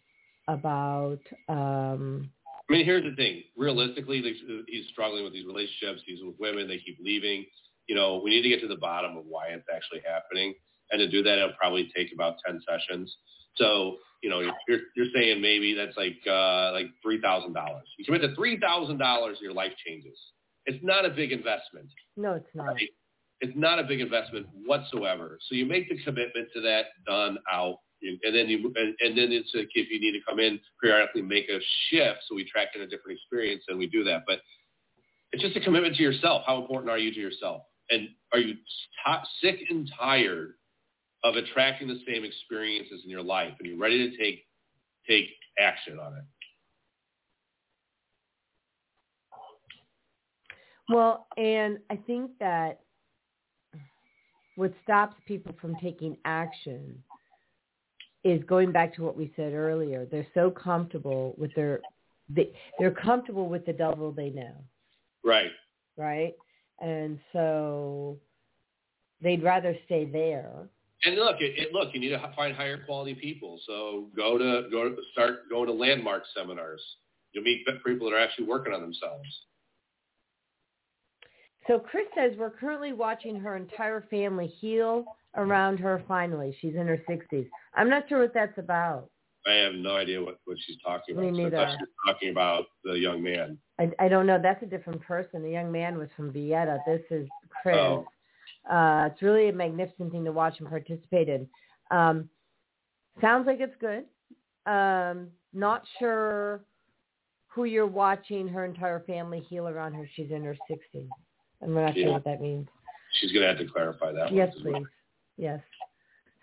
[0.48, 1.20] about
[1.50, 2.30] um,
[2.66, 3.42] I mean, here's the thing.
[3.58, 6.00] Realistically, he's struggling with these relationships.
[6.06, 6.66] He's with women.
[6.66, 7.44] They keep leaving.
[7.88, 10.54] You know, we need to get to the bottom of why it's actually happening.
[10.90, 13.14] And to do that, it'll probably take about 10 sessions.
[13.56, 17.52] So, you know, you're, you're saying maybe that's like, uh, like $3,000.
[17.98, 20.18] You commit to $3,000, your life changes.
[20.64, 21.90] It's not a big investment.
[22.16, 22.68] no, it's not.
[22.68, 22.88] Right?
[23.42, 25.38] It's not a big investment whatsoever.
[25.48, 29.32] So you make the commitment to that, done, out, and then you and, and then
[29.32, 31.58] it's like if you need to come in periodically, make a
[31.88, 32.20] shift.
[32.28, 34.22] So we track in a different experience, and we do that.
[34.26, 34.40] But
[35.32, 36.42] it's just a commitment to yourself.
[36.46, 37.62] How important are you to yourself?
[37.90, 40.54] And are you t- sick and tired
[41.24, 44.44] of attracting the same experiences in your life, and you're ready to take
[45.08, 45.26] take
[45.58, 46.24] action on it?
[50.88, 52.80] Well, and I think that
[54.56, 57.02] what stops people from taking action
[58.24, 60.06] is going back to what we said earlier.
[60.10, 61.80] They're so comfortable with their
[62.28, 64.54] they, they're comfortable with the devil they know,
[65.24, 65.50] Right.
[65.96, 66.34] right?
[66.80, 68.18] And so
[69.20, 70.68] they'd rather stay there.
[71.02, 73.58] And look, it, it, look, you need to find higher quality people.
[73.66, 76.82] So go to go to start going to landmark seminars.
[77.32, 79.26] You'll meet people that are actually working on themselves.
[81.70, 85.04] So Chris says we're currently watching her entire family heal
[85.36, 86.56] around her finally.
[86.60, 87.48] She's in her 60s.
[87.76, 89.08] I'm not sure what that's about.
[89.46, 91.26] I have no idea what, what she's talking about.
[91.26, 91.56] Me neither.
[91.56, 93.56] thought she was talking about the young man.
[93.78, 94.36] I, I don't know.
[94.42, 95.44] That's a different person.
[95.44, 96.80] The young man was from Vieta.
[96.88, 97.28] This is
[97.62, 97.76] Chris.
[97.76, 98.04] Oh.
[98.68, 101.46] Uh, it's really a magnificent thing to watch and participate in.
[101.92, 102.28] Um,
[103.20, 104.06] sounds like it's good.
[104.66, 106.62] Um, not sure
[107.46, 110.10] who you're watching her entire family heal around her.
[110.16, 111.08] She's in her 60s.
[111.62, 112.68] I'm not sure what that means.
[113.20, 114.32] She's going to have to clarify that.
[114.32, 114.74] Yes, well.
[114.74, 114.86] please.
[115.36, 115.60] Yes.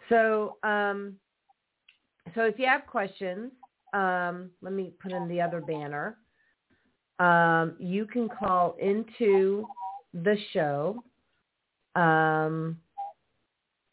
[0.10, 1.16] So, um,
[2.36, 3.54] so if you have questions,
[3.94, 6.18] um, let me put in the other banner.
[7.20, 9.66] Um, you can call into
[10.14, 11.04] the show
[11.96, 12.78] um,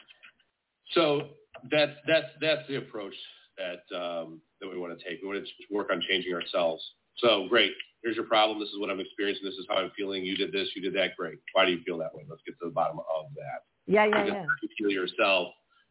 [0.93, 1.29] So
[1.71, 3.13] that's, that's, that's the approach
[3.57, 5.21] that, um, that we want to take.
[5.21, 6.83] We want to work on changing ourselves.
[7.17, 7.71] So great.
[8.03, 8.59] Here's your problem.
[8.59, 9.43] This is what I'm experiencing.
[9.45, 10.23] This is how I'm feeling.
[10.23, 10.69] You did this.
[10.75, 11.17] You did that.
[11.17, 11.39] Great.
[11.53, 12.23] Why do you feel that way?
[12.29, 13.63] Let's get to the bottom of that.
[13.87, 14.45] Yeah, yeah, Because yeah.
[14.61, 15.49] you feel yourself.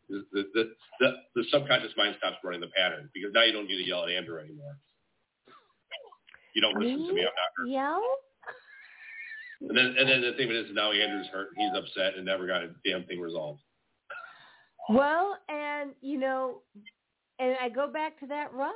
[0.09, 0.71] The, the,
[1.01, 4.05] the, the, subconscious mind stops running the pattern because now you don't need to yell
[4.05, 4.79] at Andrew anymore.
[6.55, 7.21] You don't listen to me.
[7.21, 7.69] I'm not hurt.
[7.69, 8.03] Yell?
[9.61, 11.49] And then, and then the thing is, now Andrew's hurt.
[11.57, 13.61] He's upset and never got a damn thing resolved.
[14.89, 16.63] Well, and you know,
[17.39, 18.73] and I go back to that rug.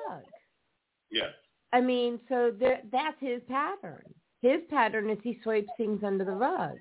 [1.10, 1.30] Yeah.
[1.72, 4.02] I mean, so there, that's his pattern.
[4.42, 6.76] His pattern is he sweeps things under the rug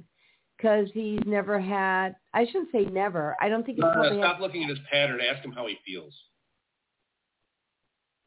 [0.61, 2.15] because he's never had.
[2.33, 3.35] I shouldn't say never.
[3.41, 4.19] I don't think it's No, probably.
[4.19, 5.19] stop looking at his pattern.
[5.21, 6.15] Ask him how he feels.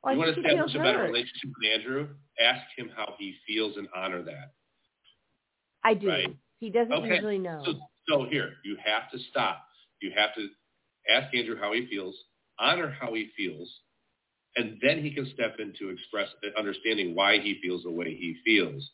[0.02, 1.04] well, you I want to establish a better hurt.
[1.10, 2.08] relationship with Andrew?
[2.40, 4.52] Ask him how he feels and honor that.
[5.84, 6.08] I do.
[6.08, 6.36] Right.
[6.60, 7.14] He doesn't Okay.
[7.16, 7.62] usually know.
[7.64, 7.74] So,
[8.08, 9.64] so here, you have to stop.
[10.00, 10.48] You have to
[11.10, 12.16] ask Andrew how he feels,
[12.58, 13.80] honor how he feels,
[14.56, 16.28] and then he can step into express
[16.58, 18.90] understanding why he feels the way he feels.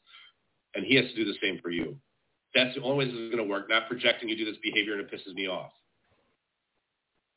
[0.75, 1.97] And he has to do the same for you.
[2.55, 4.94] That's the only way this is going to work, not projecting you do this behavior
[4.94, 5.70] and it pisses me off.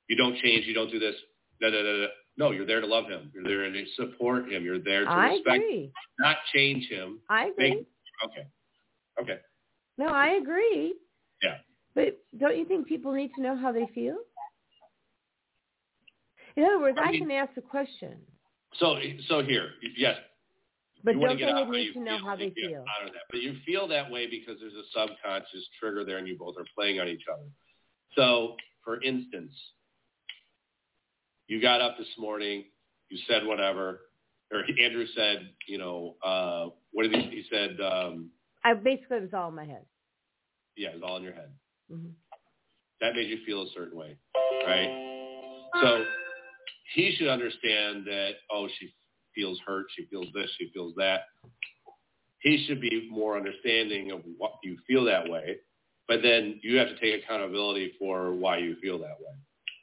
[0.08, 1.16] You don't change, you don't do this.
[1.62, 2.08] Da, da, da, da.
[2.36, 3.32] No, you're there to love him.
[3.34, 4.64] You're there to support him.
[4.64, 5.92] You're there to I respect, agree.
[6.20, 7.20] not change him.
[7.30, 7.70] I agree.
[7.70, 7.88] Make,
[8.26, 8.48] okay.
[9.22, 9.40] Okay.
[10.00, 10.96] No, I agree.
[11.44, 11.58] Yeah.
[11.94, 14.18] But don't you think people need to know how they feel?
[16.56, 18.18] In other words, I I, mean- can ask a question,
[18.80, 20.18] So, so here, yes,
[21.04, 22.26] but you don't they out need to know feel.
[22.26, 22.86] how they feel?
[23.00, 23.24] Honor that.
[23.30, 26.66] But you feel that way because there's a subconscious trigger there and you both are
[26.76, 27.48] playing on each other.
[28.16, 29.52] So, for instance,
[31.48, 32.66] you got up this morning,
[33.10, 34.02] you said whatever,
[34.52, 38.30] or Andrew said, you know, uh, what did he, he said, um,
[38.64, 39.86] I basically it was all in my head.
[40.78, 41.50] yeah, it was all in your head.
[41.92, 42.10] hmm
[43.02, 44.16] That made you feel a certain way,
[44.66, 45.70] right?
[45.82, 46.06] So
[46.96, 48.94] he should understand that, oh, she
[49.36, 51.22] feels hurt, she feels this, she feels that.
[52.40, 55.58] He should be more understanding of what you feel that way,
[56.08, 59.34] but then you have to take accountability for why you feel that way,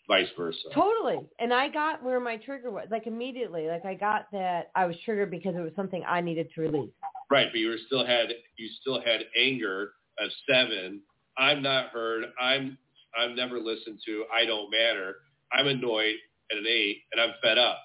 [0.08, 0.58] vice versa.
[0.74, 1.20] Totally.
[1.38, 3.68] And I got where my trigger was, like immediately.
[3.68, 6.90] Like I got that I was triggered because it was something I needed to release.
[7.30, 11.00] Right, but you were still had you still had anger of seven.
[11.38, 12.24] I'm not heard.
[12.40, 12.76] I'm
[13.18, 14.24] I'm never listened to.
[14.34, 15.16] I don't matter.
[15.52, 16.16] I'm annoyed
[16.50, 17.78] at an eight, and I'm fed up.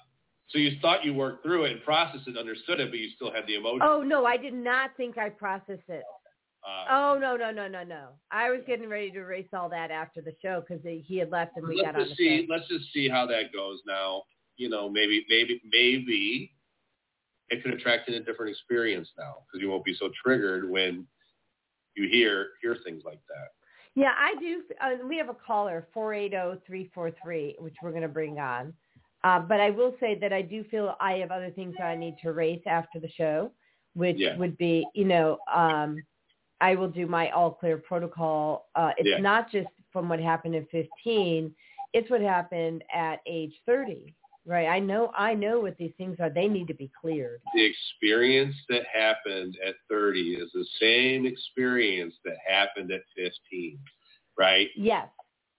[0.48, 3.32] So you thought you worked through it and processed it, understood it, but you still
[3.32, 3.80] had the emotion.
[3.82, 6.04] Oh no, I did not think I processed it.
[6.64, 8.08] Uh, Oh no, no, no, no, no.
[8.30, 11.56] I was getting ready to erase all that after the show because he had left
[11.56, 12.46] and we got on the see.
[12.46, 12.52] show.
[12.52, 14.22] Let's just see how that goes now.
[14.56, 16.52] You know, maybe maybe maybe
[17.48, 21.06] it could attract in a different experience now because you won't be so triggered when
[21.96, 23.48] you hear hear things like that.
[23.96, 24.62] Yeah, I do.
[24.80, 28.74] Uh, we have a caller, 480-343, which we're going to bring on.
[29.24, 31.96] Uh, but I will say that I do feel I have other things that I
[31.96, 33.50] need to erase after the show,
[33.94, 34.36] which Yeah.
[34.36, 36.04] would be, you know, um,
[36.60, 38.68] I will do my all clear protocol.
[38.74, 39.18] Uh, it's Yeah.
[39.18, 41.54] not just from what happened in 15.
[41.92, 44.14] It's what happened at age 30,
[44.46, 44.68] right?
[44.68, 46.30] I know, I know what these things are.
[46.30, 47.42] They need to be cleared.
[47.54, 53.78] the experience that happened at 30 is the same experience that happened at 15,
[54.38, 54.68] right?
[54.76, 55.08] Yes.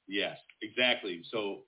[0.07, 1.21] Yes, exactly.
[1.31, 1.63] So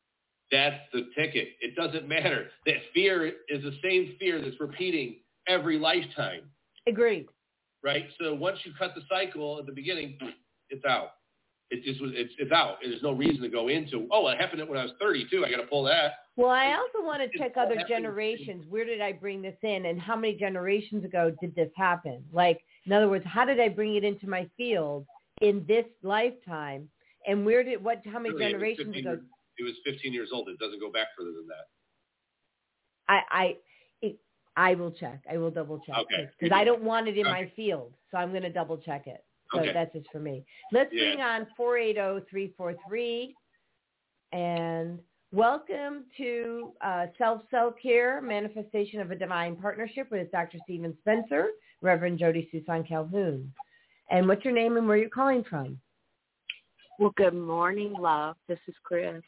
[0.52, 1.50] that's the ticket.
[1.62, 2.48] It doesn't matter.
[2.66, 5.18] That fear is the same fear that's repeating
[5.48, 6.42] every lifetime,
[6.88, 7.28] Agreed.
[7.84, 8.06] right?
[8.20, 10.18] So once you cut the cycle at the beginning,
[10.70, 11.12] it's out.
[11.72, 12.12] It just was.
[12.16, 12.78] It's, it's out.
[12.84, 14.08] There's no reason to go into.
[14.12, 15.46] Oh, it happened when I was 32.
[15.46, 16.14] I got to pull that.
[16.36, 18.66] Well, I also want to check other generations.
[18.70, 22.24] Where did I bring this in, and how many generations ago did this happen?
[22.34, 25.06] Like, in other words, how did I bring it into my field
[25.42, 26.90] in this lifetime?
[27.28, 28.02] And where did what?
[28.12, 29.20] How many generations ago?
[29.64, 30.50] Was, 15, it was 15 years old.
[30.50, 31.66] It doesn't go back further than that.
[33.08, 33.58] I I
[34.02, 34.20] it,
[34.56, 35.24] I will check.
[35.32, 36.28] I will double check Okay.
[36.40, 37.32] because I don't want it in Okay.
[37.32, 39.24] my field, so I'm going to double check it.
[39.54, 39.74] So Okay.
[39.74, 40.46] that's just for me.
[40.72, 41.04] Let's Yeah.
[41.06, 43.36] bring on four eight zero three four three,
[44.32, 45.00] and
[45.32, 50.60] welcome to uh, Self Cell Care Manifestation of a Divine Partnership with Dr.
[50.64, 51.50] Stephen Spencer,
[51.82, 53.52] Reverend Jodi Suson Calhoun.
[54.12, 55.80] And what's your name and where are you're calling from?
[57.00, 58.36] Well, good morning, love.
[58.48, 59.24] This is Chris.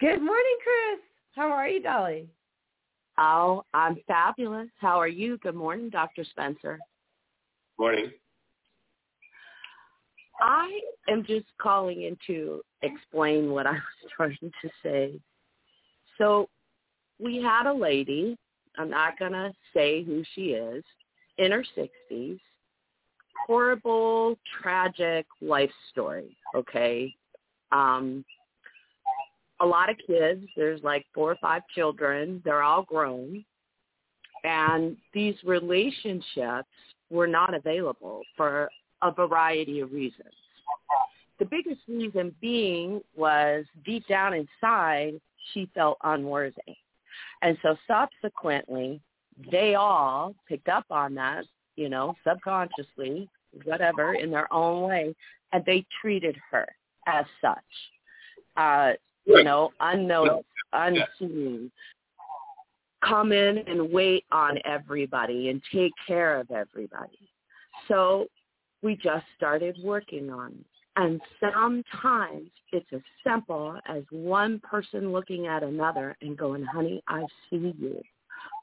[0.00, 1.00] Good morning, Chris.
[1.34, 2.28] How are you, Dolly?
[3.18, 4.68] Oh, I'm fabulous.
[4.78, 5.38] How are you?
[5.38, 6.24] Good morning, Dr.
[6.24, 6.78] Spencer.
[7.80, 8.12] Morning.
[10.40, 13.80] I am just calling in to explain what I was
[14.16, 15.20] trying to say.
[16.16, 16.48] So
[17.18, 18.38] we had a lady,
[18.76, 20.84] I'm not going to say who she is,
[21.38, 22.38] in her 60s,
[23.48, 27.12] horrible, tragic life story, okay?
[27.72, 28.24] Um,
[29.60, 33.44] a lot of kids, there's like four or five children, they're all grown,
[34.44, 36.68] and these relationships
[37.10, 38.68] were not available for
[39.02, 40.34] a variety of reasons.
[41.38, 45.20] The biggest reason being was deep down inside,
[45.52, 46.76] she felt unworthy.
[47.42, 49.00] And so subsequently,
[49.50, 51.44] they all picked up on that,
[51.76, 53.28] you know, subconsciously,
[53.64, 55.14] whatever, in their own way,
[55.52, 56.66] and they treated her
[57.06, 57.58] as such.
[58.56, 58.92] Uh,
[59.28, 61.70] you know, unnoticed, unseen.
[63.04, 67.30] Come in and wait on everybody and take care of everybody.
[67.86, 68.26] So
[68.82, 70.66] we just started working on it.
[70.96, 77.24] And sometimes it's as simple as one person looking at another and going, honey, I
[77.48, 78.02] see you.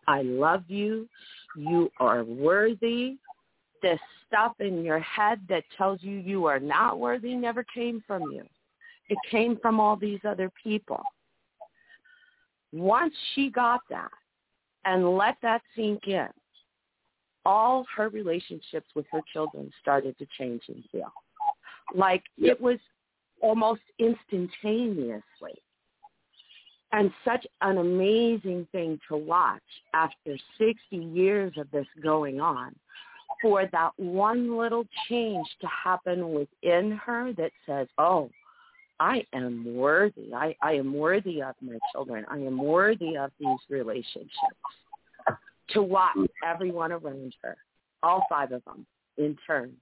[0.08, 1.08] I love you.
[1.56, 3.16] You are worthy.
[3.82, 8.24] This stuff in your head that tells you you are not worthy never came from
[8.32, 8.44] you.
[9.10, 11.02] It came from all these other people.
[12.72, 14.11] Once she got that
[14.84, 16.27] and let that sink in,
[17.45, 21.11] all her relationships with her children started to change and heal.
[21.94, 22.80] Like it was
[23.41, 25.53] almost instantaneously.
[26.91, 29.61] And such an amazing thing to watch
[29.94, 32.73] after 60 years of this going on
[33.41, 38.30] for that one little change to happen within her that says, oh,
[39.00, 40.34] I am worthy.
[40.34, 42.26] I, I am worthy of my children.
[42.30, 44.32] I am worthy of these relationships.
[45.70, 46.16] To watch
[46.46, 47.58] everyone around her,
[48.04, 48.86] all five of them
[49.18, 49.74] in turn,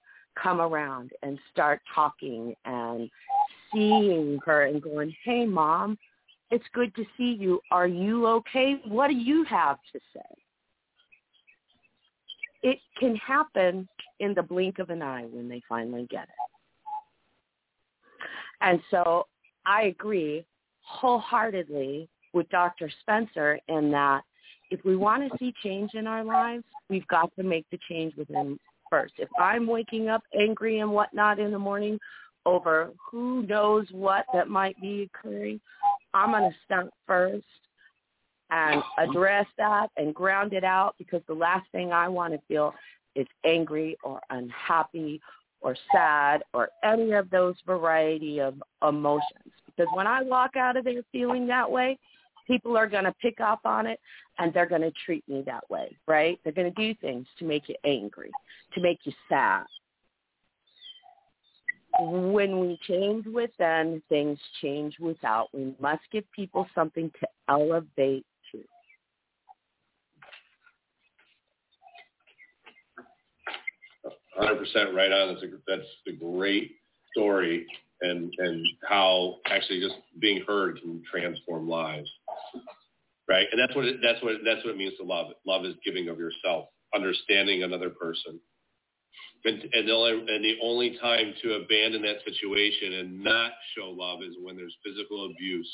[0.42, 3.10] come around and start talking and
[3.72, 5.98] seeing her and going, hey, mom,
[6.52, 7.60] it's good to see you.
[7.72, 8.82] Are you okay?
[8.88, 10.22] What do you have to say?
[12.62, 13.88] It can happen
[14.20, 16.53] in the blink of an eye when they finally get it.
[18.64, 19.28] And so
[19.66, 20.46] I agree
[20.82, 22.90] wholeheartedly with Dr.
[23.02, 24.24] Spencer in that
[24.72, 28.16] if we want to see change in our lives, we've got to make the change
[28.16, 28.58] within
[28.90, 29.14] first.
[29.18, 32.00] If I'm waking up angry and whatnot in the morning
[32.46, 35.60] over who knows what that might be occurring,
[36.14, 37.46] I'm going to start first
[38.50, 42.74] and address that and ground it out because the last thing I want to feel
[43.16, 45.22] is angry or unhappy
[45.64, 49.52] or sad or any of those variety of emotions.
[49.66, 51.98] Because when I walk out of there feeling that way,
[52.46, 54.00] people are going to pick up on it
[54.38, 56.40] and they're going to treat me that way, right?
[56.44, 58.30] They're going to do things to make you angry,
[58.74, 59.64] to make you sad.
[62.00, 65.48] When we change within, things change without.
[65.54, 68.26] We must give people something to elevate
[74.36, 74.42] to.
[74.42, 75.34] hundred percent right on.
[75.34, 76.76] That's a that's a great
[77.16, 77.66] story,
[78.02, 82.10] and and how actually just being heard can transform lives,
[83.28, 83.48] right?
[83.52, 85.28] And that's what it, that's what that's what it means to love.
[85.46, 88.40] Love is giving of yourself, understanding another person,
[89.46, 93.90] and and the only and the only time to abandon that situation and not show
[93.90, 95.72] love is when there's physical abuse,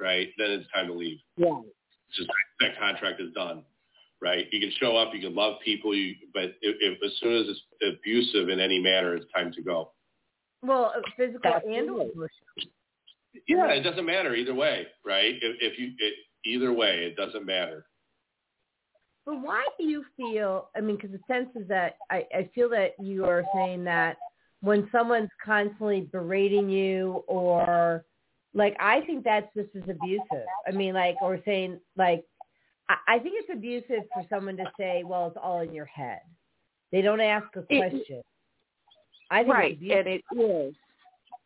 [0.00, 0.28] right?
[0.38, 1.18] Then it's time to leave.
[1.36, 1.60] Yeah.
[2.08, 3.62] It's just that contract is done
[4.20, 4.46] right?
[4.52, 7.46] You can show up, you can love people, you, but if, if as soon as
[7.48, 9.92] it's abusive in any manner, it's time to go.
[10.62, 12.10] Well, uh, physical and Absolutely.
[12.14, 12.28] emotional.
[13.46, 15.34] Yeah, it doesn't matter either way, right?
[15.40, 16.14] If, if you it,
[16.44, 17.86] either way, it doesn't matter.
[19.24, 20.70] But why do you feel?
[20.74, 24.16] I mean, because the sense is that I, I feel that you are saying that
[24.60, 28.04] when someone's constantly berating you or
[28.54, 30.46] like I think that's just as abusive.
[30.66, 32.24] I mean, like or saying like
[32.88, 36.20] I, think it's abusive for someone to say, "Well, it's all in your head."
[36.90, 38.02] They don't ask a question.
[38.08, 38.26] It,
[39.30, 40.74] I think right, and it is.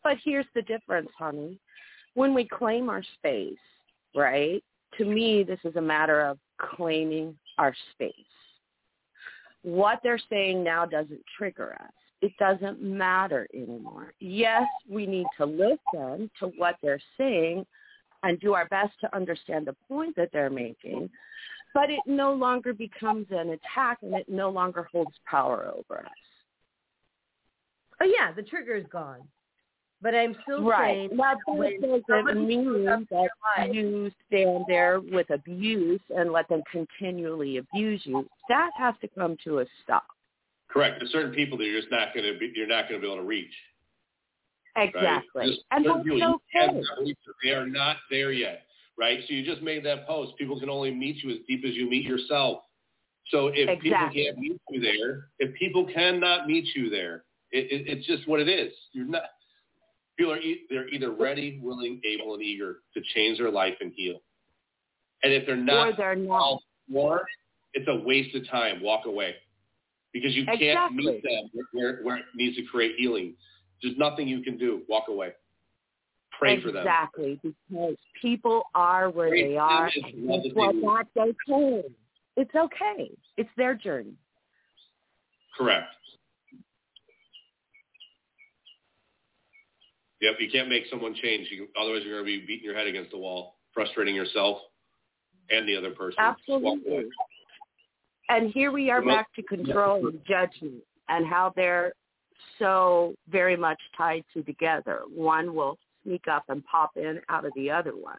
[0.05, 1.59] But here's the difference, honey.
[2.15, 3.57] When we claim our space,
[4.15, 4.63] right?
[4.99, 8.13] To me, this is a matter of claiming our space.
[9.63, 11.93] What they're saying now doesn't trigger us
[12.23, 14.15] it doesn't matter anymore.
[14.21, 17.67] Yes, we need to listen to what they're saying
[18.23, 21.11] and do our best to understand the point that they're making,
[21.75, 26.11] but it no longer becomes an attack and it no longer holds power over us.
[28.01, 29.21] Oh yeah, the trigger is gone.
[30.03, 31.09] But I'm still right.
[31.09, 38.01] saying that doesn't mean that you stand there with abuse and let them continually abuse
[38.05, 38.29] you.
[38.49, 40.07] That has to come to a stop.
[40.69, 40.97] Correct.
[40.99, 43.13] There's certain people that you're just not going to be, you're not going to be
[43.13, 43.53] able to reach.
[44.77, 45.23] Exactly.
[45.35, 45.59] Right?
[45.71, 46.83] And that's okay.
[47.43, 48.63] They are not there yet,
[48.99, 49.21] right?
[49.29, 50.33] So you just made that post.
[50.39, 52.63] People can only meet you as deep as you meet yourself.
[53.29, 53.91] So if exactly.
[53.91, 58.27] people can't meet you there, if people cannot meet you there, it, it, it's just
[58.27, 58.73] what it is.
[58.93, 59.23] You're not.
[60.19, 63.93] People are e- they're either ready, willing, able, and eager to change their life and
[63.95, 64.21] heal.
[65.23, 66.61] And if they're not, or they're not,
[67.75, 68.83] it's a waste of time.
[68.83, 69.35] Walk away
[70.13, 73.35] because you can't meet them where, where it needs to create healing.
[73.83, 74.83] There's nothing you can do.
[74.89, 75.33] Walk away.
[76.39, 76.87] Pray exactly, for them.
[76.87, 79.87] Exactly, because people are where Pray they are.
[79.87, 81.89] And it's what that's okay.
[82.37, 83.11] It's okay.
[83.37, 84.15] It's their journey.
[85.57, 85.89] Correct.
[90.23, 91.49] Yep, you can't make someone change.
[91.51, 94.59] You, otherwise, you're going to be beating your head against the wall, frustrating yourself
[95.51, 96.17] and the other person.
[96.19, 97.07] Absolutely.
[98.29, 101.93] And here we are back to control and judgment and how they're
[102.59, 105.01] so very much tied to together.
[105.15, 108.19] One will sneak up and pop in out of the other one.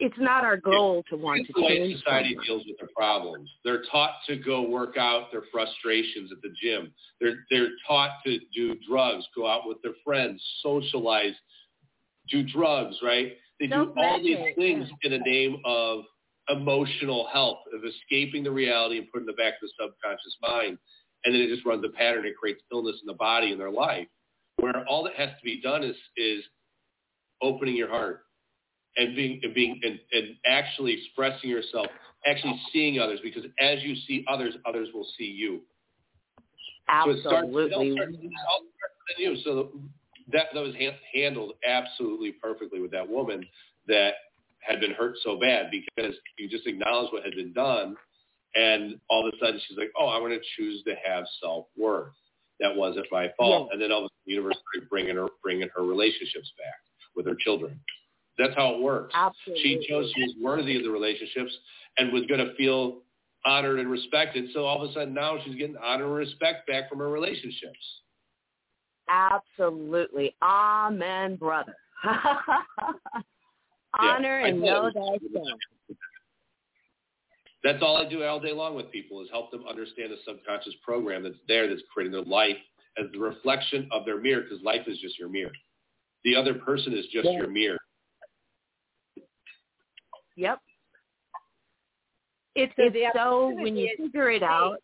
[0.00, 2.46] It's not our goal to want to change society someone.
[2.46, 3.50] deals with their problems.
[3.64, 6.92] They're taught to go work out their frustrations at the gym.
[7.20, 11.34] They're they're taught to do drugs, go out with their friends, socialize,
[12.30, 13.32] do drugs, right?
[13.58, 16.04] They do all these things in the name of
[16.48, 20.78] emotional health, of escaping the reality and putting it back to the subconscious mind.
[21.24, 22.26] And then it just runs a pattern.
[22.26, 24.06] It creates illness in the body in their life.
[24.56, 26.42] Where all that has to be done is is
[27.42, 28.24] opening your heart
[28.96, 31.86] and being and being and, and actually expressing yourself,
[32.26, 35.60] actually seeing others, because as you see others, others will see you.
[36.88, 37.22] Absolutely.
[37.22, 39.36] So it starts, it all starts, it all starts you.
[39.44, 39.72] So
[40.32, 43.44] that that was ha- handled absolutely perfectly with that woman
[43.86, 44.12] that
[44.60, 47.96] had been hurt so bad because you just acknowledge what had been done,
[48.54, 51.66] and all of a sudden she's like, "Oh, I want to choose to have self
[51.76, 52.12] worth."
[52.60, 53.74] That wasn't my fault, Yeah.
[53.74, 56.80] and then all of a sudden the universe started bringing her bringing her relationships back
[57.14, 57.80] with her children.
[58.38, 59.12] That's how it works.
[59.14, 59.62] Absolutely.
[59.62, 61.56] She chose she was worthy of the relationships
[61.98, 63.02] and was going to feel
[63.44, 64.50] honored and respected.
[64.52, 67.78] So all of a sudden now she's getting honor and respect back from her relationships.
[69.08, 70.34] Absolutely.
[70.42, 71.74] Amen, brother.
[73.98, 75.58] Honor I and know thyself.
[77.64, 80.74] That's all I do all day long with people is help them understand the subconscious
[80.84, 82.56] program that's there that's creating their life
[82.98, 85.52] as the reflection of their mirror because life is just your mirror.
[86.24, 87.38] The other person is just Yeah.
[87.38, 87.78] your mirror.
[90.36, 90.60] Yep.
[92.54, 94.82] It's So it's the so when you figure it out,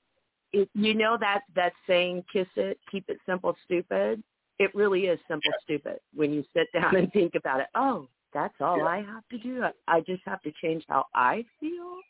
[0.53, 4.23] it, you know that that saying "kiss it, keep it simple, stupid."
[4.59, 7.67] It really is simple, stupid when you sit down and think about it.
[7.75, 8.85] Oh, that's all Yeah.
[8.87, 9.65] I have to do.
[9.65, 12.01] I, I just have to change how I feel.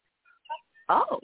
[0.88, 1.18] Oh,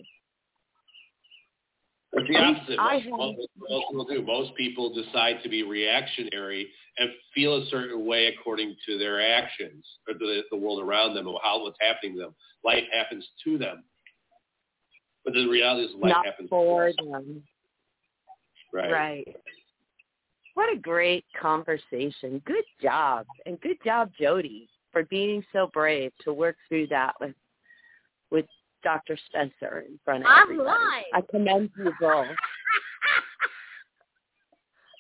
[2.13, 2.79] It's the opposite.
[2.79, 4.23] Most, most, most people do.
[4.23, 9.85] Most people decide to be reactionary and feel a certain way according to their actions
[10.09, 12.35] or the, the world around them or how what's happening to them.
[12.65, 13.85] Life happens to them.
[15.25, 17.43] But the reality is life not happens for to them.
[18.73, 18.91] Right.
[18.91, 19.37] Right.
[20.55, 22.43] What a great conversation.
[22.45, 23.27] Good job.
[23.47, 27.35] And good job, Jodi, for being so brave to work through that with
[28.31, 28.47] with
[28.83, 29.17] Dr.
[29.27, 30.69] Spencer in front of I'm everybody.
[30.69, 31.05] lying.
[31.15, 32.25] I commend you, girl.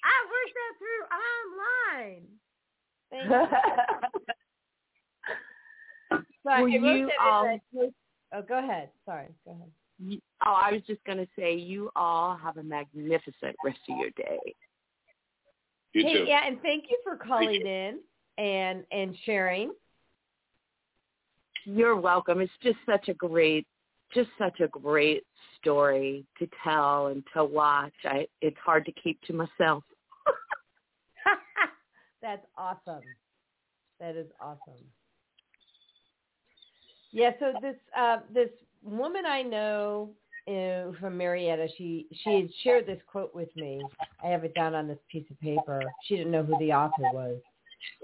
[0.04, 2.24] I worked that through online.
[3.10, 3.30] Thank
[6.10, 6.18] you.
[6.44, 7.92] But Will you, that in um, the-
[8.32, 8.88] oh, go ahead.
[9.04, 9.28] Sorry.
[9.44, 9.70] Go ahead.
[9.98, 13.98] You- oh, I was just going to say, you all have a magnificent rest of
[13.98, 14.38] your day.
[15.92, 16.24] You hey, too.
[16.26, 17.66] yeah, and thank you for calling you.
[17.66, 17.98] in
[18.38, 19.72] and and sharing.
[21.66, 22.40] You're welcome.
[22.40, 23.66] It's just such a great,
[24.14, 25.24] just such a great
[25.58, 27.92] story to tell and to watch.
[28.04, 29.84] I, it's hard to keep to myself.
[32.22, 33.02] That's awesome.
[33.98, 34.82] That is awesome.
[37.12, 38.50] Yeah, so this uh, this
[38.82, 40.10] woman I know
[40.48, 43.82] uh, from Marietta, she she had shared this quote with me.
[44.22, 45.82] I have it down on this piece of paper.
[46.04, 47.38] She didn't know who the author was.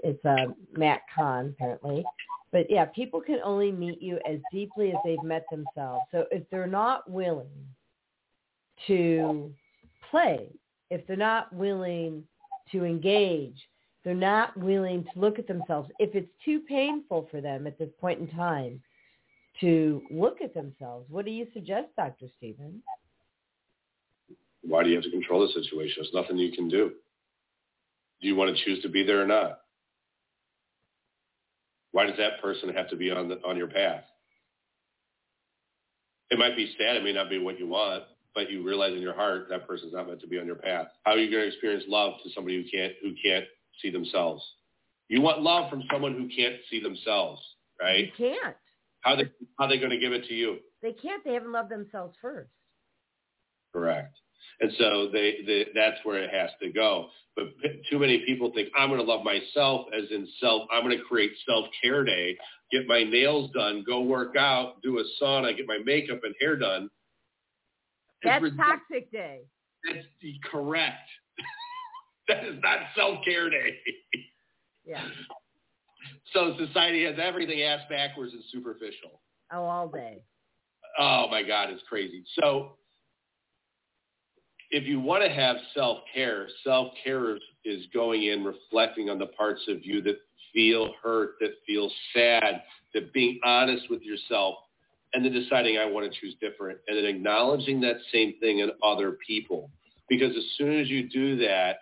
[0.03, 2.03] It's uh, Matt Kahn, apparently.
[2.51, 6.05] But yeah, people can only meet you as deeply as they've met themselves.
[6.11, 7.67] So if they're not willing
[8.87, 9.51] to
[10.09, 10.49] play,
[10.89, 12.23] if they're not willing
[12.71, 13.57] to engage,
[14.03, 15.89] they're not willing to look at themselves.
[15.99, 18.81] If it's too painful for them at this point in time
[19.59, 22.27] to look at themselves, what do you suggest, Dr.
[22.37, 22.81] Stephen?
[24.61, 25.95] Why do you have to control the situation?
[25.97, 26.93] There's nothing you can do.
[28.21, 29.59] Do you want to choose to be there or not?
[31.97, 34.03] Why does that person have to be on the, on your path?
[36.29, 36.95] It might be sad.
[36.95, 38.03] It may not be what you want,
[38.35, 40.89] but you realize in your heart that person's not meant to be on your path.
[41.05, 43.45] How are you going to experience love to somebody who can't who can't
[43.81, 44.43] see themselves?
[45.09, 47.41] You want love from someone who can't see themselves,
[47.81, 48.11] right?
[48.15, 48.55] You can't.
[49.01, 50.57] How they how are they going to give it to you?
[50.83, 51.23] They can't.
[51.23, 52.51] They haven't loved themselves first.
[53.73, 54.15] Correct.
[54.59, 57.09] And so they, they that's where it has to go.
[57.35, 57.45] But
[57.91, 60.63] too many people think I'm going to love myself as in self.
[60.71, 62.35] I'm going to create self-care day,
[62.71, 66.55] get my nails done, go work out, do a sauna, get my makeup and hair
[66.55, 66.89] done.
[68.23, 69.41] That's toxic day.
[69.85, 70.05] That's
[70.51, 71.07] correct.
[72.27, 73.77] that is not self-care day.
[74.85, 75.03] yeah.
[76.33, 79.21] So society has everything ass backwards and superficial.
[79.51, 80.21] Oh, all day.
[80.99, 82.23] Oh my God, it's crazy.
[82.39, 82.76] So
[84.69, 89.85] if you want to have self-care, self-care is going in reflecting on the parts of
[89.85, 90.17] you that
[90.53, 92.63] feel hurt, that feel sad,
[92.93, 94.55] that being honest with yourself,
[95.13, 98.71] and then deciding I want to choose different, and then acknowledging that same thing in
[98.83, 99.69] other people.
[100.09, 101.79] Because as soon as you do that,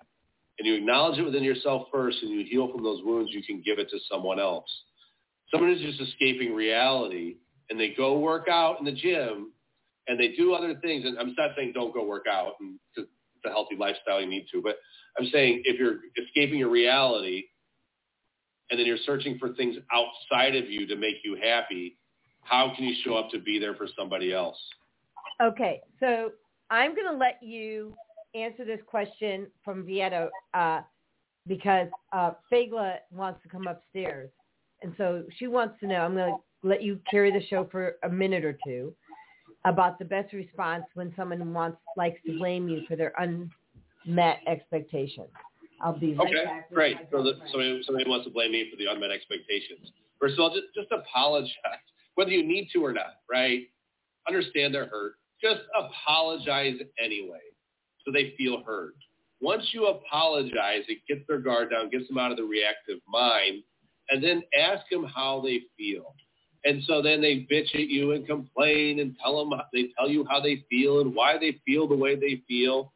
[0.57, 3.62] and you acknowledge it within yourself first, and you heal from those wounds, you can
[3.66, 4.70] give it to someone else.
[5.52, 7.38] Someone who's just escaping reality,
[7.70, 9.52] and they go work out in the gym,
[10.07, 11.06] and they do other things.
[11.06, 13.07] And I'm not saying don't go work out and it's
[13.45, 14.77] a healthy lifestyle you need to, but
[15.19, 17.44] I'm saying if you're escaping your reality
[18.69, 21.98] and then you're searching for things outside of you to make you happy,
[22.41, 24.57] how can you show up to be there for somebody else?
[25.41, 26.32] Okay, so
[26.69, 27.94] I'm going to let you
[28.34, 30.82] answer this question from Vieta uh,
[31.48, 34.30] because uh, Fagla wants to come upstairs.
[34.82, 37.95] And so she wants to know, I'm going to let you carry the show for
[38.03, 38.94] a minute or two
[39.66, 45.30] about the best response when someone wants likes to blame you for their unmet expectations.
[45.82, 46.72] I'll be right okay, back.
[46.72, 46.98] great.
[47.12, 49.92] So the, somebody, somebody wants to blame me for the unmet expectations.
[50.20, 51.52] First of all, just, just apologize,
[52.16, 53.64] whether you need to or not, right?
[54.28, 55.16] Understand they're hurt.
[55.42, 57.42] Just apologize anyway
[58.06, 58.94] so they feel heard.
[59.42, 63.62] Once you apologize, it gets their guard down, gets them out of the reactive mind,
[64.10, 66.16] and then ask them how they feel.
[66.66, 70.26] And so then they bitch at you and complain and tell them they tell you
[70.30, 72.92] how they feel and why they feel the way they feel.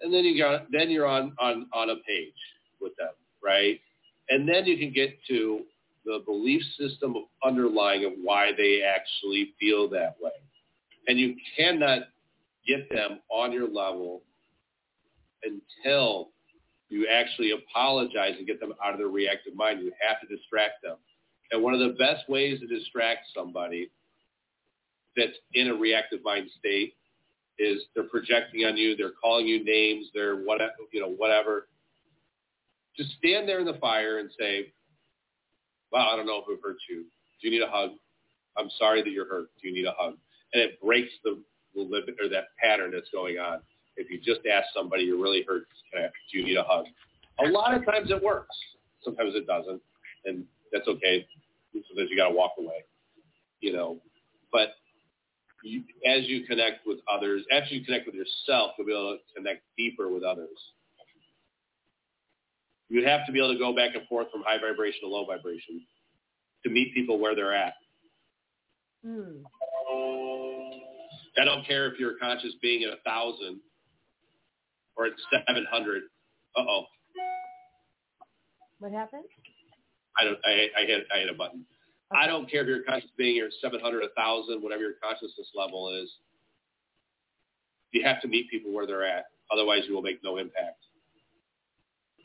[0.00, 2.34] And then you got then you're on on on a page
[2.80, 3.80] with them, right?
[4.28, 5.60] And then you can get to
[6.04, 10.32] the belief system of underlying of why they actually feel that way.
[11.06, 12.08] And you cannot
[12.66, 14.22] get them on your level
[15.44, 16.30] until
[16.88, 19.80] you actually apologize and get them out of their reactive mind.
[19.80, 20.96] You have to distract them.
[21.50, 23.90] And one of the best ways to distract somebody
[25.16, 26.94] that's in a reactive mind state
[27.58, 31.68] is they're projecting on you, they're calling you names, they're whatever, you know, whatever.
[32.96, 34.72] Just stand there in the fire and say,
[35.92, 37.04] wow, I don't know if it hurts you.
[37.40, 37.90] Do you need a hug?
[38.56, 39.48] I'm sorry that you're hurt.
[39.60, 40.14] Do you need a hug?
[40.52, 41.38] And it breaks the,
[41.74, 43.60] the limit or that pattern that's going on.
[43.96, 46.86] If you just ask somebody you're really hurt, do you need a hug?
[47.44, 48.56] A lot of times it works.
[49.02, 49.80] Sometimes it doesn't.
[50.24, 51.26] And that's okay
[51.72, 52.84] sometimes you got to walk away,
[53.60, 53.98] you know.
[54.52, 54.70] But
[55.62, 59.34] you, as you connect with others, after you connect with yourself, you'll be able to
[59.36, 60.48] connect deeper with others.
[62.88, 65.24] You have to be able to go back and forth from high vibration to low
[65.24, 65.82] vibration
[66.64, 67.74] to meet people where they're at.
[69.06, 69.42] Mm.
[71.40, 73.60] I don't care if you're a conscious being at a thousand
[74.96, 76.02] or at seven hundred.
[76.56, 76.84] Uh oh.
[78.80, 79.24] What happened?
[80.18, 80.38] I don't.
[80.44, 81.06] I, I hit.
[81.14, 81.64] I hit a button.
[82.12, 86.10] I don't care if you're conscious being you're 700, 1,000, whatever your consciousness level is.
[87.92, 89.26] You have to meet people where they're at.
[89.52, 90.82] Otherwise, you will make no impact.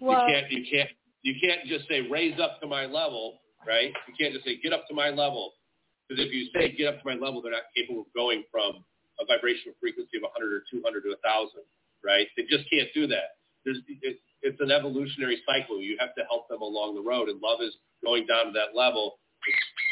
[0.01, 0.51] Well, you can't.
[0.51, 0.89] You can't.
[1.21, 3.93] You can't just say raise up to my level, right?
[4.07, 5.53] You can't just say get up to my level,
[6.07, 8.85] because if you say get up to my level, they're not capable of going from
[9.19, 11.61] a vibrational frequency of 100 or 200 to 1,000,
[12.03, 12.27] right?
[12.37, 13.41] They just can't do that.
[13.65, 13.79] There's,
[14.45, 15.81] it's an evolutionary cycle.
[15.81, 18.77] You have to help them along the road, and love is going down to that
[18.77, 19.17] level,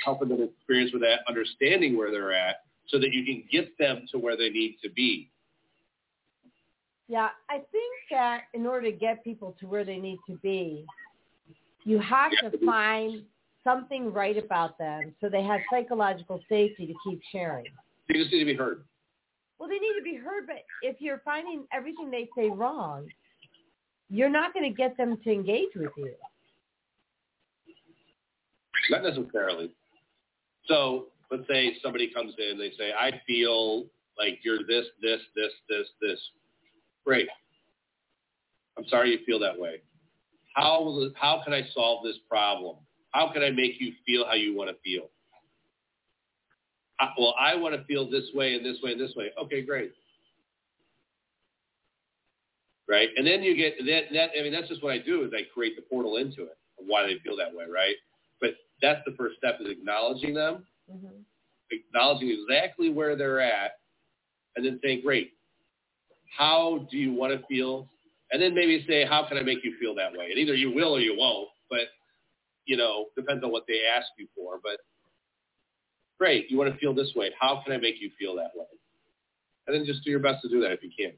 [0.05, 2.57] helping them experience with that, understanding where they're at,
[2.87, 5.31] so that you can get them to where they need to be.
[7.07, 10.85] Yeah, I think that in order to get people to where they need to be,
[11.83, 13.23] you have to find
[13.63, 17.65] something right about them so they have psychological safety to keep sharing.
[18.07, 18.83] They just need to be heard.
[19.59, 23.07] Well, they need to be heard, but if you're finding everything they say wrong,
[24.13, 26.13] you're not going to get them to engage with you.
[28.91, 29.73] Not necessarily.
[30.67, 33.85] So let's say somebody comes in, they say, I feel
[34.19, 36.19] like you're this, this, this, this, this.
[37.03, 37.27] Great.
[38.77, 39.81] I'm sorry you feel that way.
[40.55, 42.75] How, how can I solve this problem?
[43.11, 45.09] How can I make you feel how you want to feel?
[47.17, 49.31] well, I want to feel this way and this way and this way.
[49.41, 49.91] Okay, great.
[52.93, 54.13] Right, and then you get that.
[54.13, 56.57] That I mean, that's just what I do is I create the portal into it
[56.77, 57.95] of why they feel that way, right?
[58.39, 58.51] But
[58.83, 61.07] that's the first step is acknowledging them, mm-hmm.
[61.71, 63.71] acknowledging exactly where they're at,
[64.55, 65.31] and then saying, great,
[66.37, 67.89] how do you want to feel?
[68.31, 70.27] And then maybe say, how can I make you feel that way?
[70.29, 71.87] And either you will or you won't, but
[72.65, 74.59] you know, depends on what they ask you for.
[74.61, 74.77] But
[76.19, 77.31] great, you want to feel this way.
[77.39, 78.67] How can I make you feel that way?
[79.65, 81.13] And then just do your best to do that if you can.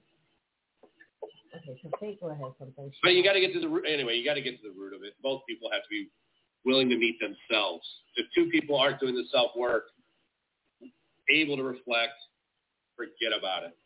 [1.55, 2.91] Okay, so Faith will something.
[3.01, 3.85] But you got to get to the root.
[3.87, 5.13] Anyway, you got to get to the root of it.
[5.23, 6.09] Both people have to be
[6.65, 7.85] willing to meet themselves.
[8.15, 9.85] If two people aren't doing the self work,
[11.29, 12.13] able to reflect,
[12.95, 13.77] forget about it.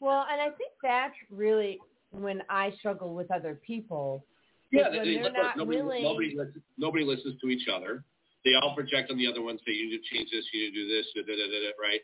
[0.00, 1.78] Well, and I think that's really
[2.10, 4.24] when I struggle with other people.
[4.70, 6.02] Yeah, they, they, nobody, willing...
[6.02, 8.04] nobody, listens, nobody listens to each other.
[8.44, 10.70] They all project on the other one, say you need to change this, you need
[10.70, 12.00] to do this, da, da, da, da, right?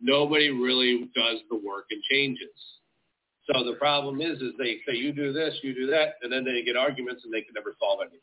[0.00, 2.77] Nobody really does the work and changes.
[3.52, 6.44] So the problem is, is they say you do this, you do that, and then
[6.44, 8.20] they get arguments and they can never solve anything.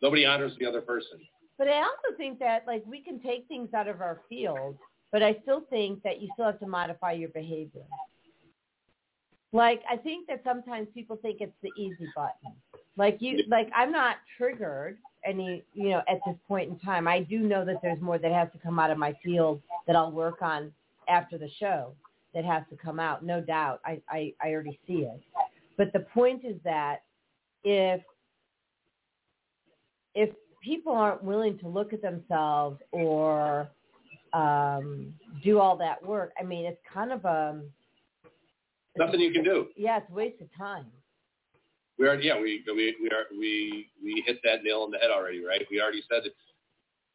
[0.00, 1.20] Nobody honors the other person.
[1.58, 4.76] But I also think that like we can take things out of our field,
[5.12, 7.84] but I still think that you still have to modify your behavior.
[9.52, 12.56] Like I think that sometimes people think it's the easy button.
[12.96, 17.06] Like you, like I'm not triggered any, you know, at this point in time.
[17.06, 19.94] I do know that there's more that has to come out of my field that
[19.94, 20.72] I'll work on
[21.08, 21.94] after the show
[22.34, 23.80] that has to come out, no doubt.
[23.84, 25.20] I, I, I already see it.
[25.76, 27.02] But the point is that
[27.64, 28.00] if
[30.14, 30.30] if
[30.62, 33.68] people aren't willing to look at themselves or
[34.32, 35.12] um,
[35.42, 37.60] do all that work, I mean, it's kind of a
[38.96, 39.68] nothing you can do.
[39.76, 40.86] Yeah, it's a waste of time.
[41.98, 45.10] We are, yeah, we we we are we we hit that nail on the head
[45.10, 45.62] already, right?
[45.70, 46.32] We already said that if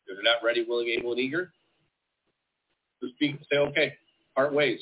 [0.07, 1.51] they're not ready, willing, able, and eager,
[3.01, 3.93] just be say okay,
[4.35, 4.79] part ways.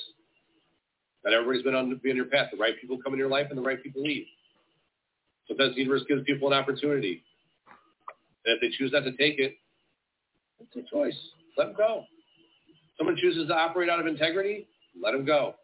[1.24, 2.48] Not everybody's been on be on your path.
[2.52, 4.26] The right people come in your life, and the right people leave.
[5.48, 7.24] Sometimes the universe gives people an opportunity,
[8.46, 9.56] and if they choose not to take it,
[10.60, 11.18] it's a choice.
[11.58, 12.04] Let them go.
[12.98, 14.68] Someone chooses to operate out of integrity,
[15.02, 15.56] let them go.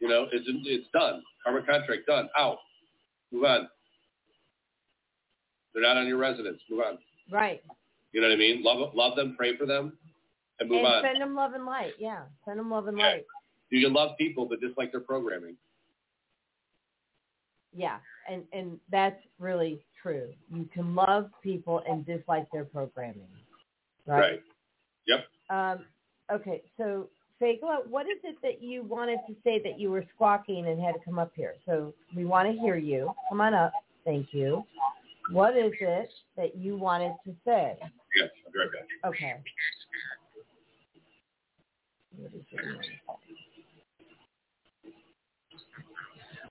[0.00, 1.22] You know, it's it's done.
[1.44, 2.28] Karma contract done.
[2.36, 2.58] Out.
[3.32, 3.68] Move on.
[5.74, 6.58] They're not on your residence.
[6.70, 6.98] Move on.
[7.30, 7.62] Right.
[8.12, 8.62] You know what I mean?
[8.64, 9.92] Love love them, pray for them,
[10.60, 11.02] and move and on.
[11.02, 11.94] Send them love and light.
[11.98, 13.24] Yeah, send them love and light.
[13.70, 15.56] You can love people, but dislike their programming.
[17.72, 20.28] Yeah, and and that's really true.
[20.52, 23.28] You can love people and dislike their programming.
[24.06, 24.20] Right.
[24.20, 24.42] right.
[25.06, 25.26] Yep.
[25.50, 25.84] Um,
[26.32, 27.08] okay, so
[27.40, 30.92] Fagla, what is it that you wanted to say that you were squawking and had
[30.92, 31.54] to come up here?
[31.66, 33.12] So we want to hear you.
[33.28, 33.72] Come on up.
[34.04, 34.64] Thank you.
[35.30, 37.76] What is it that you wanted to say?
[38.16, 38.88] Yes, I'll be right back.
[39.06, 39.34] Okay.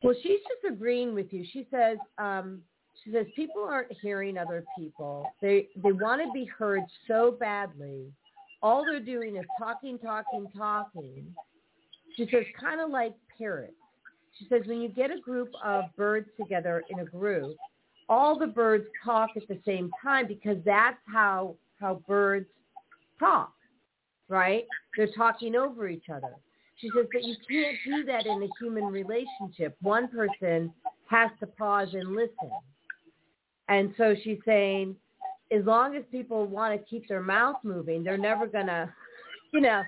[0.02, 1.46] Well, she's just agreeing with you.
[1.52, 2.62] She says, um,
[3.04, 5.30] she says people aren't hearing other people.
[5.42, 8.12] They they want to be heard so badly
[8.62, 11.26] all they're doing is talking, talking, talking.
[12.16, 13.74] She says, kind of like parrots.
[14.38, 17.56] She says, when you get a group of birds together in a group,
[18.08, 22.48] all the birds talk at the same time because that's how how birds
[23.20, 23.54] talk,
[24.30, 24.66] right?
[24.96, 26.36] They're talking over each other.
[26.78, 29.76] She says, but you can't do that in a human relationship.
[29.82, 30.72] One person
[31.10, 32.52] has to pause and listen.
[33.68, 34.96] And so she's saying,
[35.52, 38.94] as long as people want to keep their mouth moving, they're never gonna,
[39.54, 39.82] you know.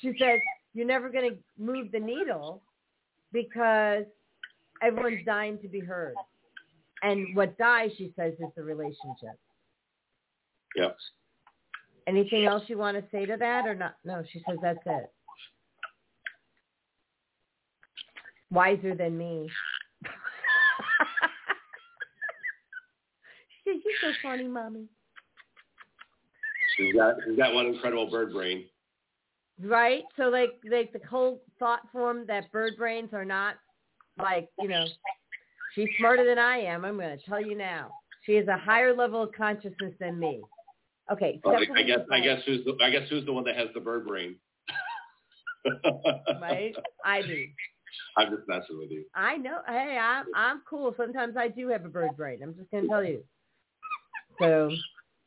[0.00, 0.40] She says
[0.74, 2.62] you're never gonna move the needle
[3.32, 4.04] because
[4.82, 6.14] everyone's dying to be heard,
[7.02, 9.38] and what dies, she says, is the relationship.
[10.76, 10.96] Yep.
[12.06, 13.96] Anything else you want to say to that, or not?
[14.04, 15.10] No, she says that's it.
[18.54, 19.50] wiser than me.
[23.64, 24.86] she said, "You're so funny, mommy."
[26.76, 28.64] She's got she's got one incredible bird brain.
[29.60, 30.04] Right.
[30.16, 33.56] So like like the whole thought form that bird brains are not
[34.18, 34.86] like you know
[35.74, 36.84] she's smarter than I am.
[36.84, 37.90] I'm going to tell you now.
[38.24, 40.40] She has a higher level of consciousness than me.
[41.12, 41.40] Okay.
[41.44, 43.68] Well, I, I guess I guess who's the I guess who's the one that has
[43.74, 44.36] the bird brain.
[46.40, 46.74] right.
[47.04, 47.46] I do.
[48.16, 49.04] I'm just messing with you.
[49.14, 49.58] I know.
[49.66, 50.94] Hey, I'm I'm cool.
[50.96, 52.40] Sometimes I do have a bird brain.
[52.42, 53.22] I'm just gonna tell you.
[54.40, 54.70] So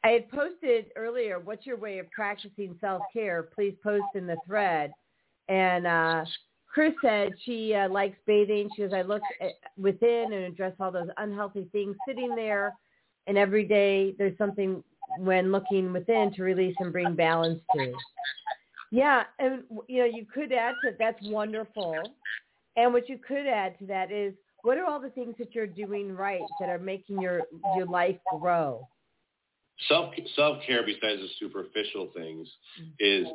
[0.03, 3.49] I had posted earlier, what's your way of practicing self-care?
[3.53, 4.91] Please post in the thread.
[5.49, 6.25] And uh,
[6.73, 8.69] Chris said she uh, likes bathing.
[8.75, 12.73] She goes, I look at, within and address all those unhealthy things sitting there.
[13.27, 14.83] And every day there's something
[15.17, 17.93] when looking within to release and bring balance to.
[18.91, 21.95] Yeah, and you know, you could add to that's wonderful.
[22.75, 25.67] And what you could add to that is what are all the things that you're
[25.67, 27.41] doing right that are making your
[27.75, 28.88] your life grow?
[29.88, 32.47] self self care besides the superficial things
[32.99, 33.27] is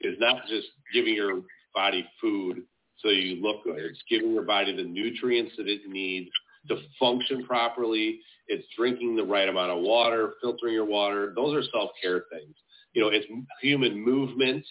[0.00, 1.42] is not just giving your
[1.74, 2.62] body food
[2.98, 3.78] so you look good.
[3.78, 6.30] It's giving your body the nutrients that it needs
[6.70, 8.20] to function properly.
[8.48, 11.32] It's drinking the right amount of water, filtering your water.
[11.36, 12.54] Those are self care things.
[12.94, 13.26] You know, it's
[13.62, 14.64] human movement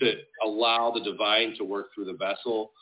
[0.00, 0.14] to
[0.44, 2.72] allow the divine to work through the vessel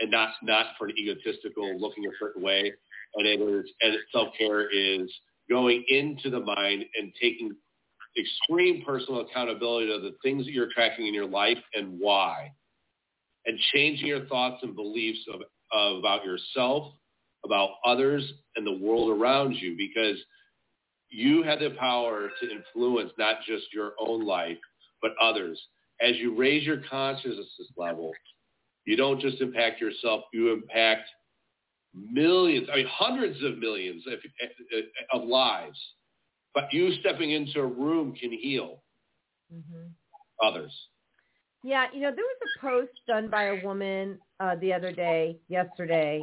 [0.00, 2.72] and not not for an egotistical looking a certain way.
[3.14, 5.12] And it is and self care is
[5.50, 7.54] going into the mind and taking
[8.18, 12.52] extreme personal accountability to the things that you're tracking in your life and why,
[13.46, 15.40] and changing your thoughts and beliefs of,
[15.72, 16.92] of about yourself,
[17.44, 20.18] about others, and the world around you, because
[21.08, 24.58] you have the power to influence not just your own life,
[25.00, 25.60] but others.
[26.00, 27.46] As you raise your consciousness
[27.76, 28.12] level,
[28.84, 31.08] you don't just impact yourself, you impact
[31.94, 34.18] millions, I mean hundreds of millions of,
[35.12, 35.78] of lives.
[36.54, 38.82] But you stepping into a room can heal
[39.52, 40.46] mm-hmm.
[40.46, 40.72] others.
[41.64, 45.38] Yeah, you know, there was a post done by a woman uh, the other day,
[45.48, 46.22] yesterday,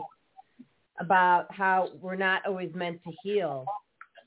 [0.99, 3.65] about how we're not always meant to heal.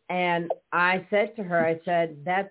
[0.09, 2.51] And I said to her, I said, that's,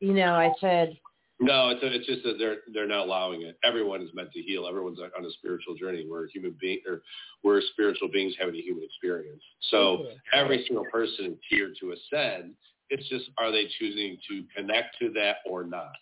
[0.00, 0.96] you know, I said,
[1.40, 3.56] no, it's a, it's just that they're they're not allowing it.
[3.62, 4.66] Everyone is meant to heal.
[4.66, 6.04] Everyone's on a spiritual journey.
[6.08, 7.02] We're human being or
[7.44, 9.42] we're spiritual beings having a human experience.
[9.70, 12.54] So every single person is here to ascend.
[12.90, 15.92] It's just are they choosing to connect to that or not?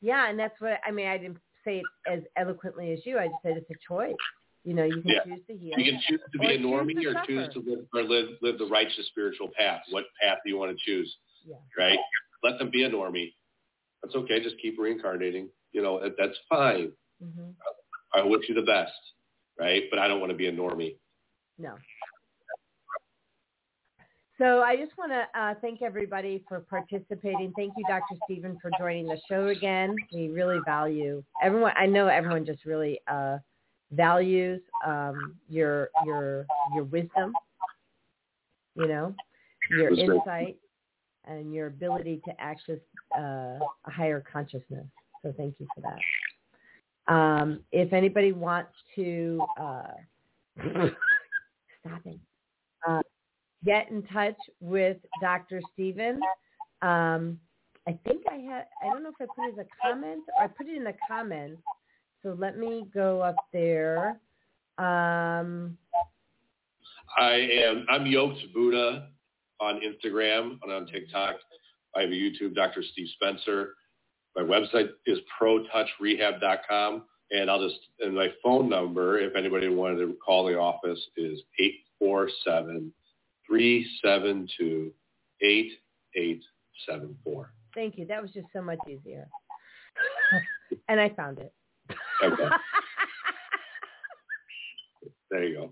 [0.00, 1.08] Yeah, and that's what I mean.
[1.08, 3.18] I didn't say it as eloquently as you.
[3.18, 4.14] I just said it's a choice.
[4.64, 5.24] You know, you can yeah.
[5.24, 5.78] choose to heal.
[5.78, 8.66] You can choose to be a normie or choose to live or live live the
[8.66, 9.82] righteous spiritual path.
[9.90, 11.14] What path do you want to choose?
[11.46, 11.56] Yeah.
[11.76, 11.98] Right?
[12.42, 13.32] Let them be a normie
[14.02, 14.42] that's okay.
[14.42, 15.48] Just keep reincarnating.
[15.72, 16.92] You know, that's fine.
[17.22, 17.50] Mm-hmm.
[18.14, 18.92] I wish you the best,
[19.58, 19.82] right?
[19.90, 20.96] But I don't want to be a normie.
[21.58, 21.74] No.
[24.38, 27.52] So I just want to uh, thank everybody for participating.
[27.56, 28.16] Thank you, Dr.
[28.24, 29.96] Stephen, for joining the show again.
[30.14, 31.72] We really value everyone.
[31.76, 33.38] I know everyone just really uh,
[33.92, 37.32] values um, your your your wisdom.
[38.74, 39.14] You know,
[39.70, 40.56] your insight
[41.24, 42.78] and your ability to access
[43.16, 44.86] uh, a higher consciousness.
[45.22, 47.12] So thank you for that.
[47.12, 49.82] Um, if anybody wants to uh,
[51.80, 52.18] stop it,
[52.86, 53.00] uh,
[53.64, 55.60] get in touch with Dr.
[55.72, 56.20] Stephen.
[56.82, 57.38] Um,
[57.86, 60.44] I think I had, I don't know if I put it as a comment or
[60.44, 61.60] I put it in the comments.
[62.22, 64.20] So let me go up there.
[64.78, 65.76] Um,
[67.16, 69.08] I am, I'm Yoked Buddha
[69.60, 71.36] on Instagram and on TikTok.
[71.96, 72.82] I have a YouTube, Dr.
[72.92, 73.74] Steve Spencer.
[74.36, 77.04] My website is protouchrehab.com.
[77.30, 81.40] And I'll just, and my phone number, if anybody wanted to call the office, is
[81.58, 82.92] 847
[83.46, 84.92] 372
[85.40, 87.52] 8874.
[87.74, 88.06] Thank you.
[88.06, 89.28] That was just so much easier.
[90.88, 91.52] and I found it.
[92.22, 92.48] Okay.
[95.30, 95.70] there you go.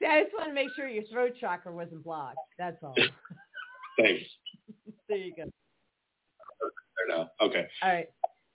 [0.00, 2.38] See, I just want to make sure your throat chakra wasn't blocked.
[2.58, 2.94] That's all.
[4.00, 4.22] Thanks.
[5.08, 5.44] there you go.
[5.44, 7.30] There now.
[7.40, 7.66] Okay.
[7.82, 8.08] All right.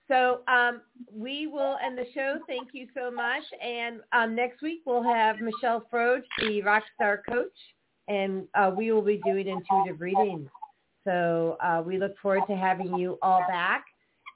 [0.07, 0.81] So um,
[1.11, 2.39] we will end the show.
[2.47, 3.43] Thank you so much.
[3.61, 7.57] And um, next week we'll have Michelle Froge, the Rockstar Coach,
[8.07, 10.49] and uh, we will be doing intuitive readings.
[11.05, 13.85] So uh, we look forward to having you all back.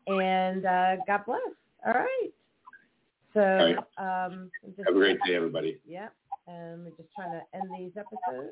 [0.07, 1.39] And uh, God bless.
[1.85, 2.29] All right.
[3.33, 3.77] So right.
[3.97, 5.79] Um, have a great day, everybody.
[5.85, 6.13] Yep.
[6.47, 8.51] And we're just trying to end these episodes.